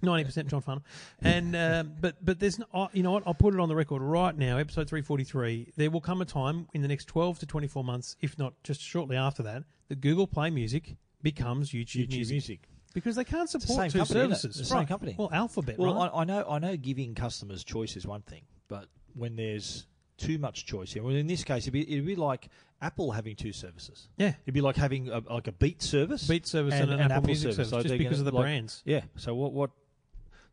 ninety 0.02 0.24
percent 0.24 0.48
John 0.48 0.60
Farnham, 0.60 0.84
and 1.22 1.56
um, 1.56 1.92
but 2.00 2.22
but 2.24 2.38
there's 2.38 2.58
no, 2.58 2.66
oh, 2.74 2.88
you 2.92 3.02
know 3.02 3.12
what 3.12 3.22
I'll 3.26 3.34
put 3.34 3.54
it 3.54 3.60
on 3.60 3.68
the 3.68 3.74
record 3.74 4.02
right 4.02 4.36
now. 4.36 4.58
Episode 4.58 4.88
three 4.88 5.02
forty 5.02 5.24
three. 5.24 5.72
There 5.76 5.90
will 5.90 6.00
come 6.00 6.20
a 6.20 6.24
time 6.24 6.68
in 6.74 6.82
the 6.82 6.88
next 6.88 7.06
twelve 7.06 7.38
to 7.40 7.46
twenty 7.46 7.66
four 7.66 7.82
months, 7.82 8.14
if 8.20 8.38
not 8.38 8.54
just 8.62 8.80
shortly 8.80 9.16
after 9.16 9.42
that, 9.42 9.64
that 9.88 10.00
Google 10.00 10.26
Play 10.26 10.50
Music 10.50 10.96
becomes 11.22 11.70
YouTube, 11.70 12.06
YouTube 12.08 12.10
Music, 12.12 12.30
Music. 12.34 12.68
Because 12.94 13.16
they 13.16 13.24
can't 13.24 13.50
support 13.50 13.78
same 13.78 13.90
two 13.90 13.98
company, 13.98 14.20
services. 14.20 14.56
The 14.56 14.64
same 14.64 14.78
Right. 14.78 14.88
company. 14.88 15.14
Well, 15.18 15.28
Alphabet, 15.32 15.78
Well, 15.78 15.94
right? 15.94 16.10
I, 16.14 16.20
I 16.20 16.24
know 16.24 16.46
I 16.48 16.58
know 16.58 16.76
giving 16.76 17.14
customers 17.14 17.62
choice 17.62 17.96
is 17.96 18.06
one 18.06 18.22
thing, 18.22 18.42
but 18.68 18.86
when 19.14 19.36
there's 19.36 19.86
too 20.16 20.38
much 20.38 20.64
choice 20.64 20.92
here, 20.94 21.02
well, 21.02 21.14
in 21.14 21.26
this 21.26 21.44
case, 21.44 21.64
it'd 21.64 21.72
be, 21.72 21.82
it'd 21.92 22.06
be 22.06 22.16
like 22.16 22.48
Apple 22.80 23.10
having 23.12 23.34
two 23.36 23.52
services. 23.52 24.08
yeah, 24.16 24.34
It'd 24.44 24.54
be 24.54 24.60
like 24.60 24.76
having 24.76 25.08
a, 25.08 25.18
like 25.30 25.46
a 25.48 25.52
Beat 25.52 25.82
service, 25.82 26.26
Beat 26.26 26.46
service 26.46 26.74
and, 26.74 26.90
an 26.90 27.00
Apple, 27.10 27.26
Music 27.26 27.52
service, 27.52 27.70
So 27.70 27.82
just 27.82 27.98
because 27.98 28.18
gonna, 28.18 28.20
of 28.20 28.24
the 28.26 28.32
like- 28.32 28.44
brands. 28.44 28.82
Yeah. 28.86 29.02
So 29.16 29.34
what 29.34 29.52
what 29.52 29.70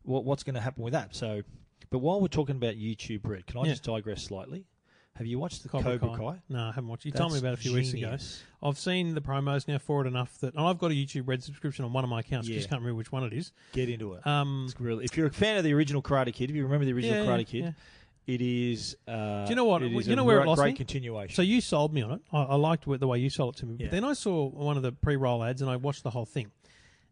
what 0.04 0.26
what's 0.26 0.44
going 0.44 0.56
to 0.56 0.62
happen 0.62 0.84
with 0.84 0.94
that? 0.94 1.16
So, 1.16 1.42
but 1.92 2.00
while 2.00 2.20
we're 2.22 2.28
talking 2.28 2.56
about 2.56 2.76
YouTube 2.76 3.22
Red, 3.24 3.46
can 3.46 3.60
I 3.60 3.64
Yeah. 3.66 3.72
just 3.74 3.84
digress 3.84 4.24
slightly? 4.24 4.66
Have 5.18 5.28
you 5.28 5.38
watched 5.40 5.62
the 5.64 5.70
Cobra, 5.70 6.00
Cobra, 6.00 6.18
Kai. 6.18 6.24
Kai? 6.34 6.42
No, 6.50 6.64
I 6.64 6.68
haven't 6.68 6.88
watched. 6.88 7.06
it. 7.06 7.10
You 7.10 7.14
told 7.14 7.34
me 7.34 7.40
about 7.40 7.54
it 7.54 7.60
a 7.60 7.62
few 7.62 7.74
weeks 7.74 7.94
ago. 7.94 8.18
I've 8.64 8.78
seen 8.78 9.14
the 9.14 9.22
promos 9.22 9.68
now 9.68 9.78
for 9.78 10.04
it 10.04 10.08
enough 10.08 10.40
that, 10.40 10.56
and 10.56 10.66
I've 10.66 10.78
got 10.80 10.92
a 10.92 10.94
YouTube 10.94 11.24
Red 11.28 11.44
subscription 11.44 11.84
on 11.86 11.94
one 11.94 12.04
of 12.04 12.10
my 12.10 12.22
accounts. 12.22 12.48
Yeah. 12.48 12.56
Just 12.58 12.70
can't 12.70 12.82
remember 12.82 12.98
which 12.98 13.12
one 13.12 13.24
it 13.24 13.34
is. 13.34 13.52
Get 13.74 13.90
into 13.90 14.14
it. 14.14 14.26
Um, 14.26 14.66
It's 14.70 14.80
really, 14.80 15.06
if 15.06 15.16
you're 15.18 15.28
a 15.28 15.32
fan 15.32 15.58
of 15.58 15.64
the 15.64 15.74
original 15.74 16.02
Karate 16.02 16.34
Kid, 16.34 16.50
if 16.50 16.56
you 16.56 16.64
remember 16.64 16.86
the 16.86 16.94
original 16.94 17.24
Yeah, 17.26 17.30
Karate 17.30 17.46
Kid, 17.48 17.76
it 18.26 18.42
is. 18.42 18.96
Uh, 19.08 19.44
Do 19.46 19.50
you 19.50 19.56
know 19.56 19.66
what? 19.66 19.84
It 19.84 19.92
is 19.94 20.08
You 20.08 20.14
a 20.14 20.16
know 20.16 20.24
where 20.24 20.38
it 20.38 20.42
great, 20.42 20.48
lost 20.50 20.62
great 20.62 20.74
me? 20.74 20.78
continuation. 20.78 21.36
So 21.36 21.42
you 21.42 21.60
sold 21.60 21.94
me 21.94 22.02
on 22.04 22.12
it. 22.14 22.22
I, 22.32 22.44
I 22.44 22.56
liked 22.56 22.86
the 22.88 23.08
way 23.08 23.20
you 23.20 23.30
sold 23.30 23.56
it 23.56 23.60
to 23.60 23.66
me. 23.66 23.76
Yeah. 23.80 23.88
But 23.88 23.92
then 23.92 24.06
I 24.06 24.14
saw 24.14 24.48
one 24.48 24.78
of 24.78 24.84
the 24.84 24.92
pre-roll 24.94 25.44
ads 25.44 25.62
and 25.62 25.70
I 25.70 25.76
watched 25.76 26.04
the 26.04 26.12
whole 26.12 26.26
thing. 26.26 26.52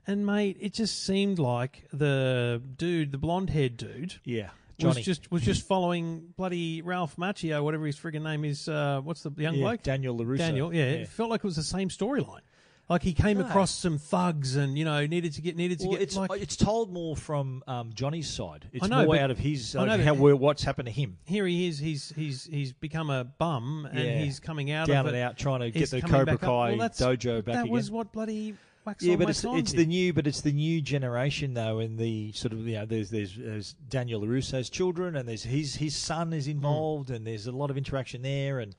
And 0.07 0.25
mate, 0.25 0.57
it 0.59 0.73
just 0.73 1.03
seemed 1.05 1.37
like 1.37 1.85
the 1.91 2.61
dude, 2.77 3.11
the 3.11 3.17
blonde-haired 3.19 3.77
dude, 3.77 4.15
yeah, 4.23 4.49
was 4.87 4.97
just 4.97 5.31
was 5.31 5.41
just 5.43 5.67
following 5.67 6.33
bloody 6.37 6.81
Ralph 6.81 7.15
Macchio, 7.17 7.63
whatever 7.63 7.85
his 7.85 7.97
friggin' 7.97 8.21
name 8.23 8.45
is. 8.45 8.67
Uh, 8.67 9.01
what's 9.03 9.23
the 9.23 9.31
young 9.37 9.55
yeah, 9.55 9.61
bloke? 9.61 9.83
Daniel 9.83 10.17
Larusso. 10.17 10.37
Daniel. 10.37 10.73
Yeah, 10.73 10.83
it 10.83 11.07
felt 11.07 11.29
like 11.29 11.39
it 11.39 11.45
was 11.45 11.55
the 11.55 11.63
same 11.63 11.89
storyline. 11.89 12.41
Like 12.89 13.03
he 13.03 13.13
came 13.13 13.37
No. 13.37 13.45
across 13.45 13.69
some 13.69 13.99
thugs 13.99 14.55
and 14.55 14.75
you 14.75 14.83
know 14.83 15.05
needed 15.05 15.33
to 15.33 15.41
get 15.43 15.55
needed 15.55 15.79
to 15.81 15.87
Well, 15.87 15.97
get 15.97 16.01
it's 16.01 16.15
like 16.15 16.31
it's 16.41 16.55
told 16.55 16.91
more 16.91 17.15
from 17.15 17.63
um, 17.67 17.91
Johnny's 17.93 18.27
side. 18.27 18.67
It's 18.73 18.87
know, 18.87 19.05
more 19.05 19.15
but- 19.15 19.19
out 19.19 19.29
of 19.29 19.37
his 19.37 19.75
I 19.75 19.81
uh, 19.81 19.85
know, 19.97 20.03
how 20.03 20.15
where- 20.15 20.35
what's 20.35 20.63
happened 20.63 20.87
to 20.87 20.91
him. 20.91 21.19
here 21.25 21.45
he 21.45 21.67
is. 21.67 21.77
He's 21.77 22.11
he's 22.15 22.45
he's 22.45 22.73
become 22.73 23.11
a 23.11 23.25
bum 23.25 23.87
and 23.91 23.99
Yeah. 23.99 24.17
he's 24.17 24.39
coming 24.39 24.71
out 24.71 24.87
Down 24.87 25.01
of 25.01 25.07
and 25.13 25.17
it. 25.17 25.21
out, 25.21 25.37
trying 25.37 25.59
to 25.59 25.69
get 25.69 25.91
the 25.91 26.01
Cobra. 26.01 26.35
Kai 26.39 26.75
Well, 26.77 26.89
dojo 26.89 27.45
back 27.45 27.53
That 27.53 27.61
again. 27.65 27.69
was 27.71 27.91
what 27.91 28.11
bloody 28.11 28.55
wax 28.89 29.03
yeah, 29.03 29.13
on, 29.13 29.19
but 29.19 29.29
it's 29.29 29.43
it's 29.45 29.73
the 29.73 29.85
new, 29.85 30.13
but 30.13 30.27
it's 30.27 30.41
the 30.41 30.51
new 30.51 30.81
generation 30.81 31.53
though, 31.53 31.79
and 31.79 31.97
the 31.97 32.31
sort 32.33 32.53
of 32.53 32.59
you 32.67 32.75
know 32.75 32.85
there's 32.85 33.09
there's, 33.09 33.35
there's 33.35 33.73
Daniel 33.89 34.21
Larusso's 34.21 34.69
children, 34.69 35.15
and 35.15 35.27
there's 35.27 35.43
his 35.43 35.75
his 35.75 35.95
son 35.95 36.27
Hmm. 36.27 36.33
is 36.33 36.47
involved, 36.47 37.09
and 37.09 37.25
there's 37.25 37.47
a 37.47 37.51
lot 37.51 37.69
of 37.71 37.77
interaction 37.77 38.21
there, 38.21 38.59
and 38.59 38.75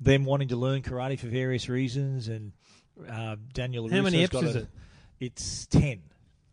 them 0.00 0.24
wanting 0.24 0.48
to 0.48 0.56
learn 0.56 0.82
karate 0.82 1.18
for 1.18 1.28
various 1.28 1.68
reasons, 1.68 2.28
and 2.28 2.52
uh, 3.08 3.36
Daniel. 3.52 3.88
How 3.88 4.02
many 4.02 4.18
Larusso's 4.18 4.28
got 4.30 4.42
eps 4.44 4.48
is 4.48 4.56
a- 4.56 4.58
it? 4.60 4.66
It's 5.20 5.66
10. 5.66 6.02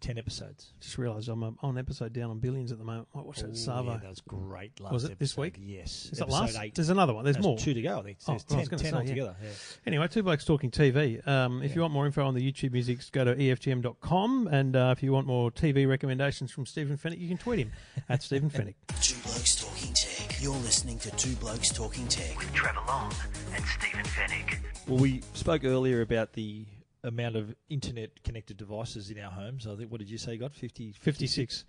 10 0.02 0.18
episodes. 0.18 0.74
Just 0.80 0.98
realised 0.98 1.30
I'm 1.30 1.44
uh, 1.44 1.52
on 1.62 1.78
episode 1.78 2.14
down 2.14 2.30
on 2.32 2.40
billions 2.40 2.72
at 2.72 2.78
the 2.78 2.84
moment. 2.84 3.08
Might 3.14 3.26
watch 3.26 3.40
that 3.40 3.52
Oh, 3.52 3.54
Savo. 3.54 3.92
yeah, 3.92 3.98
that 3.98 4.10
was 4.10 4.22
great. 4.22 4.80
Last 4.80 4.94
Was 4.94 5.04
it 5.06 5.20
this 5.20 5.32
episode. 5.34 5.42
week? 5.42 5.56
Yes. 5.62 6.10
Is 6.12 6.20
that 6.20 6.24
episode 6.24 6.42
last? 6.42 6.58
Eight. 6.60 6.76
There's 6.76 6.90
another 6.90 7.14
one. 7.14 7.24
There's 7.24 7.36
There's 7.36 7.46
more. 7.46 7.58
two 7.58 7.74
to 7.74 7.82
go. 7.82 8.00
I 8.00 8.04
think 8.04 8.18
Oh, 8.28 8.32
there's 8.32 8.32
I 8.32 8.34
was 8.34 8.44
10, 8.44 8.58
gonna 8.58 8.68
10 8.70 8.78
say, 8.80 8.90
yeah. 8.90 8.96
altogether. 8.96 9.36
Yeah. 9.44 9.50
Anyway, 9.86 10.08
Two 10.08 10.24
Blokes 10.24 10.46
Talking 10.46 10.72
TV. 10.72 11.28
Um, 11.28 11.62
if 11.64 11.76
you 11.76 11.82
want 11.82 11.94
more 11.94 12.06
info 12.06 12.26
on 12.26 12.34
the 12.34 12.52
YouTube 12.52 12.72
music, 12.72 13.00
go 13.12 13.24
to 13.26 13.36
EFTM.com. 13.36 14.48
And 14.48 14.76
uh, 14.76 14.94
if 14.96 15.04
you 15.04 15.12
want 15.12 15.28
more 15.28 15.52
TV 15.52 15.88
recommendations 15.88 16.52
from 16.52 16.66
Stephen 16.66 16.98
Fenech, 16.98 17.20
you 17.20 17.28
can 17.28 17.38
tweet 17.38 17.60
him 17.60 17.72
at 18.10 18.24
Stephen 18.24 18.50
Fenech. 18.50 18.76
Two 19.02 19.16
Blokes 19.24 19.56
Talking 19.64 19.94
Tech. 19.94 20.42
You're 20.42 20.54
listening 20.58 20.98
to 21.00 21.12
Two 21.12 21.36
Blokes 21.36 21.70
Talking 21.72 22.08
Tech 22.08 22.38
with 22.38 22.52
Trevor 22.54 22.80
Long 22.88 23.12
and 23.54 23.64
Stephen 23.66 24.04
Fenech. 24.06 24.58
Well, 24.88 25.00
we 25.00 25.22
spoke 25.34 25.64
earlier 25.66 26.02
about 26.02 26.34
the 26.34 26.66
amount 27.04 27.36
of 27.36 27.56
internet 27.70 28.24
connected 28.24 28.58
devices 28.58 29.10
in 29.10 29.20
our 29.20 29.32
homes. 29.32 29.68
I 29.68 29.76
think, 29.76 29.92
what 29.92 30.00
did 30.00 30.10
you 30.10 30.18
say 30.18 30.34
you 30.34 30.40
got? 30.40 30.54
50, 30.54 30.94
56. 30.94 31.66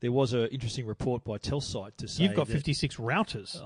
There 0.00 0.12
was 0.12 0.32
an 0.32 0.46
interesting 0.48 0.86
report 0.86 1.24
by 1.24 1.38
Telsyte 1.38 1.96
to 1.96 2.08
say 2.08 2.24
You've 2.24 2.34
got 2.34 2.48
that 2.48 2.52
56 2.52 2.96
routers. 2.96 3.56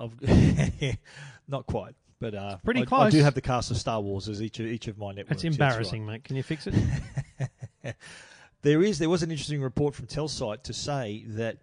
Not 1.48 1.66
quite. 1.66 1.94
But 2.20 2.34
uh, 2.34 2.58
pretty 2.62 2.86
I, 2.90 2.96
I 2.96 3.10
do 3.10 3.22
have 3.22 3.34
the 3.34 3.40
cast 3.40 3.70
of 3.70 3.78
Star 3.78 4.00
Wars 4.00 4.28
as 4.28 4.42
each 4.42 4.60
of, 4.60 4.66
each 4.66 4.88
of 4.88 4.98
my 4.98 5.08
networks. 5.08 5.42
That's 5.42 5.44
embarrassing, 5.44 6.06
right. 6.06 6.12
mate. 6.12 6.24
Can 6.24 6.36
you 6.36 6.42
fix 6.42 6.66
it? 6.66 6.74
There 8.62 8.82
is 8.82 8.98
there 8.98 9.08
was 9.08 9.22
an 9.22 9.30
interesting 9.30 9.62
report 9.62 9.94
from 9.94 10.06
Telsyte 10.06 10.62
to 10.64 10.72
say 10.72 11.24
that 11.28 11.58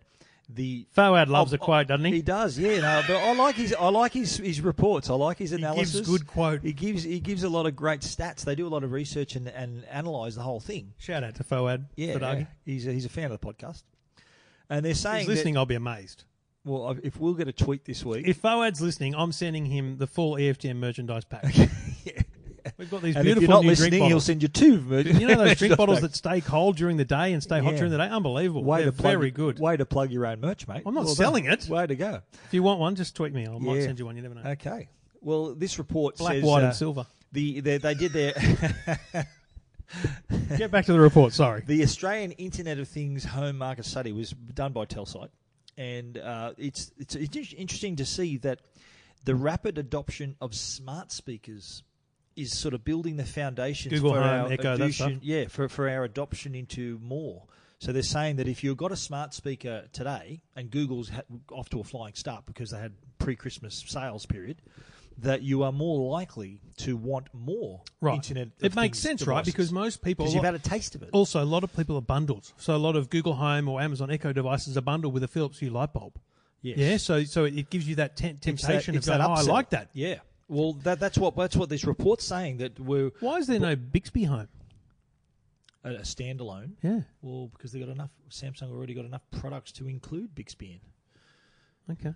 the 0.49 0.87
Foad 0.95 1.27
loves 1.27 1.51
a 1.51 1.57
quote, 1.57 1.87
doesn't 1.87 2.05
He 2.05 2.15
he? 2.15 2.21
does, 2.21 2.57
yeah. 2.57 2.79
No, 2.79 3.01
but 3.07 3.17
I 3.17 3.33
like 3.35 3.55
his 3.55 3.73
I 3.73 3.89
like 3.89 4.13
his, 4.13 4.37
his 4.37 4.61
reports. 4.61 5.09
I 5.09 5.13
like 5.15 5.37
his 5.37 5.49
He 5.51 5.57
analysis. 5.57 5.95
gives 5.95 6.07
good 6.09 6.25
quote. 6.27 6.61
He 6.63 6.71
gives 6.73 7.03
he 7.03 7.19
gives 7.19 7.43
a 7.43 7.49
lot 7.49 7.65
of 7.65 7.75
great 7.75 7.99
stats. 8.01 8.45
They 8.45 8.55
do 8.55 8.65
a 8.65 8.69
lot 8.69 8.83
of 8.85 8.91
research 8.93 9.35
and, 9.35 9.47
and 9.49 9.83
analyze 9.91 10.35
the 10.35 10.43
whole 10.43 10.59
thing. 10.61 10.93
Shout 10.97 11.23
out 11.23 11.35
to 11.35 11.43
Foad. 11.43 11.85
Yeah, 11.95 12.13
Fadaghi. 12.15 12.47
he's 12.65 12.87
a, 12.87 12.93
he's 12.93 13.05
a 13.05 13.09
fan 13.09 13.31
of 13.31 13.39
the 13.39 13.45
podcast. 13.45 13.83
And 14.69 14.85
they're 14.85 14.93
saying 14.93 15.19
he's 15.19 15.27
that- 15.27 15.33
listening, 15.33 15.57
I'll 15.57 15.65
be 15.65 15.75
amazed. 15.75 16.23
well, 16.65 16.95
if 17.03 17.19
we'll 17.19 17.33
get 17.33 17.47
a 17.47 17.53
tweet 17.53 17.83
this 17.85 18.03
week, 18.05 18.27
If 18.27 18.41
Foad 18.41 18.79
listening, 18.81 19.15
I'm 19.15 19.31
sending 19.33 19.65
him 19.65 19.97
the 19.97 20.07
full 20.07 20.35
EFTM 20.35 20.77
merchandise 20.77 21.25
pack. 21.25 21.43
We've 22.77 22.91
got 22.91 23.01
these 23.01 23.15
and 23.15 23.27
if 23.27 23.39
beautiful 23.39 23.41
you're 23.55 23.63
not 23.63 23.65
listening, 23.65 24.03
he'll 24.03 24.19
send 24.21 24.43
you 24.43 24.47
two. 24.49 24.81
you 25.03 25.27
know 25.27 25.35
those 25.35 25.55
drink 25.57 25.75
bottles 25.77 26.01
that 26.01 26.15
stay 26.15 26.41
cold 26.41 26.75
during 26.77 26.97
the 26.97 27.05
day 27.05 27.33
and 27.33 27.41
stay 27.41 27.59
hot 27.59 27.71
Yeah. 27.73 27.77
during 27.77 27.91
the 27.91 27.97
day? 27.97 28.07
Unbelievable. 28.07 28.63
way 28.63 28.83
They're 28.83 28.91
to 28.91 28.97
plug, 28.97 29.13
very 29.13 29.31
good. 29.31 29.57
Way 29.59 29.77
to 29.77 29.85
plug 29.85 30.11
your 30.11 30.27
own 30.27 30.41
merch, 30.41 30.67
mate. 30.67 30.83
I'm 30.85 30.93
not 30.93 31.05
Well 31.05 31.15
selling 31.15 31.45
done. 31.45 31.53
it. 31.53 31.67
Way 31.67 31.87
to 31.87 31.95
go. 31.95 32.21
If 32.45 32.53
you 32.53 32.61
want 32.61 32.79
one, 32.79 32.93
just 32.95 33.15
tweet 33.15 33.33
me. 33.33 33.47
I 33.47 33.57
might 33.57 33.77
Yeah. 33.77 33.81
send 33.85 33.97
you 33.99 34.05
one. 34.05 34.15
You 34.15 34.21
never 34.21 34.35
know. 34.35 34.49
Okay. 34.51 34.89
Well, 35.21 35.55
this 35.55 35.79
report 35.79 36.17
Black, 36.17 36.33
says 36.35 36.43
white, 36.43 36.61
uh, 36.63 36.67
and 36.67 36.75
silver. 36.75 37.07
the 37.31 37.61
they, 37.61 37.77
they 37.79 37.95
did 37.95 38.13
their 38.13 38.33
Get 40.57 40.69
back 40.69 40.85
to 40.85 40.93
the 40.93 40.99
report. 40.99 41.33
Sorry. 41.33 41.63
The 41.65 41.81
Australian 41.81 42.31
Internet 42.33 42.77
of 42.79 42.87
Things 42.87 43.23
home 43.23 43.57
market 43.57 43.85
study 43.85 44.11
was 44.11 44.31
done 44.53 44.73
by 44.73 44.85
Telsyte, 44.85 45.29
and 45.77 46.17
uh, 46.17 46.53
it's, 46.57 46.91
it's 46.97 47.15
it's 47.15 47.53
interesting 47.53 47.95
to 47.95 48.05
see 48.05 48.37
that 48.37 48.59
the 49.23 49.33
rapid 49.33 49.77
adoption 49.77 50.35
of 50.41 50.53
smart 50.53 51.11
speakers 51.11 51.83
is 52.37 52.57
sort 52.57 52.73
of 52.73 52.85
building 52.85 53.17
the 53.17 53.25
foundations 53.25 53.93
Google 53.93 54.13
for 54.13 54.21
Home, 54.21 54.45
our 54.45 54.51
Echo, 54.51 54.63
that 54.63 54.75
adoption, 54.75 55.11
stuff. 55.15 55.23
yeah, 55.23 55.47
for 55.47 55.67
for 55.67 55.89
our 55.89 56.03
adoption 56.03 56.55
into 56.55 56.99
more. 57.01 57.43
So 57.79 57.91
they're 57.91 58.01
saying 58.01 58.37
that 58.37 58.47
if 58.47 58.63
you've 58.63 58.77
got 58.77 58.91
a 58.91 58.95
smart 58.95 59.33
speaker 59.35 59.85
today, 59.93 60.41
and 60.55 60.71
Google's 60.71 61.09
ha- 61.09 61.21
off 61.51 61.69
to 61.69 61.79
a 61.79 61.83
flying 61.83 62.15
start 62.15 62.45
because 62.47 62.71
they 62.71 62.79
had 62.79 62.93
pre-Christmas 63.19 63.83
sales 63.87 64.25
period, 64.25 64.61
that 65.19 65.43
you 65.43 65.61
are 65.63 65.71
more 65.71 66.11
likely 66.11 66.59
to 66.77 66.97
want 66.97 67.27
more 67.33 67.81
Right. 68.01 68.15
Internet. 68.15 68.49
it 68.61 68.75
makes 68.75 68.97
sense, 68.99 69.27
right? 69.27 69.45
Because 69.45 69.71
most 69.71 70.01
people. 70.01 70.25
because 70.25 70.33
you've 70.33 70.43
had 70.43 70.55
a 70.55 70.59
taste 70.59 70.95
of 70.95 71.03
it. 71.03 71.09
Also, 71.11 71.43
a 71.43 71.45
lot 71.45 71.63
of 71.63 71.75
people 71.75 71.95
are 71.97 72.01
bundled. 72.01 72.51
So 72.57 72.75
a 72.75 72.77
lot 72.77 72.95
of 72.95 73.09
Google 73.11 73.33
Home 73.33 73.67
or 73.69 73.79
Amazon 73.81 74.09
Echo 74.09 74.33
devices 74.33 74.75
are 74.77 74.81
bundled 74.81 75.13
with 75.13 75.23
a 75.23 75.27
Philips 75.27 75.59
Hue 75.59 75.69
light 75.69 75.93
bulb. 75.93 76.19
Yes. 76.63 76.77
Yeah, 76.79 76.97
so 76.97 77.23
so 77.25 77.45
it 77.45 77.69
gives 77.69 77.87
you 77.87 77.95
that 77.95 78.19
It's 78.19 78.39
temptation 78.41 78.95
that- 78.95 78.99
of 79.01 79.05
going, 79.05 79.19
that 79.19 79.29
oh, 79.29 79.33
I 79.33 79.41
like 79.43 79.69
that. 79.69 79.89
Yeah. 79.93 80.15
Well, 80.49 80.73
that, 80.83 80.99
that's 80.99 81.17
what 81.17 81.35
that's 81.35 81.55
what 81.55 81.69
this 81.69 81.85
report's 81.85 82.23
saying 82.25 82.57
that 82.57 82.79
we're 82.79 83.11
Why 83.19 83.37
is 83.37 83.47
there 83.47 83.59
no 83.59 83.75
Bixby 83.75 84.23
Home? 84.23 84.47
a, 85.83 85.89
a 85.95 86.01
standalone. 86.01 86.71
Yeah. 86.81 87.01
Well, 87.21 87.47
because 87.47 87.71
they 87.71 87.79
got 87.79 87.89
enough. 87.89 88.11
Samsung 88.29 88.71
already 88.71 88.93
got 88.93 89.05
enough 89.05 89.23
products 89.39 89.71
to 89.73 89.87
include 89.87 90.35
Bixby 90.35 90.79
in. 91.87 91.93
Okay. 91.93 92.13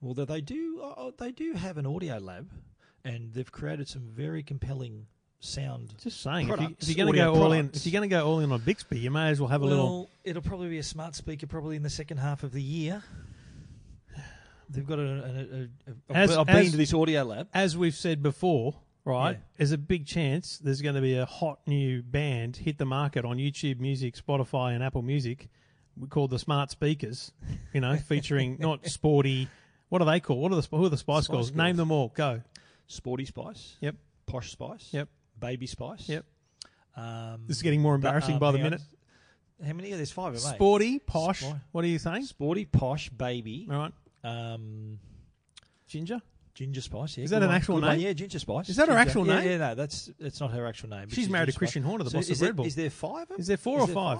Well, 0.00 0.14
they- 0.14 0.24
they 0.24 0.40
do. 0.40 0.80
Oh, 0.82 1.12
they 1.16 1.32
do 1.32 1.54
have 1.54 1.78
an 1.78 1.86
audio 1.86 2.18
lab, 2.18 2.50
and 3.04 3.32
they've 3.32 3.50
created 3.50 3.88
some 3.88 4.02
very 4.02 4.42
compelling 4.42 5.06
sound. 5.40 5.94
Just 6.02 6.22
saying, 6.22 6.48
if, 6.48 6.50
you, 6.50 6.56
Products, 6.56 6.88
if 6.88 6.96
you're 6.96 7.06
going 7.06 7.16
to 7.18 7.24
go 7.24 7.34
all 7.34 7.52
in, 7.52 7.70
if 7.72 7.86
you're 7.86 7.92
going 7.98 8.08
to 8.08 8.14
go 8.14 8.26
all 8.26 8.40
in 8.40 8.52
on 8.52 8.60
Bixby, 8.60 8.98
you 8.98 9.10
may 9.10 9.28
as 9.30 9.40
well 9.40 9.48
have 9.48 9.62
a 9.62 9.66
well, 9.66 9.70
little. 9.74 10.10
it'll 10.24 10.42
probably 10.42 10.68
be 10.68 10.78
a 10.78 10.82
smart 10.82 11.14
speaker 11.14 11.46
probably 11.46 11.76
in 11.76 11.82
the 11.82 11.90
second 11.90 12.18
half 12.18 12.42
of 12.42 12.52
the 12.52 12.62
year. 12.62 13.02
They've 14.74 14.86
got 14.86 14.98
a. 14.98 15.02
a, 15.02 15.08
a, 15.08 16.14
a 16.14 16.16
As- 16.16 16.36
I've 16.36 16.46
been 16.46 16.56
as- 16.56 16.70
to 16.72 16.76
this 16.76 16.92
audio 16.94 17.22
lab. 17.24 17.48
As 17.54 17.76
we've 17.76 17.94
said 17.94 18.22
before, 18.22 18.74
right? 19.04 19.32
Yeah. 19.32 19.36
There's 19.58 19.72
a 19.72 19.78
big 19.78 20.06
chance 20.06 20.58
there's 20.58 20.80
going 20.82 20.94
to 20.94 21.00
be 21.00 21.16
a 21.16 21.26
hot 21.26 21.60
new 21.66 22.02
band 22.02 22.56
hit 22.56 22.78
the 22.78 22.84
market 22.86 23.24
on 23.24 23.36
YouTube 23.38 23.78
Music, 23.80 24.14
Spotify, 24.16 24.74
and 24.74 24.82
Apple 24.82 25.02
Music. 25.02 25.48
We 25.96 26.08
call 26.08 26.26
the 26.28 26.38
smart 26.38 26.70
speakers. 26.70 27.32
You 27.72 27.80
know, 27.80 27.96
featuring 28.08 28.56
not 28.58 28.86
sporty. 28.86 29.48
What 29.88 30.02
are 30.02 30.06
they 30.06 30.20
called? 30.20 30.40
What 30.40 30.52
are 30.52 30.60
the 30.60 30.66
who 30.76 30.84
are 30.86 30.88
the 30.88 30.96
Spice, 30.96 31.24
Spice 31.24 31.32
Girls? 31.34 31.50
Girls. 31.50 31.56
Name 31.56 31.76
them 31.76 31.90
all. 31.92 32.12
Go. 32.16 32.40
Sporty 32.86 33.24
Spice. 33.24 33.76
Yep. 33.80 33.94
Posh 34.26 34.50
Spice. 34.50 34.88
Yep. 34.92 35.08
Baby 35.38 35.66
Spice. 35.66 36.08
Yep. 36.08 36.24
Um, 36.96 37.44
This 37.46 37.56
is 37.58 37.62
getting 37.62 37.80
more 37.82 37.94
embarrassing 37.94 38.34
um, 38.34 38.40
by 38.40 38.52
the 38.52 38.58
on. 38.58 38.64
minute. 38.64 38.80
How 39.64 39.72
many? 39.72 39.92
are 39.92 39.96
There's 39.96 40.10
five 40.12 40.34
of 40.34 40.42
them. 40.42 40.54
Sporty, 40.54 40.98
posh. 40.98 41.44
What 41.72 41.84
are 41.84 41.88
you 41.88 41.98
saying? 41.98 42.24
Sporty, 42.24 42.64
posh, 42.64 43.08
baby, 43.08 43.68
All 43.70 43.76
right, 43.78 43.92
um, 44.24 44.98
Ginger. 45.86 46.20
ginger 46.54 46.80
spice. 46.80 47.16
Yeah, 47.18 47.24
Is 47.24 47.30
that 47.30 47.40
good 47.40 47.48
an 47.50 47.54
actual 47.54 47.76
good 47.76 47.84
one. 47.86 47.96
name? 47.98 48.06
Yeah, 48.06 48.12
ginger 48.14 48.38
spice. 48.38 48.68
Is 48.68 48.76
that 48.76 48.88
her 48.88 48.96
actual 48.96 49.26
yeah, 49.26 49.38
name? 49.40 49.48
Yeah, 49.50 49.58
no, 49.58 49.74
that's 49.74 50.10
it's 50.18 50.40
not 50.40 50.50
her 50.52 50.66
actual 50.66 50.88
name. 50.90 51.06
but 51.08 51.14
She's 51.14 51.28
married 51.28 51.46
to 51.50 51.52
Christian 51.58 51.82
Spice. 51.82 51.88
Horner, 51.88 52.04
the 52.04 52.10
So 52.10 52.18
boss 52.18 52.24
is 52.24 52.30
of 52.30 52.38
there, 52.40 52.48
Red 52.48 52.56
Bull. 52.56 52.66
Is 52.66 52.74
there 52.74 52.90
five? 52.90 53.22
of 53.22 53.28
them? 53.28 53.40
Is 53.40 53.46
there 53.46 53.56
four 53.56 53.80
or 53.80 53.86
there 53.86 53.94
five? 53.94 54.18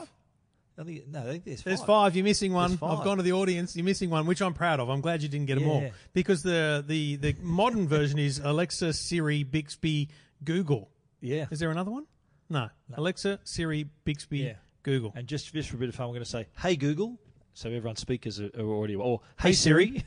I 0.77 0.83
think, 0.83 1.07
no, 1.09 1.21
I 1.21 1.23
think 1.25 1.45
there's 1.45 1.63
five. 1.63 1.65
There's 1.71 1.85
five. 1.85 2.17
You're 2.17 2.25
missing 2.25 2.53
one. 2.53 2.73
I've 2.73 3.05
gone 3.05 3.17
to 3.19 3.23
the 3.23 3.33
audience. 3.33 3.77
You're 3.77 3.85
missing 3.85 4.11
one, 4.11 4.27
which 4.27 4.43
I'm 4.43 4.55
proud 4.55 4.81
of. 4.81 4.89
I'm 4.89 5.01
glad 5.01 5.23
you 5.23 5.29
didn't 5.29 5.47
get 5.47 5.59
them 5.59 5.69
all 5.69 5.89
because 6.13 6.43
the 6.43 6.85
the 6.87 7.17
the 7.17 7.37
modern 7.41 7.87
version 7.87 8.19
is 8.19 8.41
Alexa, 8.41 8.93
Siri, 8.93 9.45
Bixby, 9.45 10.09
Google. 10.43 10.91
Yeah. 11.21 11.47
Is 11.51 11.61
there 11.61 11.71
another 11.71 11.91
one? 11.93 12.07
No. 12.51 12.69
Alexa, 12.95 13.39
Siri, 13.45 13.87
Bixby, 14.05 14.39
Yeah. 14.39 14.53
Google. 14.83 15.13
And 15.15 15.27
just 15.29 15.53
just 15.53 15.71
for 15.71 15.77
a 15.77 15.79
bit 15.79 15.89
of 15.89 15.95
fun, 15.95 16.09
we're 16.09 16.15
going 16.15 16.25
to 16.25 16.31
say, 16.31 16.47
"Hey 16.59 16.75
Google." 16.77 17.19
So 17.55 17.69
everyone's 17.71 18.01
speakers 18.01 18.41
are, 18.41 18.51
are 18.59 18.67
already. 18.67 18.97
Or 18.97 19.21
hey, 19.41 19.49
Hey, 19.49 19.53
Siri. 19.55 20.05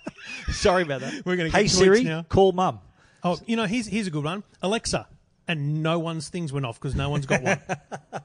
Sorry 0.50 0.82
about 0.82 1.02
that. 1.02 1.24
We're 1.24 1.36
gonna 1.36 1.50
Hey 1.50 1.64
get 1.64 1.72
tweets 1.72 1.78
Siri, 1.78 2.04
now. 2.04 2.22
call 2.28 2.52
mum. 2.52 2.80
Oh, 3.22 3.38
you 3.46 3.56
know, 3.56 3.66
here's 3.66 3.86
here's 3.86 4.06
a 4.06 4.10
good 4.10 4.24
one. 4.24 4.42
Alexa, 4.62 5.06
and 5.48 5.82
no 5.82 5.98
one's 5.98 6.28
things 6.28 6.52
went 6.52 6.66
off 6.66 6.78
because 6.80 6.94
no 6.94 7.10
one's 7.10 7.26
got 7.26 7.42
one. 7.42 7.60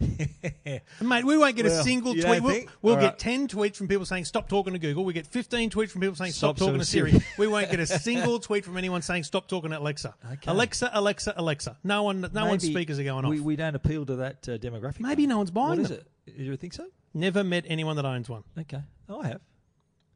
Mate, 1.00 1.24
we 1.24 1.36
won't 1.36 1.56
get 1.56 1.66
a 1.66 1.82
single 1.82 2.14
tweet. 2.14 2.42
We'll, 2.42 2.62
we'll 2.82 2.96
get 2.96 3.04
right. 3.04 3.18
10 3.18 3.48
tweets 3.48 3.76
from 3.76 3.88
people 3.88 4.04
saying 4.04 4.24
stop 4.24 4.48
talking 4.48 4.72
to 4.72 4.78
Google. 4.78 5.04
We 5.04 5.12
get 5.12 5.26
15 5.26 5.70
tweets 5.70 5.90
from 5.90 6.00
people 6.00 6.16
saying 6.16 6.32
stop, 6.32 6.56
Stop 6.56 6.66
talking 6.68 6.80
to 6.80 6.84
Siri. 6.84 7.12
Siri. 7.12 7.24
we 7.38 7.46
won't 7.46 7.70
get 7.70 7.80
a 7.80 7.86
single 7.86 8.38
tweet 8.38 8.64
from 8.64 8.76
anyone 8.76 9.02
saying 9.02 9.24
stop 9.24 9.48
talking 9.48 9.70
to 9.70 9.78
Alexa. 9.78 10.14
Okay. 10.32 10.50
Alexa, 10.50 10.90
Alexa, 10.92 11.34
Alexa. 11.36 11.76
No 11.84 12.02
one, 12.02 12.28
no 12.32 12.46
one's 12.46 12.64
speakers 12.64 12.98
are 12.98 13.04
going 13.04 13.24
off. 13.24 13.30
We, 13.30 13.40
we 13.40 13.56
don't 13.56 13.74
appeal 13.74 14.04
to 14.06 14.16
that 14.16 14.48
uh, 14.48 14.58
demographic. 14.58 15.00
Maybe 15.00 15.26
though. 15.26 15.30
no 15.34 15.38
one's 15.38 15.50
buying 15.50 15.70
What 15.70 15.78
is 15.80 15.88
them. 15.90 16.00
it? 16.26 16.34
You 16.36 16.56
think 16.56 16.72
so? 16.72 16.86
Never 17.16 17.42
met 17.42 17.64
anyone 17.66 17.96
that 17.96 18.04
owns 18.04 18.28
one. 18.28 18.44
Okay. 18.58 18.80
Oh, 19.08 19.20
I 19.22 19.28
have. 19.28 19.40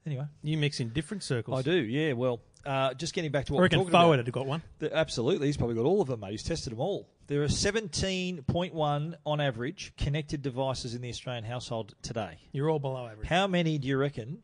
Anyway, 0.07 0.25
You 0.43 0.57
mix 0.59 0.81
in 0.81 0.91
different 0.91 1.23
circles. 1.23 1.59
I 1.59 1.63
do. 1.63 1.75
Yeah. 1.77 2.13
Well, 2.13 2.41
uh, 2.67 2.93
just 2.95 3.15
getting 3.15 3.31
back 3.31 3.47
to 3.47 3.53
I 3.53 3.55
what 3.55 3.59
we're 3.59 3.63
reckon 3.65 3.79
talking 3.81 3.93
Foad 3.93 4.05
about. 4.15 4.19
had 4.27 4.33
got 4.33 4.47
one. 4.47 4.63
The- 4.81 4.95
absolutely, 4.95 5.47
he's 5.47 5.57
probably 5.57 5.77
got 5.77 5.85
all 5.87 6.03
of 6.03 6.09
them, 6.09 6.21
mate. 6.21 6.33
He's 6.33 6.43
tested 6.43 6.73
them 6.73 6.81
all. 6.81 7.09
There 7.27 7.43
are 7.43 7.49
17.1 7.49 9.15
on 9.25 9.41
average 9.41 9.93
connected 9.97 10.43
devices 10.43 10.95
in 10.95 11.01
the 11.01 11.09
Australian 11.09 11.45
household 11.45 11.95
today. 12.03 12.39
You're 12.53 12.69
all 12.69 12.79
below 12.79 13.07
average. 13.07 13.29
How 13.29 13.47
many 13.47 13.79
do 13.79 13.89
you 13.89 13.97
reckon 13.97 14.39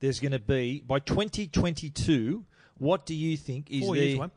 there's 0.00 0.20
going 0.20 0.32
to 0.32 0.38
be 0.38 0.82
by 0.86 1.00
2022? 1.00 2.44
What 2.78 3.06
do 3.06 3.14
you 3.14 3.36
think 3.36 3.70
is 3.70 3.84
Four 3.84 3.94
the 3.94 4.00
years 4.04 4.18
away. 4.18 4.30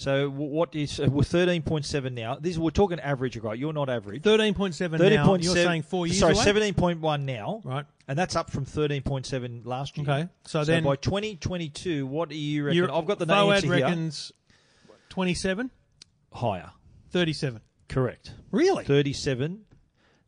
So 0.00 0.30
what 0.30 0.74
is 0.74 0.98
uh, 0.98 1.08
we're 1.10 1.24
thirteen 1.24 1.60
point 1.60 1.84
seven 1.84 2.14
now? 2.14 2.38
This 2.40 2.56
we're 2.56 2.70
talking 2.70 2.98
average, 3.00 3.36
right? 3.36 3.58
You're 3.58 3.74
not 3.74 3.90
average. 3.90 4.22
Thirteen 4.22 4.54
point 4.54 4.74
seven 4.74 4.98
Thirteen 4.98 5.18
now. 5.18 5.26
point 5.26 5.42
You're 5.42 5.54
saying 5.54 5.82
four 5.82 6.06
years 6.06 6.20
Sorry, 6.20 6.32
away, 6.32 6.42
seventeen 6.42 6.72
point 6.72 7.02
one 7.02 7.26
now, 7.26 7.60
right? 7.64 7.84
and 8.08 8.18
that's 8.18 8.34
up 8.34 8.50
from 8.50 8.64
thirteen 8.64 9.02
point 9.02 9.26
seven 9.26 9.60
last 9.66 9.98
year. 9.98 10.10
Okay, 10.10 10.28
so, 10.46 10.60
So, 10.60 10.64
then 10.64 10.84
by 10.84 10.96
twenty 10.96 11.36
twenty 11.36 11.68
two, 11.68 12.06
what 12.06 12.30
do 12.30 12.34
you 12.34 12.64
reckon? 12.64 12.88
I've 12.90 13.04
got 13.04 13.18
the 13.18 13.26
FOAD 13.26 13.62
here. 13.62 13.72
reckons 13.72 14.32
27, 15.10 15.70
Higher, 16.32 16.70
37. 17.10 17.60
correct. 17.90 18.32
Really? 18.52 18.84
Thirty-seven. 18.84 19.66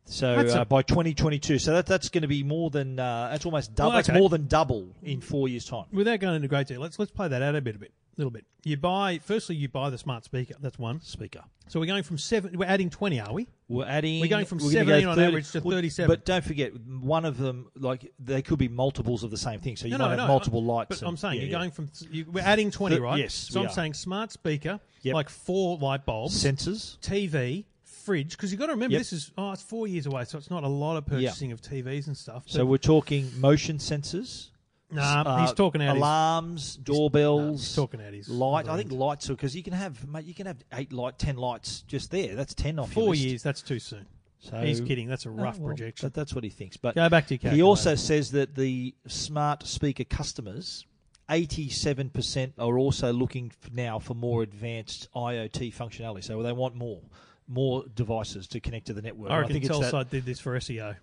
So 0.05 0.35
That's 0.35 0.53
a- 0.53 0.61
uh, 0.61 0.65
by 0.65 0.83
2022, 0.83 1.57
so 1.57 1.73
that 1.73 1.87
that's 1.87 2.09
going 2.09 2.21
to 2.21 2.27
be 2.27 2.43
more 2.43 2.69
than 2.69 2.99
uh, 2.99 3.29
that's 3.31 3.45
almost 3.45 3.73
double. 3.73 3.89
Well, 3.89 3.97
That's 3.97 4.11
more 4.11 4.29
than 4.29 4.45
double 4.45 4.89
in 5.01 5.19
four 5.19 5.47
years' 5.47 5.65
time. 5.65 5.85
Without 5.91 6.19
going 6.19 6.35
into 6.35 6.47
great 6.47 6.67
detail, 6.67 6.81
let's 6.81 6.99
let's 6.99 7.09
play 7.11 7.27
that 7.29 7.41
out 7.41 7.55
a 7.55 7.61
bit, 7.61 7.75
a 7.75 7.79
bit, 7.79 7.91
little 8.17 8.31
bit. 8.31 8.45
You 8.63 8.77
buy 8.77 9.19
firstly, 9.23 9.55
you 9.55 9.67
buy 9.67 9.89
the 9.89 9.97
smart 9.97 10.23
speaker. 10.23 10.55
That's 10.59 10.79
one. 10.79 11.01
Speaker. 11.01 11.41
So 11.67 11.79
we're 11.79 11.85
going 11.85 12.03
from 12.03 12.17
seven. 12.17 12.57
We're 12.57 12.67
adding 12.67 12.89
twenty, 12.89 13.19
are 13.19 13.33
we? 13.33 13.47
We're 13.67 13.85
adding. 13.85 14.21
We're 14.21 14.27
going 14.27 14.45
from 14.45 14.59
we're 14.59 14.71
17 14.71 15.03
go 15.03 15.11
on 15.11 15.19
average 15.19 15.51
to 15.51 15.61
well, 15.61 15.75
37. 15.77 16.07
But 16.07 16.25
don't 16.25 16.43
forget, 16.43 16.73
one 16.75 17.25
of 17.25 17.37
them, 17.37 17.69
like 17.75 18.11
they 18.19 18.41
could 18.41 18.59
be 18.59 18.67
multiples 18.67 19.23
of 19.23 19.31
the 19.31 19.37
same 19.37 19.59
thing. 19.59 19.75
So 19.75 19.87
you 19.87 19.97
might 19.97 20.17
have 20.19 20.27
multiple 20.27 20.63
lights. 20.63 20.89
But 20.89 20.99
and- 20.99 21.07
I'm 21.09 21.17
saying 21.17 21.35
yeah, 21.35 21.41
you're 21.41 21.51
yeah. 21.51 21.57
going 21.57 21.71
from 21.71 21.89
you, 22.11 22.25
we're 22.31 22.43
adding 22.43 22.71
twenty, 22.71 22.99
right? 22.99 23.19
yes, 23.19 23.33
So 23.33 23.61
I'm 23.61 23.67
are. 23.67 23.69
saying 23.69 23.93
smart 23.95 24.31
speaker, 24.31 24.79
Yep. 25.01 25.13
like 25.15 25.29
four 25.29 25.77
light 25.77 26.05
bulbs, 26.05 26.43
sensors. 26.43 26.97
TV, 26.99 27.65
fridge. 27.83 28.31
Because 28.31 28.51
you've 28.51 28.59
got 28.59 28.67
to 28.67 28.73
remember 28.73 28.93
Yep. 28.93 28.99
this 28.99 29.13
is 29.13 29.31
oh, 29.37 29.51
it's 29.51 29.61
four 29.63 29.87
years 29.87 30.05
away, 30.05 30.25
so 30.25 30.37
it's 30.37 30.49
not 30.49 30.63
a 30.63 30.67
lot 30.67 30.97
of 30.97 31.05
purchasing 31.05 31.51
of 31.51 31.61
TVs 31.61 32.07
and 32.07 32.15
stuff. 32.17 32.43
So 32.45 32.65
we're 32.65 32.77
talking 32.77 33.31
motion 33.39 33.77
sensors. 33.77 34.49
Nah, 34.95 35.21
uh, 35.25 35.41
he's 35.41 35.53
talking 35.53 35.81
out 35.81 35.97
alarms, 35.97 36.77
nah, 36.77 36.83
doorbells. 36.83 37.61
he's 37.61 37.75
talking 37.75 38.01
out 38.01 38.13
his 38.13 38.29
light. 38.29 38.67
I 38.67 38.77
think 38.77 38.91
lights 38.91 39.27
because 39.27 39.55
you 39.55 39.63
can 39.63 39.73
have 39.73 40.07
mate, 40.07 40.25
you 40.25 40.33
can 40.33 40.45
have 40.47 40.57
eight 40.73 40.91
light, 40.93 41.17
ten 41.17 41.35
lights 41.37 41.81
just 41.87 42.11
there. 42.11 42.35
That's 42.35 42.53
ten 42.53 42.79
off 42.79 42.95
your 42.95 43.05
four 43.05 43.15
years. 43.15 43.43
That's 43.43 43.61
too 43.61 43.79
soon. 43.79 44.05
So, 44.39 44.57
He's 44.57 44.81
kidding. 44.81 45.07
That's 45.07 45.25
a 45.25 45.29
No, 45.29 45.41
rough 45.43 45.57
well, 45.57 45.69
projection. 45.69 46.05
that- 46.07 46.13
that's 46.13 46.35
what 46.35 46.43
he 46.43 46.49
thinks. 46.49 46.75
But 46.75 46.95
Go 46.95 47.07
back 47.07 47.27
to 47.27 47.37
your 47.41 47.53
he 47.53 47.61
also 47.61 47.95
says 47.95 48.31
that 48.31 48.55
the 48.55 48.93
smart 49.07 49.65
speaker 49.65 50.03
customers. 50.03 50.85
87% 51.29 52.51
are 52.59 52.77
also 52.77 53.13
looking 53.13 53.51
now 53.71 53.97
for 53.97 54.13
more 54.13 54.43
advanced 54.43 55.07
IoT 55.15 55.73
functionality. 55.73 56.23
So 56.23 56.41
they 56.43 56.51
want 56.51 56.75
more 56.75 56.99
more 57.47 57.85
devices 57.95 58.47
to 58.47 58.59
connect 58.59 58.87
to 58.87 58.93
the 58.93 59.01
network. 59.01 59.31
I 59.31 59.39
reckon 59.39 59.61
think 59.61 59.91
that- 59.91 60.09
did 60.09 60.25
this 60.25 60.39
for 60.39 60.55
SEO. 60.57 60.95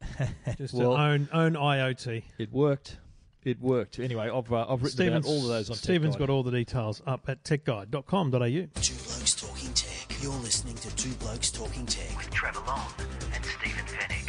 Just 0.58 0.74
Well- 0.74 0.94
to 0.94 1.00
own 1.02 1.28
own 1.32 1.54
IoT. 1.54 2.22
It 2.38 2.52
worked. 2.52 2.98
It 3.44 3.60
worked. 3.60 3.98
Anyway, 3.98 4.30
I've, 4.32 4.52
uh, 4.52 4.66
I've 4.68 4.82
written 4.82 4.90
Stephen's, 4.90 5.26
about 5.26 5.32
all 5.32 5.42
of 5.42 5.48
those 5.48 5.70
on 5.70 5.76
Stephen's 5.76 6.14
Tech 6.14 6.20
got 6.20 6.30
all 6.30 6.42
the 6.44 6.52
details 6.52 7.02
up 7.06 7.28
at 7.28 7.42
techguide.com.au. 7.42 8.38
Two 8.38 8.94
Blokes 8.94 9.34
Talking 9.34 9.72
Tech. 9.74 10.22
You're 10.22 10.32
listening 10.34 10.76
to 10.76 10.94
Two 10.94 11.10
Blokes 11.14 11.50
Talking 11.50 11.84
Tech 11.86 12.16
with 12.16 12.30
Trevor 12.30 12.60
Long 12.66 12.86
and 13.34 13.44
Stephen 13.44 13.84
Fenech. 13.86 14.22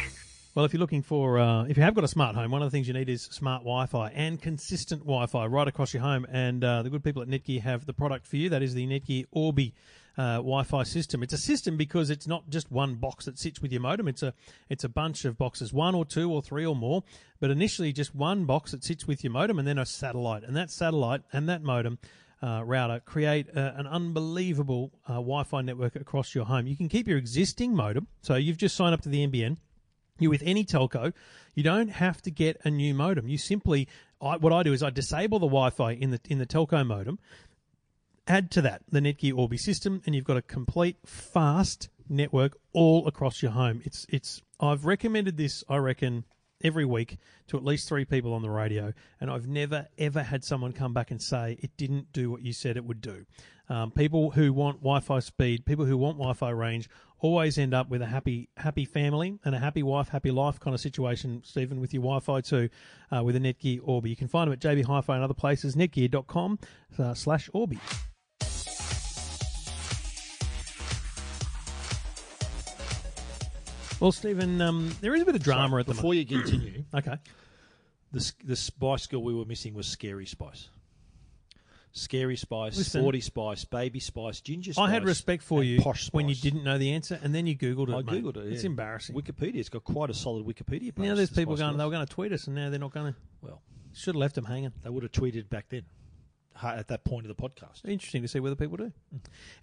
Well, 0.54 0.64
if 0.64 0.72
you're 0.72 0.80
looking 0.80 1.02
for, 1.02 1.38
uh, 1.38 1.64
if 1.64 1.76
you 1.76 1.82
have 1.82 1.94
got 1.94 2.04
a 2.04 2.08
smart 2.08 2.34
home, 2.34 2.50
one 2.50 2.62
of 2.62 2.66
the 2.66 2.76
things 2.76 2.88
you 2.88 2.94
need 2.94 3.08
is 3.08 3.22
smart 3.22 3.62
Wi-Fi 3.62 4.10
and 4.10 4.40
consistent 4.40 5.02
Wi-Fi 5.02 5.46
right 5.46 5.68
across 5.68 5.94
your 5.94 6.02
home. 6.02 6.26
And 6.30 6.62
uh, 6.64 6.82
the 6.82 6.90
good 6.90 7.04
people 7.04 7.22
at 7.22 7.28
Netgear 7.28 7.60
have 7.60 7.86
the 7.86 7.92
product 7.92 8.26
for 8.26 8.36
you. 8.36 8.48
That 8.48 8.62
is 8.62 8.74
the 8.74 8.86
Netgear 8.86 9.26
Orbi 9.30 9.74
uh, 10.16 10.36
Wi-Fi 10.36 10.82
system. 10.84 11.22
It's 11.22 11.32
a 11.32 11.38
system 11.38 11.76
because 11.76 12.10
it's 12.10 12.26
not 12.26 12.48
just 12.48 12.70
one 12.70 12.94
box 12.94 13.24
that 13.24 13.38
sits 13.38 13.60
with 13.60 13.72
your 13.72 13.80
modem. 13.80 14.08
It's 14.08 14.22
a 14.22 14.34
it's 14.68 14.84
a 14.84 14.88
bunch 14.88 15.24
of 15.24 15.36
boxes, 15.36 15.72
one 15.72 15.94
or 15.94 16.04
two 16.04 16.30
or 16.30 16.42
three 16.42 16.64
or 16.64 16.76
more. 16.76 17.02
But 17.40 17.50
initially, 17.50 17.92
just 17.92 18.14
one 18.14 18.44
box 18.44 18.70
that 18.70 18.84
sits 18.84 19.06
with 19.06 19.24
your 19.24 19.32
modem, 19.32 19.58
and 19.58 19.66
then 19.66 19.78
a 19.78 19.86
satellite. 19.86 20.44
And 20.44 20.56
that 20.56 20.70
satellite 20.70 21.22
and 21.32 21.48
that 21.48 21.62
modem. 21.62 21.98
Uh, 22.42 22.62
router 22.62 23.00
create 23.00 23.46
uh, 23.56 23.72
an 23.76 23.86
unbelievable 23.86 24.92
uh, 25.08 25.14
Wi-Fi 25.14 25.62
network 25.62 25.96
across 25.96 26.34
your 26.34 26.44
home. 26.44 26.66
You 26.66 26.76
can 26.76 26.90
keep 26.90 27.08
your 27.08 27.16
existing 27.16 27.74
modem, 27.74 28.06
so 28.20 28.34
you've 28.34 28.58
just 28.58 28.76
signed 28.76 28.92
up 28.92 29.00
to 29.02 29.08
the 29.08 29.26
NBN. 29.26 29.56
You're 30.18 30.30
with 30.30 30.42
any 30.44 30.62
telco. 30.62 31.14
You 31.54 31.62
don't 31.62 31.88
have 31.88 32.20
to 32.22 32.30
get 32.30 32.60
a 32.64 32.70
new 32.70 32.92
modem. 32.92 33.28
You 33.28 33.38
simply, 33.38 33.88
I, 34.20 34.36
what 34.36 34.52
I 34.52 34.62
do 34.62 34.74
is 34.74 34.82
I 34.82 34.90
disable 34.90 35.38
the 35.38 35.46
Wi-Fi 35.46 35.92
in 35.92 36.10
the 36.10 36.20
in 36.28 36.38
the 36.38 36.44
telco 36.46 36.86
modem, 36.86 37.18
add 38.26 38.50
to 38.52 38.62
that 38.62 38.82
the 38.88 39.00
Netgear 39.00 39.36
Orbi 39.36 39.56
system, 39.56 40.02
and 40.06 40.14
you've 40.14 40.24
got 40.24 40.36
a 40.36 40.42
complete 40.42 40.96
fast 41.04 41.88
network 42.08 42.56
all 42.72 43.06
across 43.06 43.42
your 43.42 43.52
home. 43.52 43.82
It's 43.84 44.06
it's. 44.08 44.42
I've 44.60 44.84
recommended 44.84 45.36
this. 45.36 45.64
I 45.68 45.76
reckon 45.76 46.24
every 46.62 46.84
week 46.84 47.18
to 47.48 47.56
at 47.56 47.64
least 47.64 47.88
three 47.88 48.04
people 48.04 48.32
on 48.32 48.42
the 48.42 48.50
radio, 48.50 48.92
and 49.20 49.30
I've 49.30 49.46
never 49.46 49.88
ever 49.98 50.22
had 50.22 50.44
someone 50.44 50.72
come 50.72 50.94
back 50.94 51.10
and 51.10 51.22
say 51.22 51.58
it 51.60 51.76
didn't 51.76 52.12
do 52.12 52.30
what 52.30 52.42
you 52.42 52.52
said 52.52 52.76
it 52.76 52.84
would 52.84 53.00
do. 53.00 53.26
Um, 53.68 53.90
people 53.90 54.30
who 54.30 54.52
want 54.52 54.78
Wi-Fi 54.80 55.20
speed, 55.20 55.64
people 55.64 55.86
who 55.86 55.96
want 55.96 56.18
Wi-Fi 56.18 56.50
range, 56.50 56.88
always 57.18 57.56
end 57.56 57.72
up 57.72 57.88
with 57.88 58.02
a 58.02 58.06
happy 58.06 58.48
happy 58.56 58.84
family 58.84 59.38
and 59.44 59.54
a 59.54 59.58
happy 59.58 59.82
wife, 59.82 60.08
happy 60.08 60.30
life 60.30 60.60
kind 60.60 60.74
of 60.74 60.80
situation. 60.80 61.42
Stephen, 61.44 61.80
with 61.80 61.94
your 61.94 62.02
Wi-Fi 62.02 62.40
too, 62.42 62.68
uh, 63.14 63.22
with 63.22 63.36
a 63.36 63.40
Netgear 63.40 63.80
Orbi, 63.82 64.10
you 64.10 64.16
can 64.16 64.28
find 64.28 64.48
them 64.48 64.52
at 64.52 64.60
JB 64.60 64.84
Hi-Fi 64.84 65.14
and 65.14 65.24
other 65.24 65.34
places. 65.34 65.76
Netgear.com 65.76 66.58
uh, 66.98 67.14
Orbi. 67.52 67.78
Well, 74.04 74.12
Stephen, 74.12 74.60
um, 74.60 74.94
there 75.00 75.14
is 75.14 75.22
a 75.22 75.24
bit 75.24 75.34
of 75.34 75.42
drama 75.42 75.78
at 75.78 75.86
the 75.86 75.94
moment. 75.94 75.96
Before 75.96 76.12
you 76.12 76.26
continue. 76.26 76.84
Okay. 76.94 77.16
the, 78.12 78.32
the 78.44 78.54
spice 78.54 79.06
girl 79.06 79.22
we 79.22 79.32
were 79.32 79.46
missing 79.46 79.72
was 79.72 79.86
Scary 79.86 80.26
Spice. 80.26 80.68
Scary 81.92 82.36
Spice, 82.36 82.76
Listen. 82.76 83.00
Sporty 83.00 83.22
Spice, 83.22 83.64
Baby 83.64 84.00
Spice, 84.00 84.42
Ginger 84.42 84.74
Spice. 84.74 84.88
I 84.88 84.90
had 84.90 85.06
respect 85.06 85.42
for 85.42 85.60
and 85.60 85.70
you 85.70 85.80
Posh 85.80 86.12
when 86.12 86.28
you 86.28 86.34
Spice. 86.34 86.42
didn't 86.42 86.64
know 86.64 86.76
the 86.76 86.92
answer, 86.92 87.18
and 87.22 87.34
then 87.34 87.46
you 87.46 87.56
googled 87.56 87.88
it. 87.88 87.94
I 87.94 88.12
mate. 88.12 88.22
googled 88.22 88.36
it. 88.36 88.52
It's 88.52 88.62
yeah. 88.64 88.70
embarrassing. 88.70 89.16
Wikipedia. 89.16 89.56
It's 89.56 89.70
got 89.70 89.84
quite 89.84 90.10
a 90.10 90.14
solid 90.14 90.44
Wikipedia 90.44 90.94
page. 90.94 90.98
now 90.98 91.14
there's 91.14 91.30
the 91.30 91.36
people 91.36 91.56
Spice 91.56 91.66
going, 91.68 91.78
they 91.78 91.84
were 91.86 91.90
going 91.90 92.06
to 92.06 92.12
tweet 92.12 92.32
us, 92.32 92.46
and 92.46 92.54
now 92.54 92.68
they're 92.68 92.78
not 92.78 92.92
going 92.92 93.14
to. 93.14 93.18
Well, 93.40 93.62
Should 93.94 94.16
have 94.16 94.20
left 94.20 94.34
them 94.34 94.44
hanging. 94.44 94.72
they 94.82 94.90
would 94.90 95.04
have 95.04 95.12
tweeted 95.12 95.48
back 95.48 95.70
then, 95.70 95.84
at 96.62 96.88
that 96.88 97.04
point 97.04 97.26
of 97.28 97.36
the 97.36 97.42
podcast. 97.42 97.84
Interesting 97.84 98.22
to 98.22 98.28
see 98.28 98.40
whether 98.40 98.54
people 98.56 98.76
do. 98.76 98.92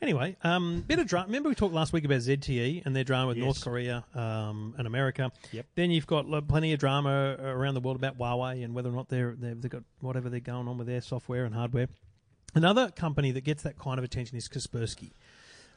Anyway, 0.01 0.35
um, 0.43 0.83
bit 0.87 0.99
of 0.99 1.07
drama. 1.07 1.27
Remember 1.27 1.49
we 1.49 1.55
talked 1.55 1.73
last 1.73 1.93
week 1.93 2.05
about 2.05 2.19
ZTE 2.19 2.85
and 2.85 2.95
their 2.95 3.03
drama 3.03 3.29
with 3.29 3.37
Yes. 3.37 3.45
North 3.45 3.63
Korea 3.63 4.03
um, 4.13 4.75
and 4.77 4.87
America. 4.87 5.31
Yep. 5.51 5.65
Then 5.75 5.91
you've 5.91 6.07
got 6.07 6.27
like, 6.27 6.47
plenty 6.47 6.73
of 6.73 6.79
drama 6.79 7.37
around 7.39 7.73
the 7.75 7.81
world 7.81 7.97
about 7.97 8.17
Huawei 8.17 8.63
and 8.63 8.73
whether 8.73 8.89
or 8.89 8.93
not 8.93 9.09
they're, 9.09 9.35
they've, 9.37 9.61
they've 9.61 9.71
got 9.71 9.83
whatever 9.99 10.29
they're 10.29 10.39
going 10.39 10.67
on 10.67 10.77
with 10.77 10.87
their 10.87 11.01
software 11.01 11.45
and 11.45 11.55
hardware. 11.55 11.87
Another 12.53 12.91
company 12.91 13.31
that 13.31 13.45
gets 13.45 13.63
that 13.63 13.77
kind 13.79 13.97
of 13.97 14.03
attention 14.03 14.35
is 14.37 14.49
Kaspersky. 14.49 15.11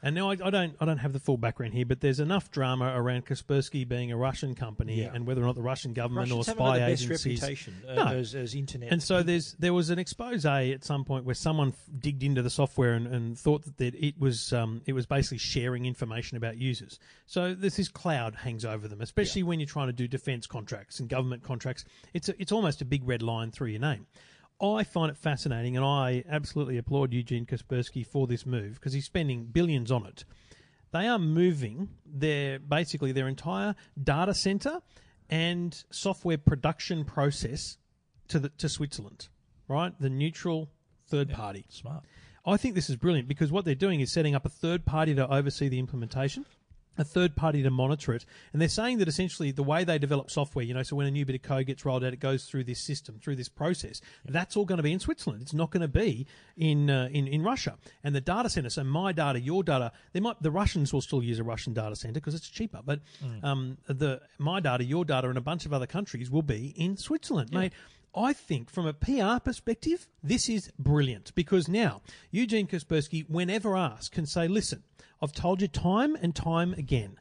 And 0.05 0.13
now 0.13 0.29
I, 0.29 0.33
I 0.33 0.49
don't 0.51 0.75
I 0.79 0.85
don't 0.85 0.99
have 0.99 1.13
the 1.13 1.19
full 1.19 1.35
background 1.37 1.73
here, 1.73 1.85
but 1.85 1.99
there's 1.99 2.19
enough 2.19 2.51
drama 2.51 2.93
around 2.95 3.25
Kaspersky 3.25 3.87
being 3.87 4.11
a 4.11 4.17
Russian 4.17 4.53
company 4.53 5.01
Yeah. 5.01 5.09
and 5.13 5.25
whether 5.25 5.41
or 5.41 5.45
not 5.45 5.55
the 5.55 5.63
Russian 5.63 5.93
government 5.93 6.29
Russians 6.29 6.47
or 6.49 6.51
spy 6.51 6.77
best 6.77 7.03
agencies. 7.03 7.41
reputation 7.41 7.73
uh, 7.89 7.95
No. 7.95 8.05
as, 8.09 8.35
as 8.35 8.53
internet. 8.53 8.91
And 8.91 9.01
so 9.01 9.23
there's 9.23 9.53
there 9.57 9.73
was 9.73 9.89
an 9.89 9.97
expose 9.97 10.45
at 10.45 10.83
some 10.85 11.05
point 11.05 11.25
where 11.25 11.33
someone 11.33 11.69
f- 11.69 11.75
digged 11.99 12.21
into 12.21 12.43
the 12.43 12.51
software 12.51 12.93
and, 12.93 13.07
and 13.07 13.37
thought 13.37 13.65
that, 13.77 13.95
it 13.95 14.19
was 14.19 14.53
um, 14.53 14.81
it 14.85 14.93
was 14.93 15.07
basically 15.07 15.39
sharing 15.39 15.85
information 15.85 16.37
about 16.37 16.57
users. 16.57 16.99
So 17.25 17.55
this 17.55 17.79
cloud 17.89 18.35
hangs 18.35 18.63
over 18.63 18.87
them, 18.87 19.01
especially 19.01 19.41
when 19.41 19.59
you're 19.59 19.65
trying 19.67 19.87
to 19.87 19.93
do 19.93 20.07
defence 20.07 20.45
contracts 20.45 20.99
and 20.99 21.09
government 21.09 21.41
contracts. 21.41 21.83
It's 22.13 22.29
a, 22.29 22.39
it's 22.39 22.51
almost 22.51 22.79
a 22.81 22.85
big 22.85 23.07
red 23.07 23.23
line 23.23 23.49
through 23.49 23.69
your 23.69 23.81
name. 23.81 24.05
I 24.61 24.83
find 24.83 25.11
it 25.11 25.17
fascinating, 25.17 25.75
and 25.75 25.85
I 25.85 26.23
absolutely 26.29 26.77
applaud 26.77 27.13
Eugene 27.13 27.45
Kaspersky 27.45 28.05
for 28.05 28.25
this 28.25 28.45
move 28.45 28.75
because 28.75 28.93
he's 28.93 29.05
spending 29.05 29.45
billions 29.45 29.91
on 29.91 30.05
it. 30.05 30.23
They 30.91 31.07
are 31.07 31.19
moving 31.19 31.89
their 32.05 32.59
basically 32.59 33.11
their 33.11 33.27
entire 33.27 33.75
data 34.01 34.33
center 34.33 34.81
and 35.29 35.83
software 35.91 36.37
production 36.37 37.03
process 37.03 37.77
to 38.29 38.39
the 38.39 38.49
to 38.49 38.69
Switzerland, 38.69 39.27
right? 39.67 39.93
The 39.99 40.09
neutral 40.09 40.69
third 41.07 41.31
party. 41.31 41.65
smart. 41.69 42.03
I 42.45 42.57
think 42.57 42.75
this 42.75 42.89
is 42.89 42.95
brilliant 42.95 43.27
because 43.27 43.51
what 43.51 43.65
they're 43.65 43.75
doing 43.75 43.99
is 43.99 44.13
setting 44.13 44.35
up 44.35 44.45
a 44.45 44.49
third 44.49 44.85
party 44.85 45.15
to 45.15 45.27
oversee 45.33 45.67
the 45.67 45.79
implementation, 45.79 46.45
a 46.97 47.03
third 47.03 47.35
party 47.35 47.63
to 47.63 47.69
monitor 47.69 48.13
it, 48.13 48.25
and 48.53 48.61
they're 48.61 48.69
saying 48.69 48.97
that 48.99 49.07
essentially 49.07 49.51
the 49.51 49.63
way 49.63 49.83
they 49.83 49.97
develop 49.97 50.31
software, 50.31 50.63
you 50.63 50.73
know, 50.73 50.83
so 50.83 50.95
when 50.95 51.07
a 51.07 51.11
new 51.11 51.25
bit 51.25 51.35
of 51.35 51.41
code 51.41 51.65
gets 51.67 51.85
rolled 51.85 52.03
out, 52.03 52.13
it 52.13 52.19
goes 52.19 52.45
through 52.45 52.63
this 52.63 52.79
system, 52.79 53.19
through 53.21 53.35
this 53.35 53.49
process. 53.49 54.01
That's 54.25 54.55
all 54.55 54.65
going 54.65 54.77
to 54.77 54.83
be 54.83 54.93
in 54.93 54.99
Switzerland. 54.99 55.41
It's 55.41 55.53
not 55.53 55.71
going 55.71 55.81
to 55.81 55.87
be 55.87 56.25
in 56.57 56.89
uh, 56.89 57.09
in 57.11 57.27
in 57.27 57.43
Russia. 57.43 57.77
And 58.03 58.15
the 58.15 58.21
data 58.21 58.49
center, 58.49 58.69
so 58.69 58.83
my 58.83 59.11
data, 59.11 59.39
your 59.39 59.63
data, 59.63 59.91
they 60.13 60.19
might 60.19 60.41
the 60.41 60.51
Russians 60.51 60.93
will 60.93 61.01
still 61.01 61.23
use 61.23 61.39
a 61.39 61.43
Russian 61.43 61.73
data 61.73 61.95
center 61.95 62.13
because 62.13 62.35
it's 62.35 62.49
cheaper, 62.49 62.81
but 62.85 62.99
um, 63.43 63.77
the 63.87 64.21
my 64.37 64.59
data, 64.59 64.83
your 64.83 65.05
data, 65.05 65.27
and 65.29 65.37
a 65.37 65.41
bunch 65.41 65.65
of 65.65 65.73
other 65.73 65.87
countries 65.87 66.29
will 66.29 66.41
be 66.41 66.73
in 66.77 66.97
Switzerland, 66.97 67.51
mate. 67.51 67.73
I 68.15 68.33
think 68.33 68.69
from 68.69 68.85
a 68.87 68.93
PR 68.93 69.39
perspective, 69.43 70.07
this 70.23 70.47
is 70.49 70.71
brilliant 70.79 71.33
because 71.35 71.67
now 71.67 72.01
Eugene 72.31 72.67
Kaspersky, 72.67 73.29
whenever 73.29 73.75
asked, 73.75 74.11
can 74.11 74.25
say, 74.25 74.47
listen, 74.47 74.83
I've 75.21 75.33
told 75.33 75.61
you 75.61 75.67
time 75.67 76.15
and 76.21 76.35
time 76.35 76.73
again. 76.73 77.17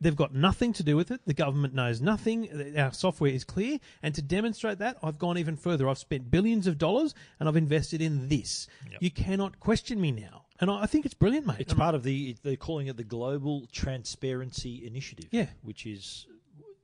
They've 0.00 0.14
got 0.14 0.34
nothing 0.34 0.74
to 0.74 0.82
do 0.82 0.94
with 0.94 1.10
it. 1.10 1.22
The 1.24 1.32
government 1.32 1.72
knows 1.72 2.02
nothing. 2.02 2.74
Our 2.76 2.92
software 2.92 3.30
is 3.30 3.44
clear. 3.44 3.78
And 4.02 4.14
to 4.14 4.20
demonstrate 4.20 4.78
that, 4.78 4.98
I've 5.02 5.18
gone 5.18 5.38
even 5.38 5.56
further. 5.56 5.88
I've 5.88 5.96
spent 5.96 6.30
billions 6.30 6.66
of 6.66 6.76
dollars 6.76 7.14
and 7.38 7.48
I've 7.48 7.56
invested 7.56 8.02
in 8.02 8.28
this. 8.28 8.66
You 9.00 9.10
cannot 9.10 9.58
question 9.58 9.98
me 9.98 10.12
now. 10.12 10.44
and 10.60 10.70
I 10.70 10.82
I 10.82 10.86
think 10.86 11.06
it's 11.06 11.14
brilliant, 11.14 11.46
mate. 11.46 11.56
It's 11.60 11.72
part 11.72 11.94
of 11.94 12.02
the 12.02 12.36
they're 12.42 12.56
calling 12.56 12.88
it 12.88 12.98
the 12.98 13.04
Global 13.04 13.66
Transparency 13.72 14.86
Initiative. 14.86 15.28
Yeah. 15.30 15.46
which 15.62 15.86
is 15.86 16.26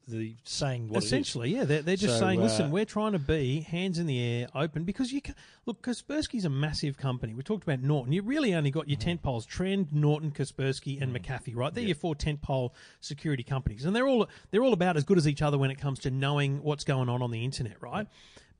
the 0.08 0.36
saying 0.44 0.88
what 0.88 1.02
Essentially, 1.02 1.50
yeah, 1.54 1.64
they're, 1.64 1.82
they're 1.82 1.96
just 1.96 2.14
So, 2.14 2.20
saying, 2.20 2.40
listen, 2.40 2.66
uh, 2.66 2.70
we're 2.70 2.84
trying 2.84 3.12
to 3.12 3.18
be 3.18 3.60
hands 3.60 3.98
in 3.98 4.06
the 4.06 4.20
air, 4.20 4.48
open, 4.54 4.84
because 4.84 5.12
you 5.12 5.20
can 5.20 5.34
look. 5.64 5.82
Kaspersky's 5.82 6.44
a 6.44 6.50
massive 6.50 6.96
company. 6.96 7.34
We 7.34 7.42
talked 7.42 7.64
about 7.64 7.80
Norton. 7.80 8.12
You 8.12 8.22
really 8.22 8.54
only 8.54 8.70
got 8.70 8.88
your 8.88 8.98
tent 8.98 9.22
poles: 9.22 9.44
Trend, 9.46 9.92
Norton, 9.92 10.30
Kaspersky, 10.30 11.00
and 11.00 11.14
McAfee. 11.14 11.56
Right? 11.56 11.74
They're 11.74 11.84
your 11.84 11.96
four 11.96 12.14
tent 12.14 12.40
pole 12.40 12.74
security 13.00 13.42
companies, 13.42 13.84
and 13.84 13.96
they're 13.96 14.06
all 14.06 14.28
they're 14.50 14.62
all 14.62 14.72
about 14.72 14.96
as 14.96 15.04
good 15.04 15.18
as 15.18 15.26
each 15.26 15.42
other 15.42 15.58
when 15.58 15.70
it 15.70 15.78
comes 15.80 15.98
to 16.00 16.10
knowing 16.10 16.62
what's 16.62 16.84
going 16.84 17.08
on 17.08 17.20
on 17.20 17.30
the 17.30 17.44
internet. 17.44 17.82
Right? 17.82 18.06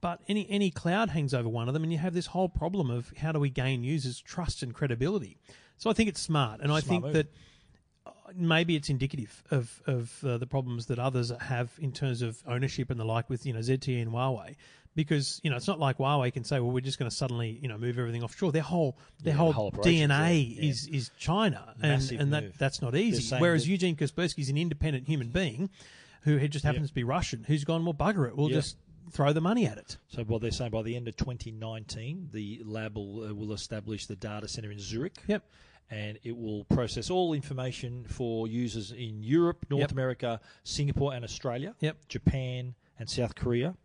But 0.00 0.20
any 0.28 0.48
any 0.50 0.70
cloud 0.70 1.10
hangs 1.10 1.32
over 1.32 1.48
one 1.48 1.68
of 1.68 1.74
them, 1.74 1.84
and 1.84 1.92
you 1.92 1.98
have 1.98 2.14
this 2.14 2.26
whole 2.26 2.48
problem 2.48 2.90
of 2.90 3.12
how 3.18 3.32
do 3.32 3.38
we 3.38 3.50
gain 3.50 3.84
users' 3.84 4.20
trust 4.20 4.62
and 4.62 4.74
credibility. 4.74 5.36
So 5.78 5.90
I 5.90 5.92
think 5.92 6.08
it's 6.08 6.20
smart, 6.20 6.60
and 6.60 6.72
I 6.72 6.80
think 6.80 7.04
move. 7.04 7.12
that 7.12 7.26
maybe 8.34 8.76
it's 8.76 8.88
indicative 8.88 9.42
of 9.50 9.82
of 9.86 10.24
uh, 10.24 10.38
the 10.38 10.46
problems 10.46 10.86
that 10.86 10.98
others 10.98 11.32
have 11.40 11.72
in 11.78 11.92
terms 11.92 12.22
of 12.22 12.42
ownership 12.46 12.90
and 12.90 12.98
the 12.98 13.04
like 13.04 13.28
with 13.30 13.46
you 13.46 13.52
know 13.52 13.60
ZTE 13.60 14.00
and 14.02 14.10
Huawei. 14.10 14.56
Because 14.94 15.40
you 15.44 15.50
know 15.50 15.56
it's 15.56 15.66
not 15.68 15.78
like 15.78 15.98
Huawei 15.98 16.32
can 16.32 16.42
say, 16.42 16.58
well, 16.58 16.70
we're 16.70 16.80
just 16.80 16.98
going 16.98 17.10
to 17.10 17.14
suddenly 17.14 17.58
you 17.60 17.68
know 17.68 17.76
move 17.76 17.98
everything 17.98 18.22
offshore. 18.24 18.50
Their 18.52 18.62
whole 18.62 18.96
their 19.22 19.34
Yeah, 19.34 19.38
whole, 19.38 19.48
the 19.52 19.52
whole 19.54 19.70
DNA 19.70 20.56
yeah, 20.56 20.70
is 20.70 20.86
is 20.86 21.10
China, 21.18 21.74
and 21.82 21.92
Massive 21.92 22.20
and 22.20 22.30
move. 22.30 22.42
that 22.44 22.58
that's 22.58 22.80
not 22.80 22.94
easy. 22.96 23.36
Whereas 23.36 23.68
Eugene 23.68 23.94
Kaspersky 23.96 24.38
is 24.38 24.48
an 24.48 24.56
independent 24.56 25.06
human 25.06 25.28
being 25.28 25.68
who 26.22 26.38
just 26.48 26.64
happens 26.64 26.88
to 26.88 26.94
be 26.94 27.04
Russian, 27.04 27.44
who's 27.44 27.62
gone, 27.64 27.84
well, 27.84 27.94
bugger 27.94 28.26
it, 28.26 28.36
we'll 28.36 28.48
just 28.48 28.76
throw 29.12 29.32
the 29.32 29.40
money 29.40 29.66
at 29.66 29.78
it. 29.78 29.96
So 30.08 30.24
what 30.24 30.40
they're 30.42 30.50
saying 30.50 30.72
by 30.72 30.82
the 30.82 30.96
end 30.96 31.06
of 31.06 31.16
2019, 31.16 32.30
the 32.32 32.62
lab 32.64 32.96
will, 32.96 33.22
uh, 33.28 33.34
will 33.34 33.52
establish 33.52 34.06
the 34.06 34.16
data 34.16 34.48
center 34.48 34.72
in 34.72 34.80
Zurich. 34.80 35.14
Yep. 35.28 35.44
And 35.90 36.18
it 36.24 36.36
will 36.36 36.64
process 36.64 37.10
all 37.10 37.32
information 37.32 38.04
for 38.08 38.48
users 38.48 38.90
in 38.90 39.22
Europe, 39.22 39.66
North 39.70 39.80
Yep. 39.82 39.92
America, 39.92 40.40
Singapore, 40.64 41.14
and 41.14 41.24
Australia. 41.24 41.74
Yep. 41.80 42.08
Japan 42.08 42.74
and 42.98 43.08
South 43.08 43.34
Korea, 43.36 43.76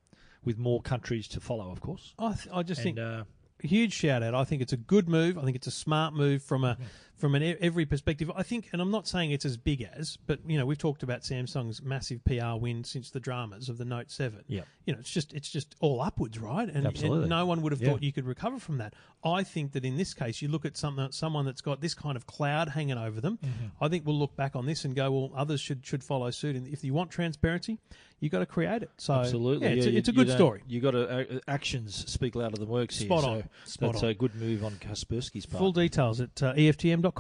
with 0.43 0.58
more 0.58 0.82
countries 0.82 1.28
to 1.30 1.39
follow, 1.39 1.72
of 1.72 1.80
course. 1.82 2.14
I, 2.18 2.34
th- 2.34 2.47
I 2.52 2.64
just 2.64 2.82
think 2.82 2.97
And 2.97 3.06
uh, 3.22 3.24
huge 3.62 3.93
shout 3.93 4.24
out. 4.24 4.34
I 4.34 4.43
think 4.45 4.62
it's 4.64 4.74
a 4.74 4.78
good 4.78 5.08
move. 5.08 5.38
I 5.38 5.43
think 5.43 5.56
it's 5.56 5.68
a 5.68 5.72
smart 5.72 6.14
move 6.16 6.41
from 6.41 6.64
a 6.64 6.78
from 7.22 7.36
an 7.36 7.56
every 7.62 7.86
perspective. 7.86 8.30
I 8.36 8.44
think, 8.44 8.68
and 8.74 8.82
I'm 8.82 8.92
not 8.92 9.08
saying 9.08 9.32
it's 9.32 9.46
as 9.46 9.56
big 9.56 9.88
as, 9.96 10.18
but 10.28 10.40
you 10.46 10.58
know, 10.58 10.66
we've 10.66 10.78
talked 10.78 11.04
about 11.04 11.22
Samsung's 11.22 11.82
massive 11.82 12.26
PR 12.26 12.56
win 12.60 12.84
since 12.84 13.12
the 13.12 13.20
dramas 13.20 13.70
of 13.70 13.78
the 13.78 13.86
Note 13.86 14.12
Seven. 14.12 14.44
Yeah. 14.48 14.62
you 14.86 14.94
know, 14.94 15.00
it's 15.00 15.12
just 15.12 15.32
it's 15.34 15.50
just 15.50 15.76
all 15.80 16.02
upwards, 16.02 16.40
right? 16.40 16.68
And, 16.68 16.86
Absolutely. 16.88 17.20
and 17.22 17.30
no 17.30 17.46
one 17.46 17.62
would 17.62 17.72
have 17.72 17.82
Yeah. 17.82 17.92
thought 17.92 18.04
you 18.04 18.12
could 18.12 18.26
recover 18.26 18.60
from 18.60 18.80
that. 18.80 18.94
I 19.24 19.44
think 19.44 19.74
that 19.74 19.86
in 19.86 19.96
this 19.98 20.14
case, 20.16 20.42
you 20.42 20.48
look 20.50 20.66
at 20.66 20.76
something 20.76 21.12
someone 21.12 21.46
that's 21.46 21.62
got 21.62 21.80
this 21.80 21.94
kind 21.94 22.18
of 22.18 22.26
cloud 22.26 22.70
hanging 22.70 22.98
over 22.98 23.22
them. 23.22 23.38
Mm-hmm. 23.38 23.66
I 23.84 23.88
think 23.88 24.06
we'll 24.06 24.18
look 24.20 24.36
back 24.36 24.56
on 24.56 24.66
this 24.66 24.84
and 24.84 24.96
go, 24.96 25.12
well, 25.12 25.32
others 25.36 25.62
should 25.62 25.86
should 25.86 26.04
follow 26.04 26.32
suit. 26.32 26.56
And 26.56 26.68
if 26.68 26.84
you 26.84 26.94
want 26.96 27.12
transparency, 27.12 27.78
you 28.20 28.30
got 28.30 28.40
to 28.40 28.46
create 28.48 28.82
it. 28.82 28.90
So 28.98 29.14
absolutely, 29.14 29.68
yeah, 29.68 29.74
it's, 29.76 29.86
Yeah, 29.86 29.90
a, 29.90 29.94
you- 29.94 30.00
it's 30.00 30.10
a 30.10 30.12
good 30.12 30.28
don't- 30.28 30.38
story. 30.38 30.64
You 30.68 30.80
got 30.82 30.92
to 30.92 31.36
uh, 31.36 31.40
actions 31.48 32.04
speak 32.12 32.36
louder 32.36 32.58
than 32.58 32.68
words 32.68 32.98
here. 32.98 33.08
Spot 33.08 33.22
so 33.24 33.30
on. 33.30 33.44
Spot 33.66 33.92
that's 33.94 34.04
on. 34.04 34.10
a 34.10 34.14
good 34.16 34.34
move 34.36 34.66
on 34.66 34.72
Kaspersky's 34.74 35.46
part. 35.46 35.60
Full 35.60 35.72
details 35.72 36.20
at 36.20 36.42
uh, 36.42 36.54
EFTM.com. 36.54 37.11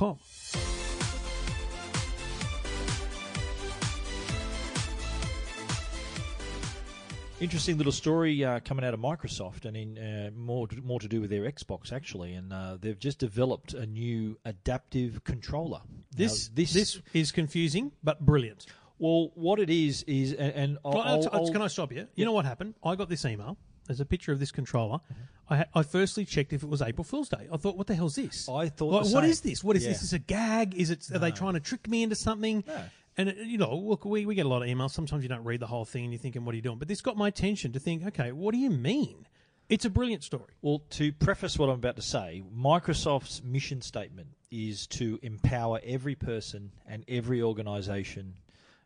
Interesting 7.39 7.77
little 7.77 7.91
story 7.91 8.45
uh, 8.45 8.59
coming 8.59 8.85
out 8.85 8.93
of 8.93 8.99
Microsoft, 8.99 9.65
and 9.65 9.75
in 9.75 9.97
uh, 9.97 10.29
more 10.37 10.67
more 10.83 10.99
to 10.99 11.07
do 11.07 11.21
with 11.21 11.31
their 11.31 11.51
Xbox 11.51 11.91
actually, 11.91 12.33
and 12.35 12.53
uh, 12.53 12.77
they've 12.79 12.99
just 12.99 13.17
developed 13.17 13.73
a 13.73 13.87
new 13.87 14.37
adaptive 14.45 15.23
controller. 15.23 15.81
This, 16.15 16.49
Now, 16.49 16.53
this 16.55 16.99
is 17.13 17.31
confusing 17.31 17.93
but 18.03 18.23
brilliant. 18.23 18.67
well, 18.99 19.31
what 19.33 19.59
it 19.59 19.71
is 19.71 20.03
is, 20.03 20.33
and, 20.33 20.53
and 20.53 20.77
I'll, 20.85 20.91
Well, 20.91 21.01
I'll- 21.01 21.29
I'll- 21.33 21.41
I'll- 21.45 21.51
can 21.51 21.63
I 21.63 21.67
stop 21.67 21.91
you? 21.91 22.07
You 22.13 22.25
know 22.25 22.31
what 22.31 22.45
happened? 22.45 22.75
I 22.83 22.95
got 22.95 23.09
this 23.09 23.25
email. 23.25 23.57
There's 23.87 24.01
a 24.01 24.05
picture 24.05 24.31
of 24.31 24.39
this 24.39 24.51
controller. 24.51 24.97
Mm-hmm. 24.99 25.21
I, 25.51 25.57
ha- 25.57 25.65
I 25.75 25.83
firstly 25.83 26.25
checked 26.25 26.53
if 26.53 26.63
it 26.63 26.69
was 26.69 26.81
April 26.81 27.03
Fool's 27.03 27.29
Day. 27.29 27.47
I 27.51 27.57
thought, 27.57 27.75
what 27.77 27.85
the 27.87 27.93
hell's 27.95 28.15
this? 28.15 28.47
I 28.49 28.69
thought 28.69 28.91
Like, 28.93 29.03
the 29.07 29.13
what 29.13 29.21
same. 29.23 29.29
is 29.31 29.41
this? 29.41 29.63
What 29.63 29.75
is 29.75 29.83
Yeah. 29.83 29.89
this? 29.89 30.01
Is 30.03 30.13
it 30.13 30.15
a 30.15 30.19
gag? 30.19 30.75
Is 30.75 30.89
it? 30.89 31.07
Are 31.13 31.19
they 31.19 31.31
trying 31.31 31.53
to 31.53 31.59
trick 31.59 31.87
me 31.89 32.01
into 32.03 32.15
something? 32.15 32.63
No. 32.65 32.83
And 33.17 33.29
it, 33.29 33.37
you 33.45 33.57
know, 33.57 33.75
look, 33.75 34.05
we, 34.05 34.25
we 34.25 34.33
get 34.35 34.45
a 34.45 34.49
lot 34.49 34.61
of 34.63 34.69
emails. 34.69 34.91
Sometimes 34.91 35.21
you 35.23 35.29
don't 35.29 35.43
read 35.43 35.59
the 35.59 35.67
whole 35.67 35.83
thing 35.85 36.05
and 36.05 36.13
you're 36.13 36.19
thinking, 36.19 36.45
what 36.45 36.53
are 36.53 36.55
you 36.55 36.61
doing? 36.61 36.77
But 36.79 36.87
this 36.87 37.01
got 37.01 37.17
my 37.17 37.27
attention 37.27 37.73
to 37.73 37.79
think, 37.79 38.05
okay, 38.07 38.31
what 38.31 38.53
do 38.53 38.57
you 38.59 38.69
mean? 38.69 39.27
It's 39.67 39.83
a 39.85 39.89
brilliant 39.89 40.23
story. 40.23 40.53
Well, 40.61 40.83
to 40.91 41.11
preface 41.13 41.59
what 41.59 41.67
I'm 41.69 41.75
about 41.75 41.97
to 41.97 42.01
say, 42.01 42.41
Microsoft's 42.57 43.43
mission 43.43 43.81
statement 43.81 44.29
is 44.49 44.87
to 44.87 45.19
empower 45.21 45.79
every 45.85 46.15
person 46.15 46.71
and 46.87 47.03
every 47.07 47.41
organization 47.41 48.33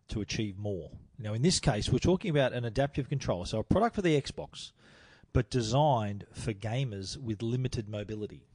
to 0.10 0.22
achieve 0.22 0.58
more. 0.58 0.90
Now, 1.18 1.34
in 1.34 1.42
this 1.42 1.60
case, 1.60 1.90
we're 1.92 2.00
talking 2.00 2.30
about 2.30 2.54
an 2.54 2.66
adaptive 2.66 3.10
controller, 3.10 3.46
so 3.46 3.60
a 3.60 3.64
product 3.64 3.96
for 3.96 4.02
the 4.04 4.20
Xbox, 4.20 4.72
but 5.36 5.50
designed 5.50 6.26
for 6.32 6.54
gamers 6.54 7.18
with 7.18 7.42
limited 7.42 7.90
mobility. 7.90 8.48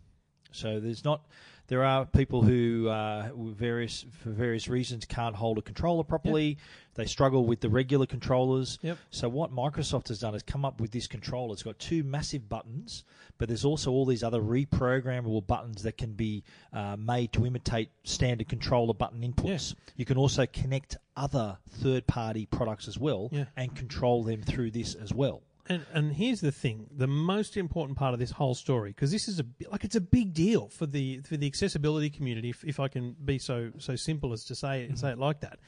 So 0.51 0.81
there's 0.81 1.05
not. 1.05 1.26
There 1.66 1.85
are 1.85 2.07
people 2.07 2.43
who, 2.43 2.89
uh, 2.89 3.28
various 3.37 4.07
for 4.22 4.31
various 4.31 4.66
reasons, 4.66 5.05
can't 5.05 5.37
hold 5.37 5.59
a 5.59 5.62
controller 5.62 6.03
properly. 6.03 6.57
They 6.95 7.05
struggle 7.05 7.45
with 7.45 7.61
the 7.61 7.68
regular 7.68 8.07
controllers. 8.07 8.78
Yep. 8.83 8.97
So 9.11 9.28
what 9.28 9.53
Microsoft 9.53 10.09
has 10.09 10.18
done 10.20 10.35
is 10.35 10.43
come 10.43 10.64
up 10.64 10.81
with 10.81 10.91
this 10.91 11.07
controller. 11.07 11.53
It's 11.53 11.62
got 11.62 11.78
two 11.78 12.03
massive 12.03 12.49
buttons, 12.49 13.05
but 13.37 13.47
there's 13.47 13.64
also 13.66 13.93
all 13.93 14.07
these 14.07 14.24
other 14.24 14.41
reprogrammable 14.41 15.47
buttons 15.47 15.83
that 15.83 15.99
can 15.99 16.14
be 16.14 16.43
uh, 16.72 16.97
made 16.97 17.33
to 17.35 17.45
imitate 17.47 17.91
standard 18.05 18.49
controller 18.49 18.95
button 18.95 19.20
inputs. 19.20 19.74
You 19.97 20.07
can 20.07 20.16
also 20.16 20.47
connect 20.47 20.97
other 21.14 21.59
third-party 21.68 22.47
products 22.47 22.89
as 22.89 22.99
well 22.99 23.28
Yeah. 23.31 23.45
and 23.57 23.76
control 23.76 24.24
them 24.24 24.43
through 24.43 24.70
this 24.72 24.95
as 24.95 25.12
well. 25.12 25.43
And, 25.71 25.87
and 25.95 26.12
here's 26.12 26.41
the 26.41 26.51
thing: 26.51 26.89
the 26.91 27.07
most 27.07 27.57
important 27.57 27.97
part 27.97 28.12
of 28.12 28.18
this 28.18 28.33
whole 28.33 28.55
story, 28.57 28.91
because 28.91 29.12
this 29.12 29.29
is 29.29 29.39
a 29.39 29.47
like 29.71 29.85
it's 29.85 29.95
a 29.95 30.01
big 30.01 30.35
deal 30.35 30.68
for 30.68 30.85
the 30.85 31.21
for 31.21 31.37
the 31.37 31.47
accessibility 31.47 32.11
community. 32.11 32.51
If, 32.51 32.64
if 32.64 32.81
I 32.81 32.89
can 32.89 33.14
be 33.25 33.39
so 33.39 33.71
so 33.79 33.95
simple 33.95 34.33
as 34.33 34.45
to 34.47 34.55
say 34.57 34.83
it, 34.83 34.99
say 34.99 35.12
it 35.12 35.18
like 35.18 35.41
that. 35.41 35.61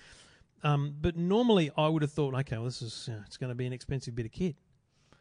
Um, 0.65 0.95
but 1.01 1.17
normally, 1.17 1.71
I 1.77 1.89
would 1.89 2.03
have 2.03 2.13
thought, 2.13 2.35
okay, 2.35 2.57
well, 2.57 2.65
this 2.65 2.83
is 2.83 3.09
uh, 3.13 3.23
it's 3.27 3.37
going 3.37 3.51
to 3.51 3.55
be 3.55 3.65
an 3.67 3.73
expensive 3.73 4.15
bit 4.17 4.27
of 4.27 4.33
kit, 4.33 4.57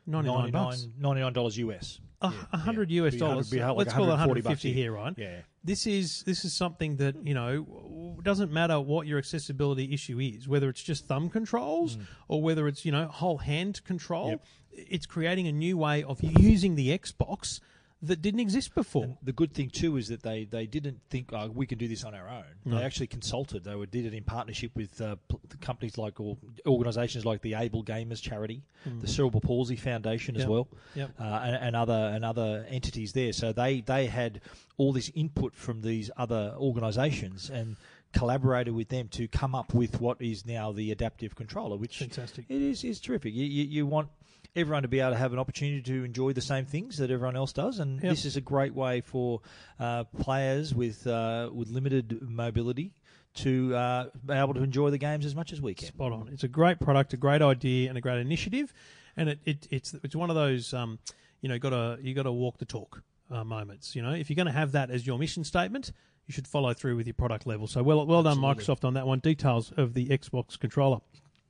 ninety 0.07 0.29
nine 0.29 0.51
bucks, 0.51 0.87
$99 0.99 1.33
$99 1.33 1.57
US. 1.57 1.99
a 2.21 2.31
Yeah, 2.51 2.57
hundred 2.59 2.89
yeah. 2.89 3.03
US 3.03 3.15
dollars. 3.15 3.51
100 3.51 3.67
like 3.67 3.77
Let's 3.77 3.93
call 3.93 4.05
it 4.05 4.09
140 4.09 4.41
150 4.41 4.49
bucks 4.49 4.61
here. 4.63 4.91
right? 4.93 5.13
Yeah. 5.15 5.41
This 5.63 5.85
is 5.85 6.23
this 6.23 6.43
is 6.43 6.53
something 6.55 6.97
that 6.97 7.15
you 7.23 7.35
know 7.35 8.17
doesn't 8.23 8.51
matter 8.51 8.79
what 8.79 9.05
your 9.05 9.19
accessibility 9.19 9.93
issue 9.93 10.19
is, 10.19 10.47
whether 10.47 10.69
it's 10.69 10.81
just 10.81 11.05
thumb 11.05 11.29
controls 11.29 11.97
or 12.27 12.41
whether 12.41 12.67
it's 12.67 12.83
you 12.83 12.91
know 12.91 13.05
whole 13.07 13.37
hand 13.37 13.83
control. 13.83 14.25
Mm. 14.27 14.31
Yep. 14.31 14.45
It's 14.73 15.05
creating 15.05 15.47
a 15.47 15.51
new 15.51 15.77
way 15.77 16.03
of 16.03 16.21
using 16.21 16.75
the 16.75 16.97
Xbox 16.97 17.59
that 18.03 18.19
didn't 18.19 18.39
exist 18.39 18.73
before. 18.73 19.15
The 19.21 19.31
good 19.31 19.53
thing 19.53 19.69
too 19.69 19.95
is 19.97 20.07
that 20.07 20.23
they, 20.23 20.45
they 20.45 20.65
didn't 20.65 21.01
think 21.11 21.29
oh, 21.33 21.51
we 21.53 21.67
can 21.67 21.77
do 21.77 21.87
this 21.87 22.03
on 22.03 22.15
our 22.15 22.27
own. 22.27 22.45
They 22.65 22.81
actually 22.83 23.05
consulted. 23.07 23.63
They 23.63 23.75
were, 23.75 23.85
did 23.85 24.07
it 24.07 24.13
in 24.15 24.23
partnership 24.23 24.71
with 24.75 24.99
uh, 24.99 25.17
companies 25.59 25.99
like 25.99 26.19
or 26.19 26.35
organisations 26.65 27.25
like 27.27 27.43
the 27.43 27.53
Able 27.53 27.83
Gamers 27.83 28.19
Charity, 28.19 28.63
the 29.01 29.07
Cerebral 29.07 29.41
Palsy 29.41 29.75
Foundation 29.75 30.35
as 30.35 30.47
well, 30.47 30.67
Yep. 30.95 31.11
uh, 31.19 31.23
and, 31.43 31.55
and 31.57 31.75
other 31.75 32.11
and 32.13 32.25
other 32.25 32.65
entities 32.69 33.13
there. 33.13 33.33
So 33.33 33.53
they 33.53 33.81
they 33.81 34.07
had 34.07 34.41
all 34.77 34.93
this 34.93 35.11
input 35.13 35.53
from 35.55 35.81
these 35.81 36.09
other 36.17 36.55
organisations 36.57 37.51
and 37.51 37.75
collaborated 38.13 38.73
with 38.73 38.89
them 38.89 39.07
to 39.09 39.27
come 39.27 39.53
up 39.55 39.73
with 39.75 40.01
what 40.01 40.19
is 40.21 40.43
now 40.45 40.71
the 40.71 40.91
adaptive 40.91 41.35
controller, 41.35 41.77
which 41.77 41.99
Fantastic. 41.99 42.45
it 42.49 42.61
is 42.61 42.83
is 42.83 42.99
terrific. 42.99 43.33
You, 43.33 43.45
you, 43.45 43.63
you 43.63 43.85
want 43.85 44.09
everyone 44.55 44.81
to 44.83 44.87
be 44.87 44.99
able 44.99 45.11
to 45.11 45.17
have 45.17 45.33
an 45.33 45.39
opportunity 45.39 45.81
to 45.81 46.03
enjoy 46.03 46.33
the 46.33 46.41
same 46.41 46.65
things 46.65 46.97
that 46.97 47.09
everyone 47.11 47.35
else 47.35 47.53
does, 47.53 47.79
and 47.79 48.01
Yep. 48.01 48.09
this 48.11 48.25
is 48.25 48.35
a 48.37 48.41
great 48.41 48.73
way 48.73 49.01
for 49.01 49.41
uh, 49.79 50.03
players 50.19 50.73
with 50.75 51.07
uh, 51.07 51.49
with 51.53 51.69
limited 51.69 52.19
mobility 52.21 52.93
to 53.33 53.73
uh, 53.75 54.05
be 54.25 54.33
able 54.33 54.53
to 54.53 54.61
enjoy 54.61 54.89
the 54.89 54.97
games 54.97 55.25
as 55.25 55.33
much 55.35 55.53
as 55.53 55.61
we 55.61 55.73
can. 55.73 55.87
Spot 55.87 56.11
on. 56.11 56.29
It's 56.33 56.43
a 56.43 56.49
great 56.49 56.79
product, 56.79 57.13
a 57.13 57.17
great 57.17 57.41
idea, 57.41 57.87
and 57.89 57.97
a 57.97 58.01
great 58.01 58.19
initiative. 58.19 58.73
And 59.15 59.29
it, 59.29 59.39
it 59.45 59.67
it's 59.71 59.93
it's 60.03 60.15
one 60.15 60.29
of 60.29 60.35
those 60.35 60.73
um, 60.73 60.99
you 61.41 61.47
know 61.49 61.57
got 61.57 61.69
to 61.69 61.97
you 62.01 62.13
got 62.13 62.23
to 62.23 62.31
walk 62.31 62.57
the 62.57 62.65
talk 62.65 63.03
uh, 63.29 63.43
moments. 63.43 63.95
You 63.95 64.01
know, 64.01 64.11
if 64.11 64.29
you're 64.29 64.35
going 64.35 64.47
to 64.47 64.51
have 64.51 64.73
that 64.73 64.89
as 64.91 65.07
your 65.07 65.17
mission 65.17 65.43
statement, 65.45 65.91
you 66.27 66.33
should 66.33 66.47
follow 66.47 66.73
through 66.73 66.97
with 66.97 67.07
your 67.07 67.13
product 67.13 67.47
level. 67.47 67.67
So 67.67 67.83
well 67.83 68.05
well 68.05 68.23
done, 68.23 68.43
Absolutely. 68.43 68.63
Microsoft, 68.65 68.83
on 68.85 68.93
that 68.95 69.07
one. 69.07 69.19
Details 69.19 69.71
of 69.77 69.93
the 69.93 70.07
Xbox 70.09 70.59
controller 70.59 70.99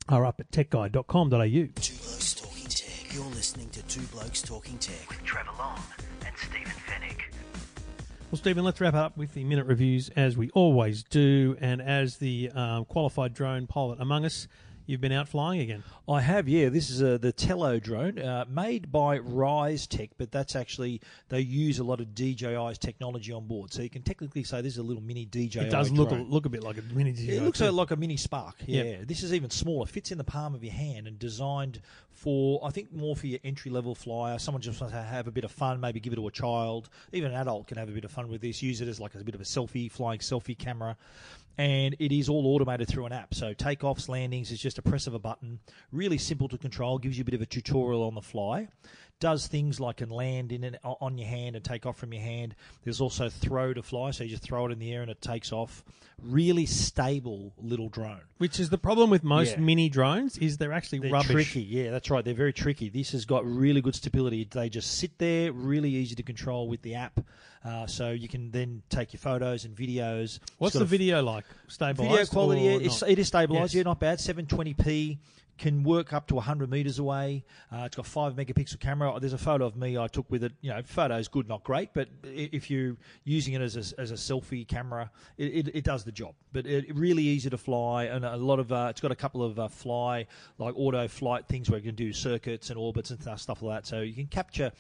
are 0.09 0.25
up 0.25 0.39
at 0.39 0.51
techguide.com.au. 0.51 2.40
You're 3.13 3.25
listening 3.25 3.69
to 3.71 3.81
Two 3.83 3.99
Blokes 4.03 4.41
Talking 4.41 4.77
Tech 4.77 5.09
with 5.09 5.21
Trevor 5.25 5.49
Long 5.59 5.77
and 6.25 6.33
Stephen 6.37 6.71
Fenech. 6.87 7.23
Well, 8.31 8.37
Stephen, 8.37 8.63
let's 8.63 8.79
wrap 8.79 8.93
up 8.93 9.17
with 9.17 9.33
the 9.33 9.43
minute 9.43 9.65
reviews 9.65 10.07
as 10.15 10.37
we 10.37 10.49
always 10.51 11.03
do. 11.03 11.57
And 11.59 11.81
as 11.81 12.17
the 12.17 12.51
um, 12.51 12.85
qualified 12.85 13.33
drone 13.33 13.67
pilot 13.67 13.99
among 13.99 14.23
us, 14.23 14.47
you've 14.85 15.01
been 15.01 15.11
out 15.11 15.27
flying 15.27 15.61
again. 15.61 15.83
I 16.07 16.21
have, 16.21 16.47
yeah. 16.47 16.69
This 16.69 16.89
is 16.89 17.01
a, 17.01 17.17
the 17.17 17.31
Tello 17.31 17.79
drone, 17.79 18.19
uh, 18.19 18.45
made 18.49 18.91
by 18.91 19.19
Ryze 19.19 19.87
Tech, 19.87 20.09
but 20.17 20.31
that's 20.31 20.55
actually 20.55 21.01
they 21.29 21.41
use 21.41 21.79
a 21.79 21.83
lot 21.83 21.99
of 21.99 22.07
DJI's 22.07 22.77
technology 22.77 23.31
on 23.31 23.47
board. 23.47 23.71
So 23.71 23.81
you 23.81 23.89
can 23.89 24.01
technically 24.01 24.43
say 24.43 24.61
this 24.61 24.73
is 24.73 24.79
a 24.79 24.83
little 24.83 25.03
mini 25.03 25.25
DJI. 25.25 25.59
It 25.59 25.69
does 25.69 25.91
look 25.91 26.11
a, 26.11 26.15
look 26.15 26.45
a 26.45 26.49
bit 26.49 26.63
like 26.63 26.77
a 26.77 26.81
mini 26.93 27.11
DJI. 27.11 27.37
It 27.37 27.43
looks 27.43 27.59
too. 27.59 27.71
like 27.71 27.91
a 27.91 27.95
mini 27.95 28.17
Spark. 28.17 28.55
Yeah. 28.65 28.83
Yep. 28.83 29.07
This 29.07 29.23
is 29.23 29.33
even 29.33 29.49
smaller. 29.49 29.85
Fits 29.85 30.11
in 30.11 30.17
the 30.17 30.23
palm 30.23 30.55
of 30.55 30.63
your 30.63 30.73
hand 30.73 31.07
and 31.07 31.17
designed 31.17 31.81
for, 32.11 32.61
I 32.63 32.69
think, 32.69 32.93
more 32.93 33.15
for 33.15 33.27
your 33.27 33.39
entry 33.43 33.71
level 33.71 33.95
flyer. 33.95 34.37
Someone 34.37 34.61
just 34.61 34.79
wants 34.79 34.95
to 34.95 35.01
have 35.01 35.27
a 35.27 35.31
bit 35.31 35.43
of 35.43 35.51
fun, 35.51 35.79
maybe 35.79 35.99
give 35.99 36.13
it 36.13 36.17
to 36.17 36.27
a 36.27 36.31
child. 36.31 36.89
Even 37.13 37.31
an 37.31 37.37
adult 37.37 37.67
can 37.67 37.77
have 37.77 37.89
a 37.89 37.91
bit 37.91 38.05
of 38.05 38.11
fun 38.11 38.27
with 38.27 38.41
this. 38.41 38.61
Use 38.61 38.81
it 38.81 38.87
as 38.87 38.99
like 38.99 39.15
a 39.15 39.23
bit 39.23 39.35
of 39.35 39.41
a 39.41 39.45
selfie, 39.45 39.91
flying 39.91 40.19
selfie 40.19 40.57
camera. 40.57 40.97
And 41.57 41.95
it 41.99 42.11
is 42.11 42.29
all 42.29 42.47
automated 42.47 42.87
through 42.87 43.05
an 43.05 43.13
app. 43.13 43.33
So 43.33 43.53
takeoffs, 43.53 44.09
landings 44.09 44.51
is 44.51 44.59
just 44.59 44.77
a 44.77 44.81
press 44.81 45.07
of 45.07 45.13
a 45.13 45.19
button. 45.19 45.59
Really 45.91 46.17
simple 46.17 46.47
to 46.49 46.57
control. 46.57 46.97
Gives 46.97 47.17
you 47.17 47.21
a 47.21 47.25
bit 47.25 47.35
of 47.35 47.41
a 47.41 47.45
tutorial 47.45 48.03
on 48.03 48.15
the 48.15 48.21
fly. 48.21 48.69
Does 49.21 49.47
things 49.47 49.79
like 49.79 49.97
can 49.97 50.09
land 50.09 50.51
in 50.51 50.63
and 50.65 50.77
on 50.83 51.17
your 51.17 51.27
hand 51.29 51.55
and 51.55 51.63
take 51.63 51.85
off 51.85 51.95
from 51.95 52.11
your 52.11 52.23
hand. 52.23 52.55
There's 52.83 52.99
also 52.99 53.29
throw 53.29 53.73
to 53.73 53.81
fly, 53.83 54.11
so 54.11 54.23
you 54.25 54.31
just 54.31 54.41
throw 54.43 54.65
it 54.65 54.71
in 54.71 54.79
the 54.79 54.91
air 54.91 55.01
and 55.03 55.09
it 55.11 55.21
takes 55.21 55.53
off. 55.53 55.83
Really 56.21 56.65
stable 56.65 57.53
little 57.57 57.87
drone. 57.87 58.21
Which 58.39 58.59
is 58.59 58.69
the 58.71 58.77
problem 58.77 59.09
with 59.11 59.23
most 59.23 59.51
Yeah. 59.51 59.59
mini 59.61 59.89
drones 59.89 60.37
is 60.39 60.57
they're 60.57 60.73
actually 60.73 60.99
They're 60.99 61.11
rubbish. 61.11 61.31
tricky. 61.31 61.61
Yeah, 61.61 61.91
that's 61.91 62.09
right. 62.09 62.25
They're 62.25 62.33
very 62.33 62.51
tricky. 62.51 62.89
This 62.89 63.11
has 63.11 63.25
got 63.25 63.45
really 63.45 63.79
good 63.81 63.95
stability. 63.95 64.43
They 64.49 64.69
just 64.69 64.97
sit 64.97 65.17
there, 65.19 65.51
really 65.53 65.89
easy 65.91 66.15
to 66.15 66.23
control 66.23 66.67
with 66.67 66.81
the 66.81 66.95
app. 66.95 67.19
Uh, 67.63 67.85
so 67.85 68.09
you 68.09 68.27
can 68.27 68.49
then 68.49 68.81
take 68.89 69.13
your 69.13 69.19
photos 69.19 69.65
and 69.65 69.75
videos. 69.75 70.39
What's 70.57 70.73
the 70.73 70.83
video 70.83 71.21
like? 71.21 71.45
Stabilized 71.67 72.11
video 72.11 72.25
quality? 72.25 72.67
or 72.69 72.81
it's, 72.81 73.03
it 73.03 73.19
is 73.19 73.27
stabilized. 73.27 73.75
Yes. 73.75 73.79
Yeah, 73.79 73.83
not 73.83 73.99
bad. 73.99 74.17
720p. 74.19 75.19
Can 75.61 75.83
work 75.83 76.11
up 76.11 76.25
to 76.29 76.33
100 76.35 76.71
meters 76.71 76.97
away. 76.97 77.45
Uh, 77.71 77.83
it's 77.85 77.95
got 77.95 78.07
five 78.07 78.33
megapixel 78.33 78.79
camera. 78.79 79.15
There's 79.19 79.33
a 79.33 79.37
photo 79.37 79.67
of 79.67 79.75
me 79.75 79.95
I 79.95 80.07
took 80.07 80.27
with 80.31 80.43
it. 80.43 80.53
You 80.61 80.71
know, 80.71 80.81
photo's 80.83 81.27
good, 81.27 81.47
not 81.47 81.63
great, 81.63 81.93
but 81.93 82.09
if 82.23 82.71
you're 82.71 82.97
using 83.25 83.53
it 83.53 83.61
as 83.61 83.75
a, 83.75 84.01
as 84.01 84.09
a 84.09 84.15
selfie 84.15 84.67
camera, 84.67 85.11
it, 85.37 85.67
it, 85.67 85.75
it 85.75 85.83
does 85.83 86.03
the 86.03 86.11
job. 86.11 86.33
But 86.51 86.65
it, 86.65 86.95
really 86.95 87.21
easy 87.21 87.51
to 87.51 87.59
fly, 87.59 88.05
and 88.05 88.25
a 88.25 88.37
lot 88.37 88.57
of 88.57 88.71
uh, 88.71 88.87
it's 88.89 89.01
got 89.01 89.11
a 89.11 89.15
couple 89.15 89.43
of 89.43 89.59
uh, 89.59 89.67
fly 89.67 90.25
like 90.57 90.73
auto 90.75 91.07
flight 91.07 91.47
things 91.47 91.69
where 91.69 91.77
you 91.79 91.85
can 91.85 91.95
do 91.95 92.11
circuits 92.11 92.71
and 92.71 92.79
orbits 92.79 93.11
and 93.11 93.21
stuff, 93.21 93.39
stuff 93.39 93.61
like 93.61 93.83
that. 93.83 93.87
So 93.87 94.01
you 94.01 94.13
can 94.13 94.25
capture 94.25 94.71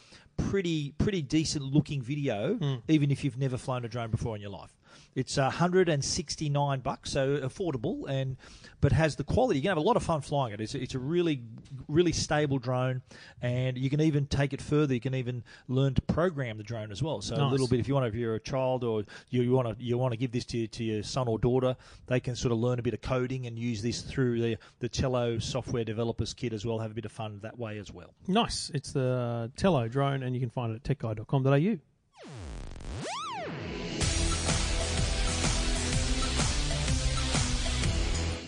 pretty 0.49 0.95
pretty 0.97 1.21
decent 1.21 1.63
looking 1.63 2.01
video, 2.01 2.55
Hmm. 2.55 2.75
even 2.87 3.11
if 3.11 3.23
you've 3.23 3.37
never 3.37 3.57
flown 3.57 3.85
a 3.85 3.87
drone 3.87 4.09
before 4.09 4.35
in 4.35 4.41
your 4.41 4.49
life. 4.49 4.75
It's 5.15 5.37
169 5.37 6.79
bucks, 6.79 7.11
so 7.11 7.37
affordable, 7.37 8.09
and 8.09 8.37
but 8.79 8.91
has 8.91 9.15
the 9.15 9.23
quality. 9.23 9.59
You 9.59 9.63
can 9.63 9.69
have 9.69 9.77
a 9.77 9.81
lot 9.81 9.95
of 9.95 10.03
fun 10.03 10.21
flying 10.21 10.53
it. 10.53 10.61
It's, 10.61 10.75
it's 10.75 10.95
a 10.95 10.99
really 10.99 11.41
really 11.87 12.11
stable 12.11 12.59
drone, 12.59 13.01
and 13.41 13.77
you 13.77 13.89
can 13.89 14.01
even 14.01 14.25
take 14.25 14.53
it 14.53 14.61
further. 14.61 14.93
You 14.93 14.99
can 14.99 15.15
even 15.15 15.43
learn 15.67 15.93
to 15.95 16.01
program 16.01 16.57
the 16.57 16.63
drone 16.63 16.91
as 16.91 17.03
well. 17.03 17.21
So 17.21 17.35
a 17.35 17.45
little 17.45 17.67
bit, 17.67 17.79
if 17.79 17.87
you 17.87 17.93
want, 17.93 18.07
if 18.07 18.15
you're 18.15 18.35
a 18.35 18.39
child 18.39 18.83
or 18.83 19.03
you, 19.29 19.41
you 19.41 19.51
want 19.51 19.77
to 19.77 19.83
you 19.83 19.97
want 19.97 20.13
to 20.13 20.17
give 20.17 20.31
this 20.31 20.45
to, 20.45 20.67
to 20.67 20.83
your 20.83 21.03
son 21.03 21.27
or 21.27 21.37
daughter, 21.39 21.75
they 22.07 22.19
can 22.19 22.35
sort 22.35 22.51
of 22.51 22.59
learn 22.59 22.79
a 22.79 22.81
bit 22.81 22.93
of 22.93 23.01
coding 23.01 23.47
and 23.47 23.57
use 23.57 23.81
this 23.81 24.01
through 24.01 24.41
the 24.41 24.57
the 24.79 24.89
Tello 24.89 25.39
software 25.39 25.83
developers 25.83 26.33
kit 26.33 26.53
as 26.53 26.65
well. 26.65 26.79
Have 26.79 26.91
a 26.91 26.95
bit 26.95 27.05
of 27.05 27.11
fun 27.11 27.39
that 27.43 27.57
way 27.57 27.77
as 27.77 27.91
well. 27.91 28.13
Nice. 28.27 28.71
It's 28.73 28.91
the 28.91 29.51
Tello 29.55 29.87
drone, 29.87 30.23
and 30.23 30.35
you 30.35 30.39
can 30.39 30.49
find 30.49 30.73
it 30.73 30.89
at 30.89 30.97
techguide.com.au. 30.97 32.70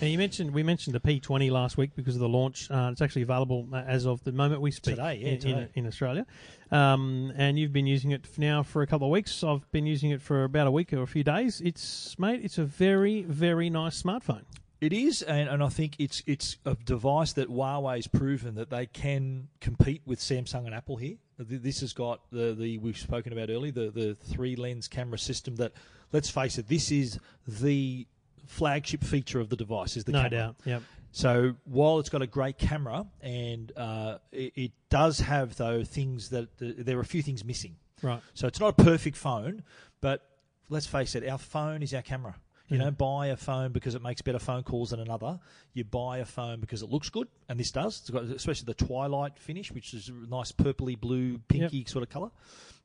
Now 0.03 0.09
you 0.09 0.17
mentioned 0.17 0.51
we 0.53 0.63
mentioned 0.63 0.93
the 0.93 0.99
P20 0.99 1.49
last 1.49 1.77
week 1.77 1.91
because 1.95 2.15
of 2.15 2.19
the 2.19 2.27
launch. 2.27 2.69
Uh, 2.69 2.89
it's 2.91 3.01
actually 3.01 3.21
available 3.21 3.69
uh, 3.71 3.77
as 3.87 4.05
of 4.05 4.21
the 4.25 4.33
moment 4.33 4.59
we 4.59 4.69
speak 4.69 4.95
Today, 4.95 5.19
yeah, 5.21 5.27
in, 5.29 5.39
today. 5.39 5.69
in, 5.75 5.83
in 5.83 5.87
Australia. 5.87 6.25
Um, 6.71 7.31
and 7.37 7.57
you've 7.57 7.71
been 7.71 7.87
using 7.87 8.11
it 8.11 8.27
now 8.37 8.63
for 8.63 8.81
a 8.81 8.87
couple 8.87 9.07
of 9.07 9.11
weeks. 9.11 9.45
I've 9.45 9.71
been 9.71 9.85
using 9.85 10.09
it 10.09 10.21
for 10.21 10.43
about 10.43 10.67
a 10.67 10.71
week 10.71 10.91
or 10.91 11.03
a 11.03 11.07
few 11.07 11.23
days. 11.23 11.61
It's 11.61 12.19
mate, 12.19 12.41
it's 12.43 12.57
a 12.57 12.65
very 12.65 13.21
very 13.21 13.69
nice 13.69 14.03
smartphone. 14.03 14.43
It 14.81 14.91
is, 14.91 15.21
and, 15.21 15.47
and 15.47 15.63
I 15.63 15.69
think 15.69 15.95
it's 15.99 16.21
it's 16.27 16.57
a 16.65 16.75
device 16.75 17.31
that 17.33 17.47
Huawei's 17.47 18.07
proven 18.07 18.55
that 18.55 18.69
they 18.69 18.87
can 18.87 19.47
compete 19.61 20.01
with 20.05 20.19
Samsung 20.19 20.65
and 20.65 20.75
Apple 20.75 20.97
here. 20.97 21.15
This 21.39 21.79
has 21.79 21.93
got 21.93 22.29
the, 22.29 22.53
the 22.53 22.77
we've 22.77 22.97
spoken 22.97 23.31
about 23.31 23.49
earlier 23.49 23.71
the 23.71 23.89
the 23.89 24.15
three 24.15 24.57
lens 24.57 24.89
camera 24.89 25.17
system 25.17 25.55
that 25.55 25.71
let's 26.11 26.29
face 26.29 26.57
it, 26.57 26.67
this 26.67 26.91
is 26.91 27.19
the 27.47 28.05
flagship 28.45 29.03
feature 29.03 29.39
of 29.39 29.49
the 29.49 29.55
device 29.55 29.97
is 29.97 30.03
the 30.03 30.11
no 30.11 30.23
camera. 30.23 30.29
doubt. 30.39 30.55
Yep. 30.65 30.83
So 31.11 31.55
while 31.65 31.99
it's 31.99 32.09
got 32.09 32.21
a 32.21 32.27
great 32.27 32.57
camera 32.57 33.05
and 33.21 33.71
uh, 33.77 34.17
it, 34.31 34.53
it 34.55 34.71
does 34.89 35.19
have 35.19 35.55
though 35.57 35.83
things 35.83 36.29
that 36.29 36.49
there 36.57 36.97
are 36.97 37.01
a 37.01 37.05
few 37.05 37.21
things 37.21 37.45
missing. 37.45 37.75
Right. 38.01 38.19
So 38.33 38.47
it's 38.47 38.59
not 38.59 38.69
a 38.79 38.83
perfect 38.83 39.15
phone, 39.15 39.63
but 40.01 40.27
let's 40.69 40.87
face 40.87 41.15
it, 41.15 41.27
our 41.27 41.37
phone 41.37 41.83
is 41.83 41.93
our 41.93 42.01
camera. 42.01 42.35
You 42.73 42.79
Yeah. 42.79 42.85
don't 42.85 42.97
buy 42.97 43.27
a 43.27 43.37
phone 43.37 43.71
because 43.71 43.93
it 43.93 44.01
makes 44.01 44.21
better 44.23 44.39
phone 44.39 44.63
calls 44.63 44.89
than 44.89 44.99
another. 44.99 45.39
You 45.73 45.83
buy 45.83 46.17
a 46.17 46.25
phone 46.25 46.59
because 46.59 46.81
it 46.81 46.89
looks 46.89 47.09
good, 47.09 47.27
and 47.47 47.59
this 47.59 47.71
does. 47.71 47.99
It's 47.99 48.09
got 48.09 48.23
especially 48.23 48.65
the 48.65 48.73
twilight 48.73 49.37
finish, 49.37 49.71
which 49.71 49.93
is 49.93 50.09
a 50.09 50.13
nice 50.13 50.51
purpley 50.51 50.99
blue, 50.99 51.37
pinky 51.47 51.85
sort 51.85 52.01
of 52.03 52.09
color. 52.09 52.31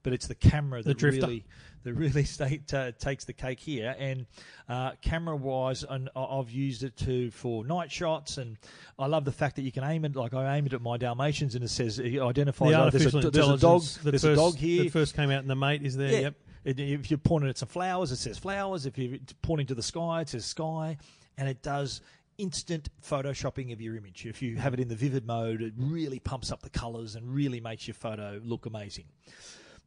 But 0.05 0.13
it's 0.13 0.27
the 0.29 0.35
camera 0.35 0.83
that 0.83 0.97
drifter. 0.97 1.27
really 1.27 1.45
that 1.85 1.95
really 1.95 2.25
state, 2.37 2.73
uh, 2.73 2.93
takes 2.93 3.25
the 3.25 3.33
cake 3.33 3.61
here. 3.61 3.97
And 3.99 4.27
uh, 4.69 4.93
camera 5.03 5.37
wise, 5.37 5.85
and 5.89 6.09
I've 6.15 6.51
used 6.51 6.83
it 6.83 6.97
to 6.99 7.31
for 7.31 7.65
night 7.65 7.91
shots, 7.91 8.37
and 8.39 8.59
I 8.99 9.07
love 9.07 9.25
the 9.25 9.33
fact 9.33 9.57
that 9.57 9.63
you 9.63 9.73
can 9.73 9.85
aim 9.85 10.05
it. 10.05 10.15
Like 10.15 10.35
I 10.35 10.57
aimed 10.57 10.69
it 10.69 10.75
at 10.75 10.83
my 10.83 10.99
Dalmatians, 10.99 11.55
and 11.55 11.65
it 11.65 11.69
says 11.69 11.99
it 11.99 12.21
identifies. 12.21 12.71
The 12.71 12.81
oh, 12.81 12.91
there's, 12.91 13.15
a, 13.15 13.31
there's 13.31 13.49
a 13.49 13.57
dog. 13.57 13.83
There's 13.83 14.23
first, 14.23 14.25
a 14.25 14.35
dog 14.37 14.57
here. 14.57 14.85
that 14.85 14.93
first 14.93 15.17
came 15.17 15.31
out 15.31 15.43
in 15.43 15.49
the 15.49 15.57
mate 15.57 15.83
is 15.83 15.97
there. 15.97 16.13
Yeah. 16.13 16.21
Yep. 16.21 16.35
If 16.65 17.11
you're 17.11 17.19
pointing 17.19 17.51
at 17.51 17.59
some 17.59 17.69
flowers, 17.69 18.13
it 18.13 18.17
says 18.17 18.39
flowers. 18.39 18.87
If 18.87 18.99
you're 18.99 19.19
pointing 19.43 19.67
to 19.69 19.75
the 19.75 19.83
sky, 19.83 20.23
it 20.23 20.29
says 20.29 20.45
sky. 20.45 20.99
And 21.37 21.49
it 21.49 21.63
does 21.63 22.01
instant 22.37 22.89
photoshopping 23.03 23.73
of 23.73 23.81
your 23.81 23.97
image. 23.97 24.27
If 24.27 24.43
you 24.43 24.57
have 24.57 24.75
it 24.75 24.81
in 24.81 24.89
the 24.89 24.97
vivid 24.97 25.27
mode, 25.27 25.63
it 25.63 25.73
really 25.77 26.19
pumps 26.19 26.53
up 26.53 26.63
the 26.63 26.71
colors 26.71 27.15
and 27.15 27.35
really 27.35 27.61
makes 27.61 27.87
your 27.87 27.95
photo 27.95 28.41
look 28.45 28.67
amazing. 28.67 29.07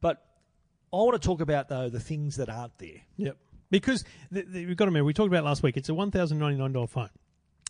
But 0.01 0.25
I 0.93 0.97
want 0.97 1.21
to 1.21 1.25
talk 1.25 1.41
about, 1.41 1.69
though, 1.69 1.89
the 1.89 1.99
things 1.99 2.35
that 2.37 2.49
aren't 2.49 2.77
there. 2.77 3.01
Yep. 3.17 3.37
Because 3.69 4.03
th 4.33 4.45
th 4.51 4.67
we've 4.67 4.75
got 4.75 4.85
to 4.85 4.91
remember, 4.91 5.05
we 5.05 5.13
talked 5.13 5.29
about 5.31 5.45
last 5.45 5.63
week. 5.63 5.77
It's 5.77 5.87
a 5.87 5.93
one 5.93 6.11
thousand 6.11 6.39
ninety 6.39 6.57
nine 6.57 6.73
dollar 6.73 6.87
phone, 6.87 7.09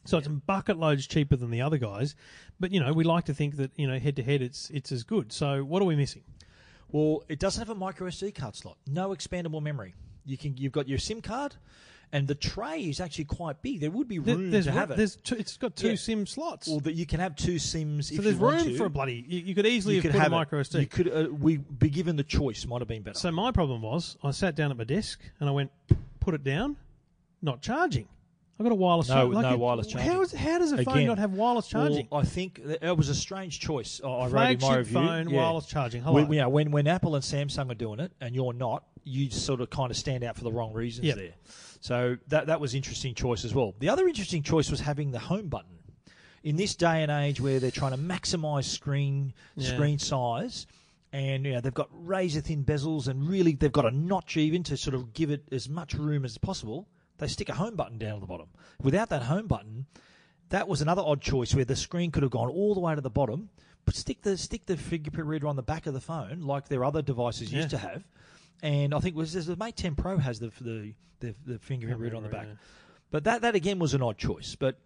so 0.04 0.18
it's 0.18 0.26
a 0.26 0.32
bucket 0.32 0.80
loads 0.80 1.06
cheaper 1.06 1.36
than 1.36 1.52
the 1.52 1.62
other 1.62 1.78
guys. 1.78 2.16
But 2.60 2.72
you 2.72 2.80
know, 2.80 2.92
we 2.92 3.04
like 3.04 3.26
to 3.26 3.36
think 3.36 3.58
that 3.58 3.72
you 3.76 3.86
know 3.86 4.00
head 4.00 4.16
to 4.16 4.24
head, 4.24 4.42
it's 4.42 4.72
it's 4.72 4.92
as 4.92 5.04
good. 5.04 5.32
So 5.32 5.64
what 5.64 5.80
are 5.80 5.86
we 5.86 5.96
missing? 5.96 6.24
Well, 6.92 7.24
it 7.30 7.40
doesn't 7.40 7.60
have 7.60 7.70
a 7.70 7.80
micro 7.80 8.08
SD 8.10 8.36
card 8.36 8.56
slot. 8.56 8.78
No 8.88 9.10
expandable 9.10 9.62
memory. 9.62 9.94
You 10.26 10.38
can. 10.38 10.58
You've 10.58 10.72
got 10.74 10.88
your 10.88 10.98
SIM 11.00 11.22
card, 11.22 11.56
and 12.12 12.28
the 12.28 12.36
tray 12.36 12.82
is 12.82 13.00
actually 13.00 13.26
quite 13.26 13.62
big. 13.62 13.80
There 13.80 13.90
would 13.90 14.08
be 14.08 14.20
There- 14.20 14.36
room 14.36 14.52
there's 14.52 14.66
to 14.66 14.72
have 14.72 14.92
it. 14.92 14.98
there's 14.98 15.16
two, 15.16 15.36
it's 15.36 15.58
got 15.58 15.76
two 15.76 15.90
Yeah. 15.92 15.96
SIM 15.96 16.28
slots, 16.28 16.68
Well, 16.68 16.80
that 16.82 16.94
you 16.94 17.06
can 17.06 17.20
have 17.20 17.36
two 17.36 17.58
SIMs. 17.58 18.10
so 18.10 18.16
if 18.16 18.22
there's 18.24 18.36
you 18.36 18.42
want 18.42 18.60
So 18.60 18.66
there's 18.66 18.68
room 18.68 18.74
to. 18.74 18.78
for 18.78 18.86
a 18.86 18.90
bloody. 18.90 19.26
You, 19.28 19.40
you 19.40 19.56
could 19.56 19.66
easily 19.66 19.96
have 20.00 20.12
put 20.12 20.22
a 20.22 20.26
it. 20.26 20.30
micro 20.30 20.60
SD. 20.62 20.80
You 20.82 20.86
could. 20.88 21.08
Uh, 21.12 21.30
we 21.34 21.58
be 21.58 21.90
given 21.90 22.18
the 22.18 22.24
choice. 22.24 22.66
Might 22.68 22.82
have 22.82 22.88
been 22.88 23.02
better. 23.02 23.18
So 23.18 23.32
my 23.32 23.52
problem 23.52 23.82
was, 23.82 24.18
I 24.24 24.32
sat 24.32 24.56
down 24.56 24.70
at 24.72 24.78
my 24.78 24.84
desk 24.84 25.20
and 25.40 25.50
I 25.50 25.52
went, 25.52 25.72
put 26.20 26.34
it 26.36 26.44
down, 26.44 26.78
not 27.42 27.62
charging. 27.62 28.08
I 28.60 28.64
got 28.64 28.72
a 28.72 28.76
wireless. 28.76 29.10
No- 29.10 29.32
charger. 29.34 29.50
no 29.50 29.58
wireless 29.58 29.88
charging. 29.88 30.12
How, 30.12 30.22
is, 30.22 30.32
how 30.34 30.60
does 30.60 30.72
a 30.72 30.84
phone 30.84 30.96
Again, 30.98 31.08
not 31.08 31.18
have 31.18 31.34
wireless 31.34 31.68
charging? 31.68 32.08
Well, 32.12 32.22
I 32.22 32.24
think 32.24 32.62
that 32.66 32.84
it 32.86 32.96
was 32.96 33.10
a 33.10 33.16
strange 33.16 33.60
choice. 33.60 34.00
I 34.04 34.08
I 34.08 34.28
wrote 34.28 34.28
in 34.28 34.34
my 34.34 34.56
Flagship 34.56 34.78
review. 34.78 34.94
phone, 34.94 35.30
Yeah. 35.30 35.38
wireless 35.38 35.66
charging. 35.66 36.04
Hello. 36.04 36.14
When, 36.24 36.32
yeah, 36.32 36.46
when 36.46 36.70
when 36.72 36.88
Apple 36.88 37.16
and 37.16 37.24
Samsung 37.24 37.72
are 37.72 37.76
doing 37.76 38.00
it, 38.00 38.12
and 38.22 38.36
you're 38.36 38.54
not, 38.54 38.84
you 39.04 39.32
sort 39.32 39.62
of 39.62 39.70
kind 39.72 39.90
of 39.90 39.98
stand 39.98 40.24
out 40.24 40.36
for 40.38 40.44
the 40.44 40.52
wrong 40.52 40.74
reasons 40.74 41.08
Yep. 41.08 41.16
there. 41.16 41.34
So 41.80 42.18
that 42.28 42.48
that 42.48 42.62
was 42.62 42.76
interesting 42.76 43.16
choice 43.16 43.44
as 43.46 43.56
well. 43.56 43.74
The 43.80 43.90
other 43.90 44.08
interesting 44.08 44.44
choice 44.44 44.70
was 44.70 44.80
having 44.80 45.10
the 45.12 45.20
home 45.20 45.48
button. 45.48 45.72
In 46.44 46.56
this 46.56 46.76
day 46.76 47.02
and 47.04 47.12
age 47.12 47.40
where 47.42 47.60
they're 47.60 47.72
trying 47.72 47.92
to 47.92 47.98
maximise 47.98 48.66
screen 48.66 49.34
Yeah. 49.56 49.70
screen 49.74 49.98
size, 49.98 50.68
and 51.14 51.46
you 51.46 51.54
know 51.54 51.62
they've 51.62 51.74
got 51.74 51.90
razor 51.92 52.42
thin 52.42 52.64
bezels, 52.64 53.08
and 53.08 53.28
really 53.28 53.54
they've 53.54 53.72
got 53.72 53.86
a 53.86 53.92
notch 53.92 54.38
even 54.38 54.62
to 54.64 54.78
sort 54.78 54.94
of 54.96 55.14
give 55.14 55.32
it 55.32 55.44
as 55.52 55.68
much 55.68 55.96
room 55.96 56.26
as 56.26 56.38
possible. 56.38 56.88
They 57.22 57.28
stick 57.28 57.50
a 57.50 57.54
home 57.54 57.76
button 57.76 57.98
down 58.00 58.16
at 58.16 58.20
the 58.22 58.26
bottom. 58.28 58.48
Without 58.82 59.10
that 59.10 59.22
home 59.24 59.46
button, 59.46 59.86
that 60.50 60.68
was 60.68 60.82
another 60.82 61.04
odd 61.06 61.22
choice 61.22 61.54
where 61.56 61.64
the 61.64 61.76
screen 61.76 62.10
could 62.12 62.24
have 62.24 62.32
gone 62.32 62.50
all 62.50 62.74
the 62.74 62.80
way 62.82 62.96
to 62.96 63.00
the 63.00 63.12
bottom, 63.12 63.50
but 63.86 63.96
stick 63.96 64.24
the 64.24 64.36
stick 64.38 64.66
the 64.66 64.76
fingerprint 64.76 65.30
reader 65.30 65.48
on 65.48 65.56
the 65.56 65.62
back 65.64 65.86
of 65.86 65.94
the 65.94 66.02
phone 66.02 66.42
like 66.42 66.68
their 66.68 66.84
other 66.84 67.02
devices 67.04 67.54
used 67.54 67.72
Yeah. 67.72 67.78
to 67.80 67.88
have. 67.88 68.04
And 68.64 68.94
I 68.96 69.00
think 69.00 69.16
it 69.16 69.20
was 69.20 69.34
the 69.46 69.56
Mate 69.56 69.76
10 69.78 69.96
Pro 69.96 70.18
has 70.18 70.40
the 70.40 70.52
the 70.60 70.94
the, 71.20 71.36
the 71.46 71.60
fingerprint 71.60 72.00
reader 72.02 72.16
on 72.18 72.24
the 72.24 72.30
back. 72.30 72.48
Yeah. 72.48 72.54
But 73.12 73.24
that 73.26 73.42
that 73.44 73.54
again 73.56 73.78
was 73.78 73.94
an 73.94 74.02
odd 74.02 74.18
choice. 74.18 74.56
But 74.56 74.80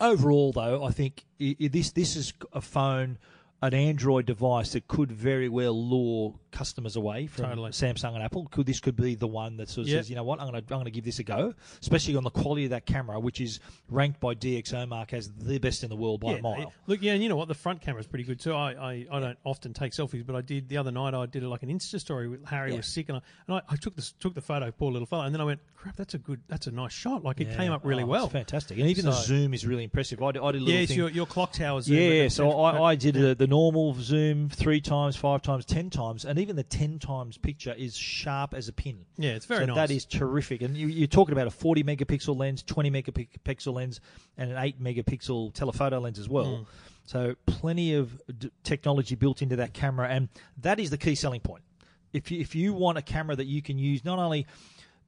overall, 0.00 0.52
though, 0.52 0.82
I 0.84 0.90
think 0.90 1.24
this 1.38 1.92
this 1.92 2.16
is 2.16 2.32
a 2.52 2.62
phone, 2.62 3.18
an 3.60 3.74
Android 3.74 4.24
device 4.26 4.72
that 4.72 4.88
could 4.88 5.12
very 5.12 5.48
well 5.50 5.74
lure 5.88 6.34
customers 6.52 6.94
away 6.96 7.26
from 7.26 7.46
Totally. 7.46 7.70
Samsung 7.70 8.14
and 8.14 8.22
Apple. 8.22 8.46
Could 8.50 8.66
this 8.66 8.78
could 8.78 8.94
be 8.96 9.14
the 9.16 9.26
one 9.26 9.56
that 9.56 9.68
sort 9.68 9.86
of 9.86 9.88
Yep. 9.90 9.98
says, 10.00 10.10
you 10.10 10.16
know 10.16 10.22
what, 10.22 10.40
I'm 10.40 10.50
going 10.50 10.62
to 10.64 10.72
I'm 10.74 10.78
going 10.80 10.84
to 10.84 10.90
give 10.92 11.04
this 11.04 11.18
a 11.18 11.24
go, 11.24 11.54
especially 11.80 12.14
on 12.16 12.22
the 12.24 12.30
quality 12.30 12.64
of 12.64 12.70
that 12.70 12.86
camera, 12.86 13.18
which 13.18 13.40
is 13.40 13.58
ranked 13.88 14.20
by 14.20 14.34
DxO 14.34 14.86
Mark 14.88 15.12
as 15.12 15.32
the 15.32 15.58
best 15.58 15.82
in 15.82 15.90
the 15.90 15.96
world 15.96 16.20
by 16.20 16.32
Yeah, 16.32 16.36
a 16.38 16.42
mile. 16.42 16.72
Look, 16.86 17.02
yeah, 17.02 17.14
and 17.14 17.22
you 17.22 17.28
know 17.28 17.36
what? 17.36 17.48
The 17.48 17.54
front 17.54 17.80
camera 17.80 18.00
is 18.00 18.06
pretty 18.06 18.24
good 18.24 18.38
too. 18.38 18.52
I, 18.52 18.72
I, 18.72 19.06
I 19.10 19.20
don't 19.20 19.38
often 19.44 19.72
take 19.74 19.92
selfies, 19.92 20.24
but 20.24 20.36
I 20.36 20.40
did 20.42 20.68
the 20.68 20.76
other 20.76 20.90
night. 20.92 21.14
I 21.14 21.26
did 21.26 21.42
like 21.42 21.62
an 21.62 21.70
Insta 21.70 21.98
story 21.98 22.28
with 22.28 22.44
Harry 22.46 22.70
Yeah. 22.70 22.76
was 22.76 22.86
sick, 22.86 23.08
and 23.08 23.18
I, 23.18 23.20
and 23.48 23.56
I, 23.56 23.62
I 23.72 23.76
took 23.76 23.96
the 23.96 24.08
took 24.20 24.34
the 24.34 24.40
photo, 24.40 24.70
poor 24.70 24.92
little 24.92 25.06
fella, 25.06 25.24
and 25.24 25.34
then 25.34 25.40
I 25.40 25.44
went, 25.44 25.60
crap, 25.74 25.96
that's 25.96 26.14
a 26.14 26.18
good, 26.18 26.40
that's 26.48 26.66
a 26.66 26.70
nice 26.70 26.92
shot. 26.92 27.24
Like 27.24 27.40
it 27.40 27.48
Yeah. 27.48 27.56
came 27.56 27.72
up 27.72 27.80
really 27.84 28.02
Oh, 28.02 28.06
well. 28.06 28.24
It's 28.24 28.32
fantastic, 28.32 28.78
and 28.78 28.88
even 28.88 29.06
the 29.06 29.12
zoom 29.12 29.54
is 29.54 29.66
really 29.66 29.84
impressive. 29.84 30.22
I 30.22 30.32
did, 30.32 30.42
I 30.42 30.52
did 30.52 30.60
a 30.60 30.64
little 30.64 30.80
Yes, 30.80 30.88
thing. 30.90 30.98
your, 30.98 31.08
your 31.10 31.26
clock 31.26 31.52
tower 31.52 31.80
zoom. 31.80 31.96
Yeah, 31.96 32.24
at 32.24 32.32
so 32.32 32.50
I, 32.60 32.90
I 32.90 32.94
did 32.94 33.16
uh 33.16 33.34
the 33.34 33.46
normal 33.46 33.94
zoom 33.94 34.48
three 34.48 34.80
times, 34.80 35.16
five 35.16 35.42
times, 35.42 35.64
ten 35.64 35.88
times, 35.90 36.24
and 36.24 36.38
even 36.42 36.56
the 36.56 36.62
ten 36.62 36.98
times 36.98 37.38
picture 37.38 37.72
is 37.72 37.96
sharp 37.96 38.54
as 38.54 38.68
a 38.68 38.72
pin. 38.72 39.06
Yeah, 39.16 39.30
it's 39.30 39.46
very 39.46 39.62
so 39.62 39.66
nice. 39.66 39.76
That 39.76 39.90
is 39.90 40.04
terrific. 40.04 40.62
And 40.62 40.76
you, 40.76 40.88
you're 40.88 41.06
talking 41.06 41.32
about 41.32 41.46
a 41.46 41.50
40 41.50 41.82
megapixel 41.84 42.36
lens, 42.36 42.62
20 42.62 42.90
megapixel 42.90 43.72
lens, 43.72 44.00
and 44.36 44.50
an 44.50 44.58
8 44.58 44.82
megapixel 44.82 45.54
telephoto 45.54 45.98
lens 46.00 46.18
as 46.18 46.28
well. 46.28 46.46
Mm. 46.46 46.66
So 47.04 47.34
plenty 47.46 47.94
of 47.94 48.20
d- 48.38 48.50
technology 48.62 49.14
built 49.14 49.42
into 49.42 49.56
that 49.56 49.72
camera, 49.72 50.08
and 50.08 50.28
that 50.58 50.78
is 50.78 50.90
the 50.90 50.98
key 50.98 51.14
selling 51.14 51.40
point. 51.40 51.62
If 52.12 52.30
you, 52.30 52.40
if 52.40 52.54
you 52.54 52.74
want 52.74 52.98
a 52.98 53.02
camera 53.02 53.34
that 53.36 53.46
you 53.46 53.62
can 53.62 53.78
use, 53.78 54.04
not 54.04 54.18
only 54.18 54.46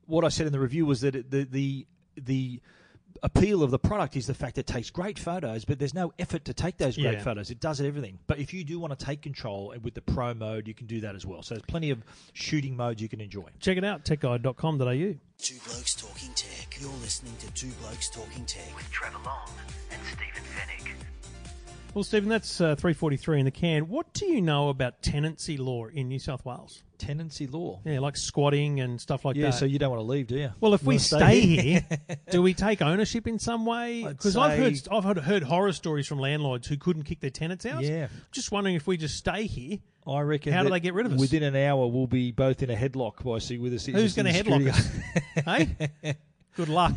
what 0.07 0.25
I 0.25 0.29
said 0.29 0.47
in 0.47 0.53
the 0.53 0.61
review 0.61 0.87
was 0.87 1.03
that 1.03 1.15
it, 1.15 1.31
the 1.31 1.45
the 1.45 1.87
the 2.17 2.61
appeal 3.23 3.63
of 3.63 3.71
the 3.71 3.79
product 3.79 4.17
is 4.17 4.27
the 4.27 4.35
fact 4.35 4.59
it 4.59 4.67
takes 4.67 4.91
great 4.91 5.19
photos, 5.19 5.65
but 5.65 5.79
there's 5.79 5.95
no 5.95 6.13
effort 6.19 6.45
to 6.47 6.55
take 6.55 6.77
those 6.79 6.97
great 6.97 7.15
Yeah. 7.15 7.23
photos. 7.23 7.51
It 7.51 7.61
does 7.61 7.81
everything. 7.81 8.19
But 8.27 8.39
if 8.39 8.53
you 8.53 8.65
do 8.65 8.79
want 8.79 8.99
to 8.99 9.05
take 9.05 9.23
control 9.23 9.71
and 9.73 9.83
with 9.83 9.95
the 9.95 10.03
pro 10.03 10.35
mode, 10.35 10.67
you 10.69 10.75
can 10.75 10.87
do 10.87 11.01
that 11.03 11.15
as 11.15 11.25
well. 11.25 11.43
So 11.43 11.55
there's 11.55 11.65
plenty 11.67 11.91
of 11.91 12.03
shooting 12.33 12.77
modes 12.77 13.01
you 13.01 13.09
can 13.09 13.21
enjoy. 13.21 13.49
Check 13.61 13.77
it 13.79 13.85
out, 13.85 14.05
techguide.com.au. 14.05 15.15
Two 15.39 15.59
Blokes 15.67 15.95
Talking 15.95 16.33
Tech. 16.35 16.79
You're 16.81 16.91
listening 17.03 17.35
to 17.41 17.51
Two 17.53 17.71
Blokes 17.81 18.09
Talking 18.11 18.45
Tech 18.47 18.75
with 18.75 18.91
Trevor 18.91 19.19
Long 19.25 19.49
and 19.91 20.01
Stephen 20.07 20.43
Fenech. 20.57 20.91
Well, 21.95 22.03
Stephen, 22.03 22.29
that's 22.29 22.61
uh, 22.61 22.75
343 22.75 23.39
in 23.39 23.45
the 23.45 23.53
can. 23.53 23.89
What 23.89 24.13
do 24.15 24.27
you 24.27 24.41
know 24.41 24.69
about 24.69 25.01
tenancy 25.01 25.57
law 25.57 25.87
in 25.87 26.09
New 26.09 26.19
South 26.19 26.45
Wales? 26.45 26.83
Tenancy 26.99 27.47
law. 27.47 27.81
Yeah, 27.85 28.01
like 28.01 28.17
squatting 28.17 28.81
and 28.81 29.01
stuff 29.01 29.25
like 29.25 29.37
Yeah, 29.37 29.47
that. 29.47 29.53
so 29.53 29.65
you 29.65 29.79
don't 29.79 29.91
want 29.91 30.01
to 30.01 30.07
leave, 30.07 30.27
do 30.27 30.37
you? 30.37 30.51
Well, 30.61 30.75
if 30.75 30.83
You 30.83 30.89
we 30.89 30.95
wanna 30.95 31.01
stay 31.01 31.41
here, 31.41 31.87
do 32.31 32.43
we 32.43 32.53
take 32.53 32.83
ownership 32.83 33.29
in 33.29 33.39
some 33.39 33.65
way? 33.65 34.05
Because 34.05 34.37
I've 34.37 34.59
heard 34.59 34.75
I've 34.91 35.05
heard, 35.05 35.19
heard 35.19 35.43
horror 35.45 35.73
stories 35.73 36.09
from 36.09 36.19
landlords 36.19 36.67
who 36.67 36.77
couldn't 36.77 37.05
kick 37.05 37.21
their 37.21 37.31
tenants 37.31 37.65
out. 37.65 37.85
Yeah. 37.85 38.09
Just 38.33 38.51
wondering 38.51 38.75
if 38.75 38.89
we 38.89 38.97
just 38.97 39.17
stay 39.17 39.47
here. 39.47 39.79
I 40.05 40.21
reckon. 40.23 40.53
How 40.53 40.65
do 40.65 40.71
they 40.71 40.81
get 40.81 40.95
rid 40.95 41.07
of 41.07 41.13
us? 41.13 41.21
Within 41.21 41.45
an 41.45 41.55
hour, 41.55 41.87
we'll 41.87 42.09
be 42.09 42.33
both 42.33 42.63
in 42.65 42.71
a 42.71 42.77
headlock 42.77 43.23
by 43.25 43.39
see 43.39 43.59
with 43.59 43.73
us. 43.73 43.87
Who's 43.87 44.15
going 44.15 44.27
to 44.27 44.33
headlock 44.33 44.69
us? 44.69 45.45
hey, 45.45 46.17
good 46.57 46.69
luck. 46.69 46.95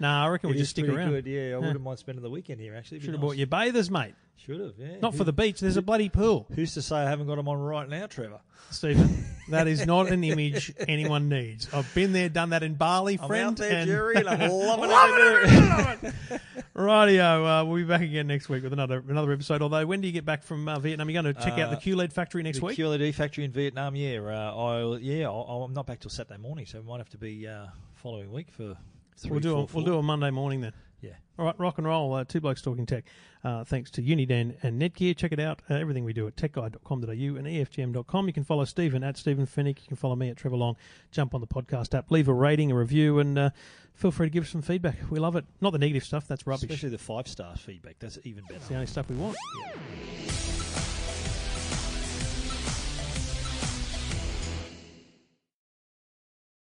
Nah, 0.00 0.24
I 0.24 0.28
reckon 0.28 0.50
we 0.50 0.56
It 0.56 0.58
just 0.60 0.70
stick 0.70 0.88
around. 0.88 1.10
good. 1.10 1.26
Yeah, 1.26 1.54
I 1.54 1.58
wouldn't 1.58 1.80
mind 1.82 1.98
spending 1.98 2.22
the 2.22 2.30
weekend 2.30 2.60
here. 2.60 2.74
Actually, 2.74 3.00
Should 3.00 3.12
have 3.12 3.20
bought 3.20 3.36
your 3.36 3.46
bathers, 3.46 3.90
mate. 3.90 4.14
Should 4.36 4.58
have. 4.60 4.72
Yeah. 4.78 4.96
Not 5.02 5.14
for 5.14 5.24
the 5.24 5.32
beach. 5.34 5.60
There's 5.60 5.76
a 5.76 5.82
bloody 5.82 6.08
pool, 6.08 6.46
Who's 6.54 6.72
to 6.74 6.80
say 6.82 6.96
I 6.96 7.08
haven't 7.10 7.26
got 7.26 7.36
them 7.36 7.46
on 7.46 7.58
right 7.58 7.86
now, 7.86 8.06
Trevor? 8.06 8.40
Stephen. 8.70 9.26
that 9.50 9.68
is 9.68 9.84
not 9.84 10.08
an 10.10 10.24
image 10.24 10.72
anyone 10.88 11.28
needs. 11.28 11.68
I've 11.74 11.92
been 11.94 12.14
there, 12.14 12.30
done 12.30 12.50
that 12.50 12.62
in 12.62 12.74
Bali, 12.74 13.18
friend. 13.18 13.32
I'm 13.32 13.48
out 13.48 13.56
there, 13.58 13.72
and 13.80 13.86
Jerry, 13.86 14.14
and 14.16 14.28
I'm 14.28 14.40
loving, 14.50 14.88
Loving 14.88 16.12
it. 16.30 16.40
Rightio, 16.74 17.60
uh, 17.62 17.64
we'll 17.66 17.76
be 17.76 17.84
back 17.84 18.00
again 18.00 18.26
next 18.26 18.48
week 18.48 18.62
with 18.62 18.72
another 18.72 19.02
another 19.08 19.32
episode. 19.32 19.60
Although, 19.60 19.84
when 19.84 20.00
do 20.00 20.06
you 20.06 20.12
get 20.12 20.24
back 20.24 20.42
from 20.42 20.66
uh, 20.68 20.78
Vietnam? 20.78 21.10
You're 21.10 21.22
going 21.22 21.34
to 21.34 21.40
check 21.42 21.58
out 21.58 21.70
the 21.70 21.76
Uh, 21.76 21.80
QLED 21.96 22.12
factory 22.12 22.42
next 22.42 22.60
the 22.60 22.66
week. 22.66 22.78
QLED 22.78 23.12
factory 23.14 23.44
in 23.44 23.50
Vietnam. 23.52 23.94
Yeah, 23.96 24.20
uh, 24.20 24.54
I'll, 24.56 24.98
yeah. 24.98 25.26
I'll, 25.28 25.64
I'm 25.66 25.74
not 25.74 25.86
back 25.86 26.00
till 26.00 26.10
Saturday 26.10 26.40
morning, 26.40 26.64
so 26.64 26.78
it 26.78 26.86
might 26.86 26.98
have 26.98 27.10
to 27.10 27.18
be 27.18 27.46
uh, 27.46 27.66
following 27.96 28.32
week 28.32 28.46
for. 28.50 28.76
Three, 29.22 29.32
we'll 29.32 29.40
do 29.40 29.52
four, 29.54 29.64
a, 29.64 29.66
four. 29.66 29.82
we'll 29.82 29.92
do 29.92 29.98
a 29.98 30.02
Monday 30.02 30.30
morning 30.30 30.60
then. 30.60 30.72
Yeah. 31.00 31.12
All 31.38 31.46
right, 31.46 31.58
rock 31.58 31.78
and 31.78 31.86
roll. 31.86 32.12
Uh, 32.12 32.24
two 32.24 32.40
blokes 32.40 32.60
talking 32.60 32.84
tech. 32.86 33.04
Uh, 33.42 33.64
thanks 33.64 33.90
to 33.92 34.02
Uniden 34.02 34.56
and 34.62 34.80
Netgear. 34.80 35.16
Check 35.16 35.32
it 35.32 35.40
out. 35.40 35.62
Uh, 35.70 35.74
everything 35.74 36.04
we 36.04 36.12
do 36.12 36.26
at 36.26 36.36
techguide.com.au 36.36 37.08
and 37.08 37.46
EFTM.com. 37.46 38.26
You 38.26 38.32
can 38.34 38.44
follow 38.44 38.64
Stephen 38.66 39.02
at 39.02 39.16
Stephen 39.16 39.46
Fenech. 39.46 39.80
You 39.80 39.88
can 39.88 39.96
follow 39.96 40.14
me 40.16 40.28
at 40.28 40.36
Trevor 40.36 40.56
Long. 40.56 40.76
Jump 41.10 41.34
on 41.34 41.40
the 41.40 41.46
podcast 41.46 41.96
app, 41.96 42.10
leave 42.10 42.28
a 42.28 42.34
rating, 42.34 42.70
a 42.70 42.74
review, 42.76 43.18
and 43.18 43.38
uh, 43.38 43.50
feel 43.94 44.10
free 44.10 44.26
to 44.26 44.30
give 44.30 44.44
us 44.44 44.50
some 44.50 44.60
feedback. 44.62 44.96
We 45.10 45.18
love 45.18 45.36
it. 45.36 45.46
Not 45.62 45.72
the 45.72 45.78
negative 45.78 46.04
stuff. 46.04 46.28
That's 46.28 46.46
rubbish. 46.46 46.64
Especially 46.64 46.90
the 46.90 46.98
five 46.98 47.26
star 47.26 47.56
feedback. 47.56 47.96
That's 47.98 48.18
even 48.24 48.44
better. 48.44 48.56
It's 48.56 48.68
the 48.68 48.74
only 48.74 48.86
stuff 48.86 49.08
we 49.08 49.16
want. 49.16 49.36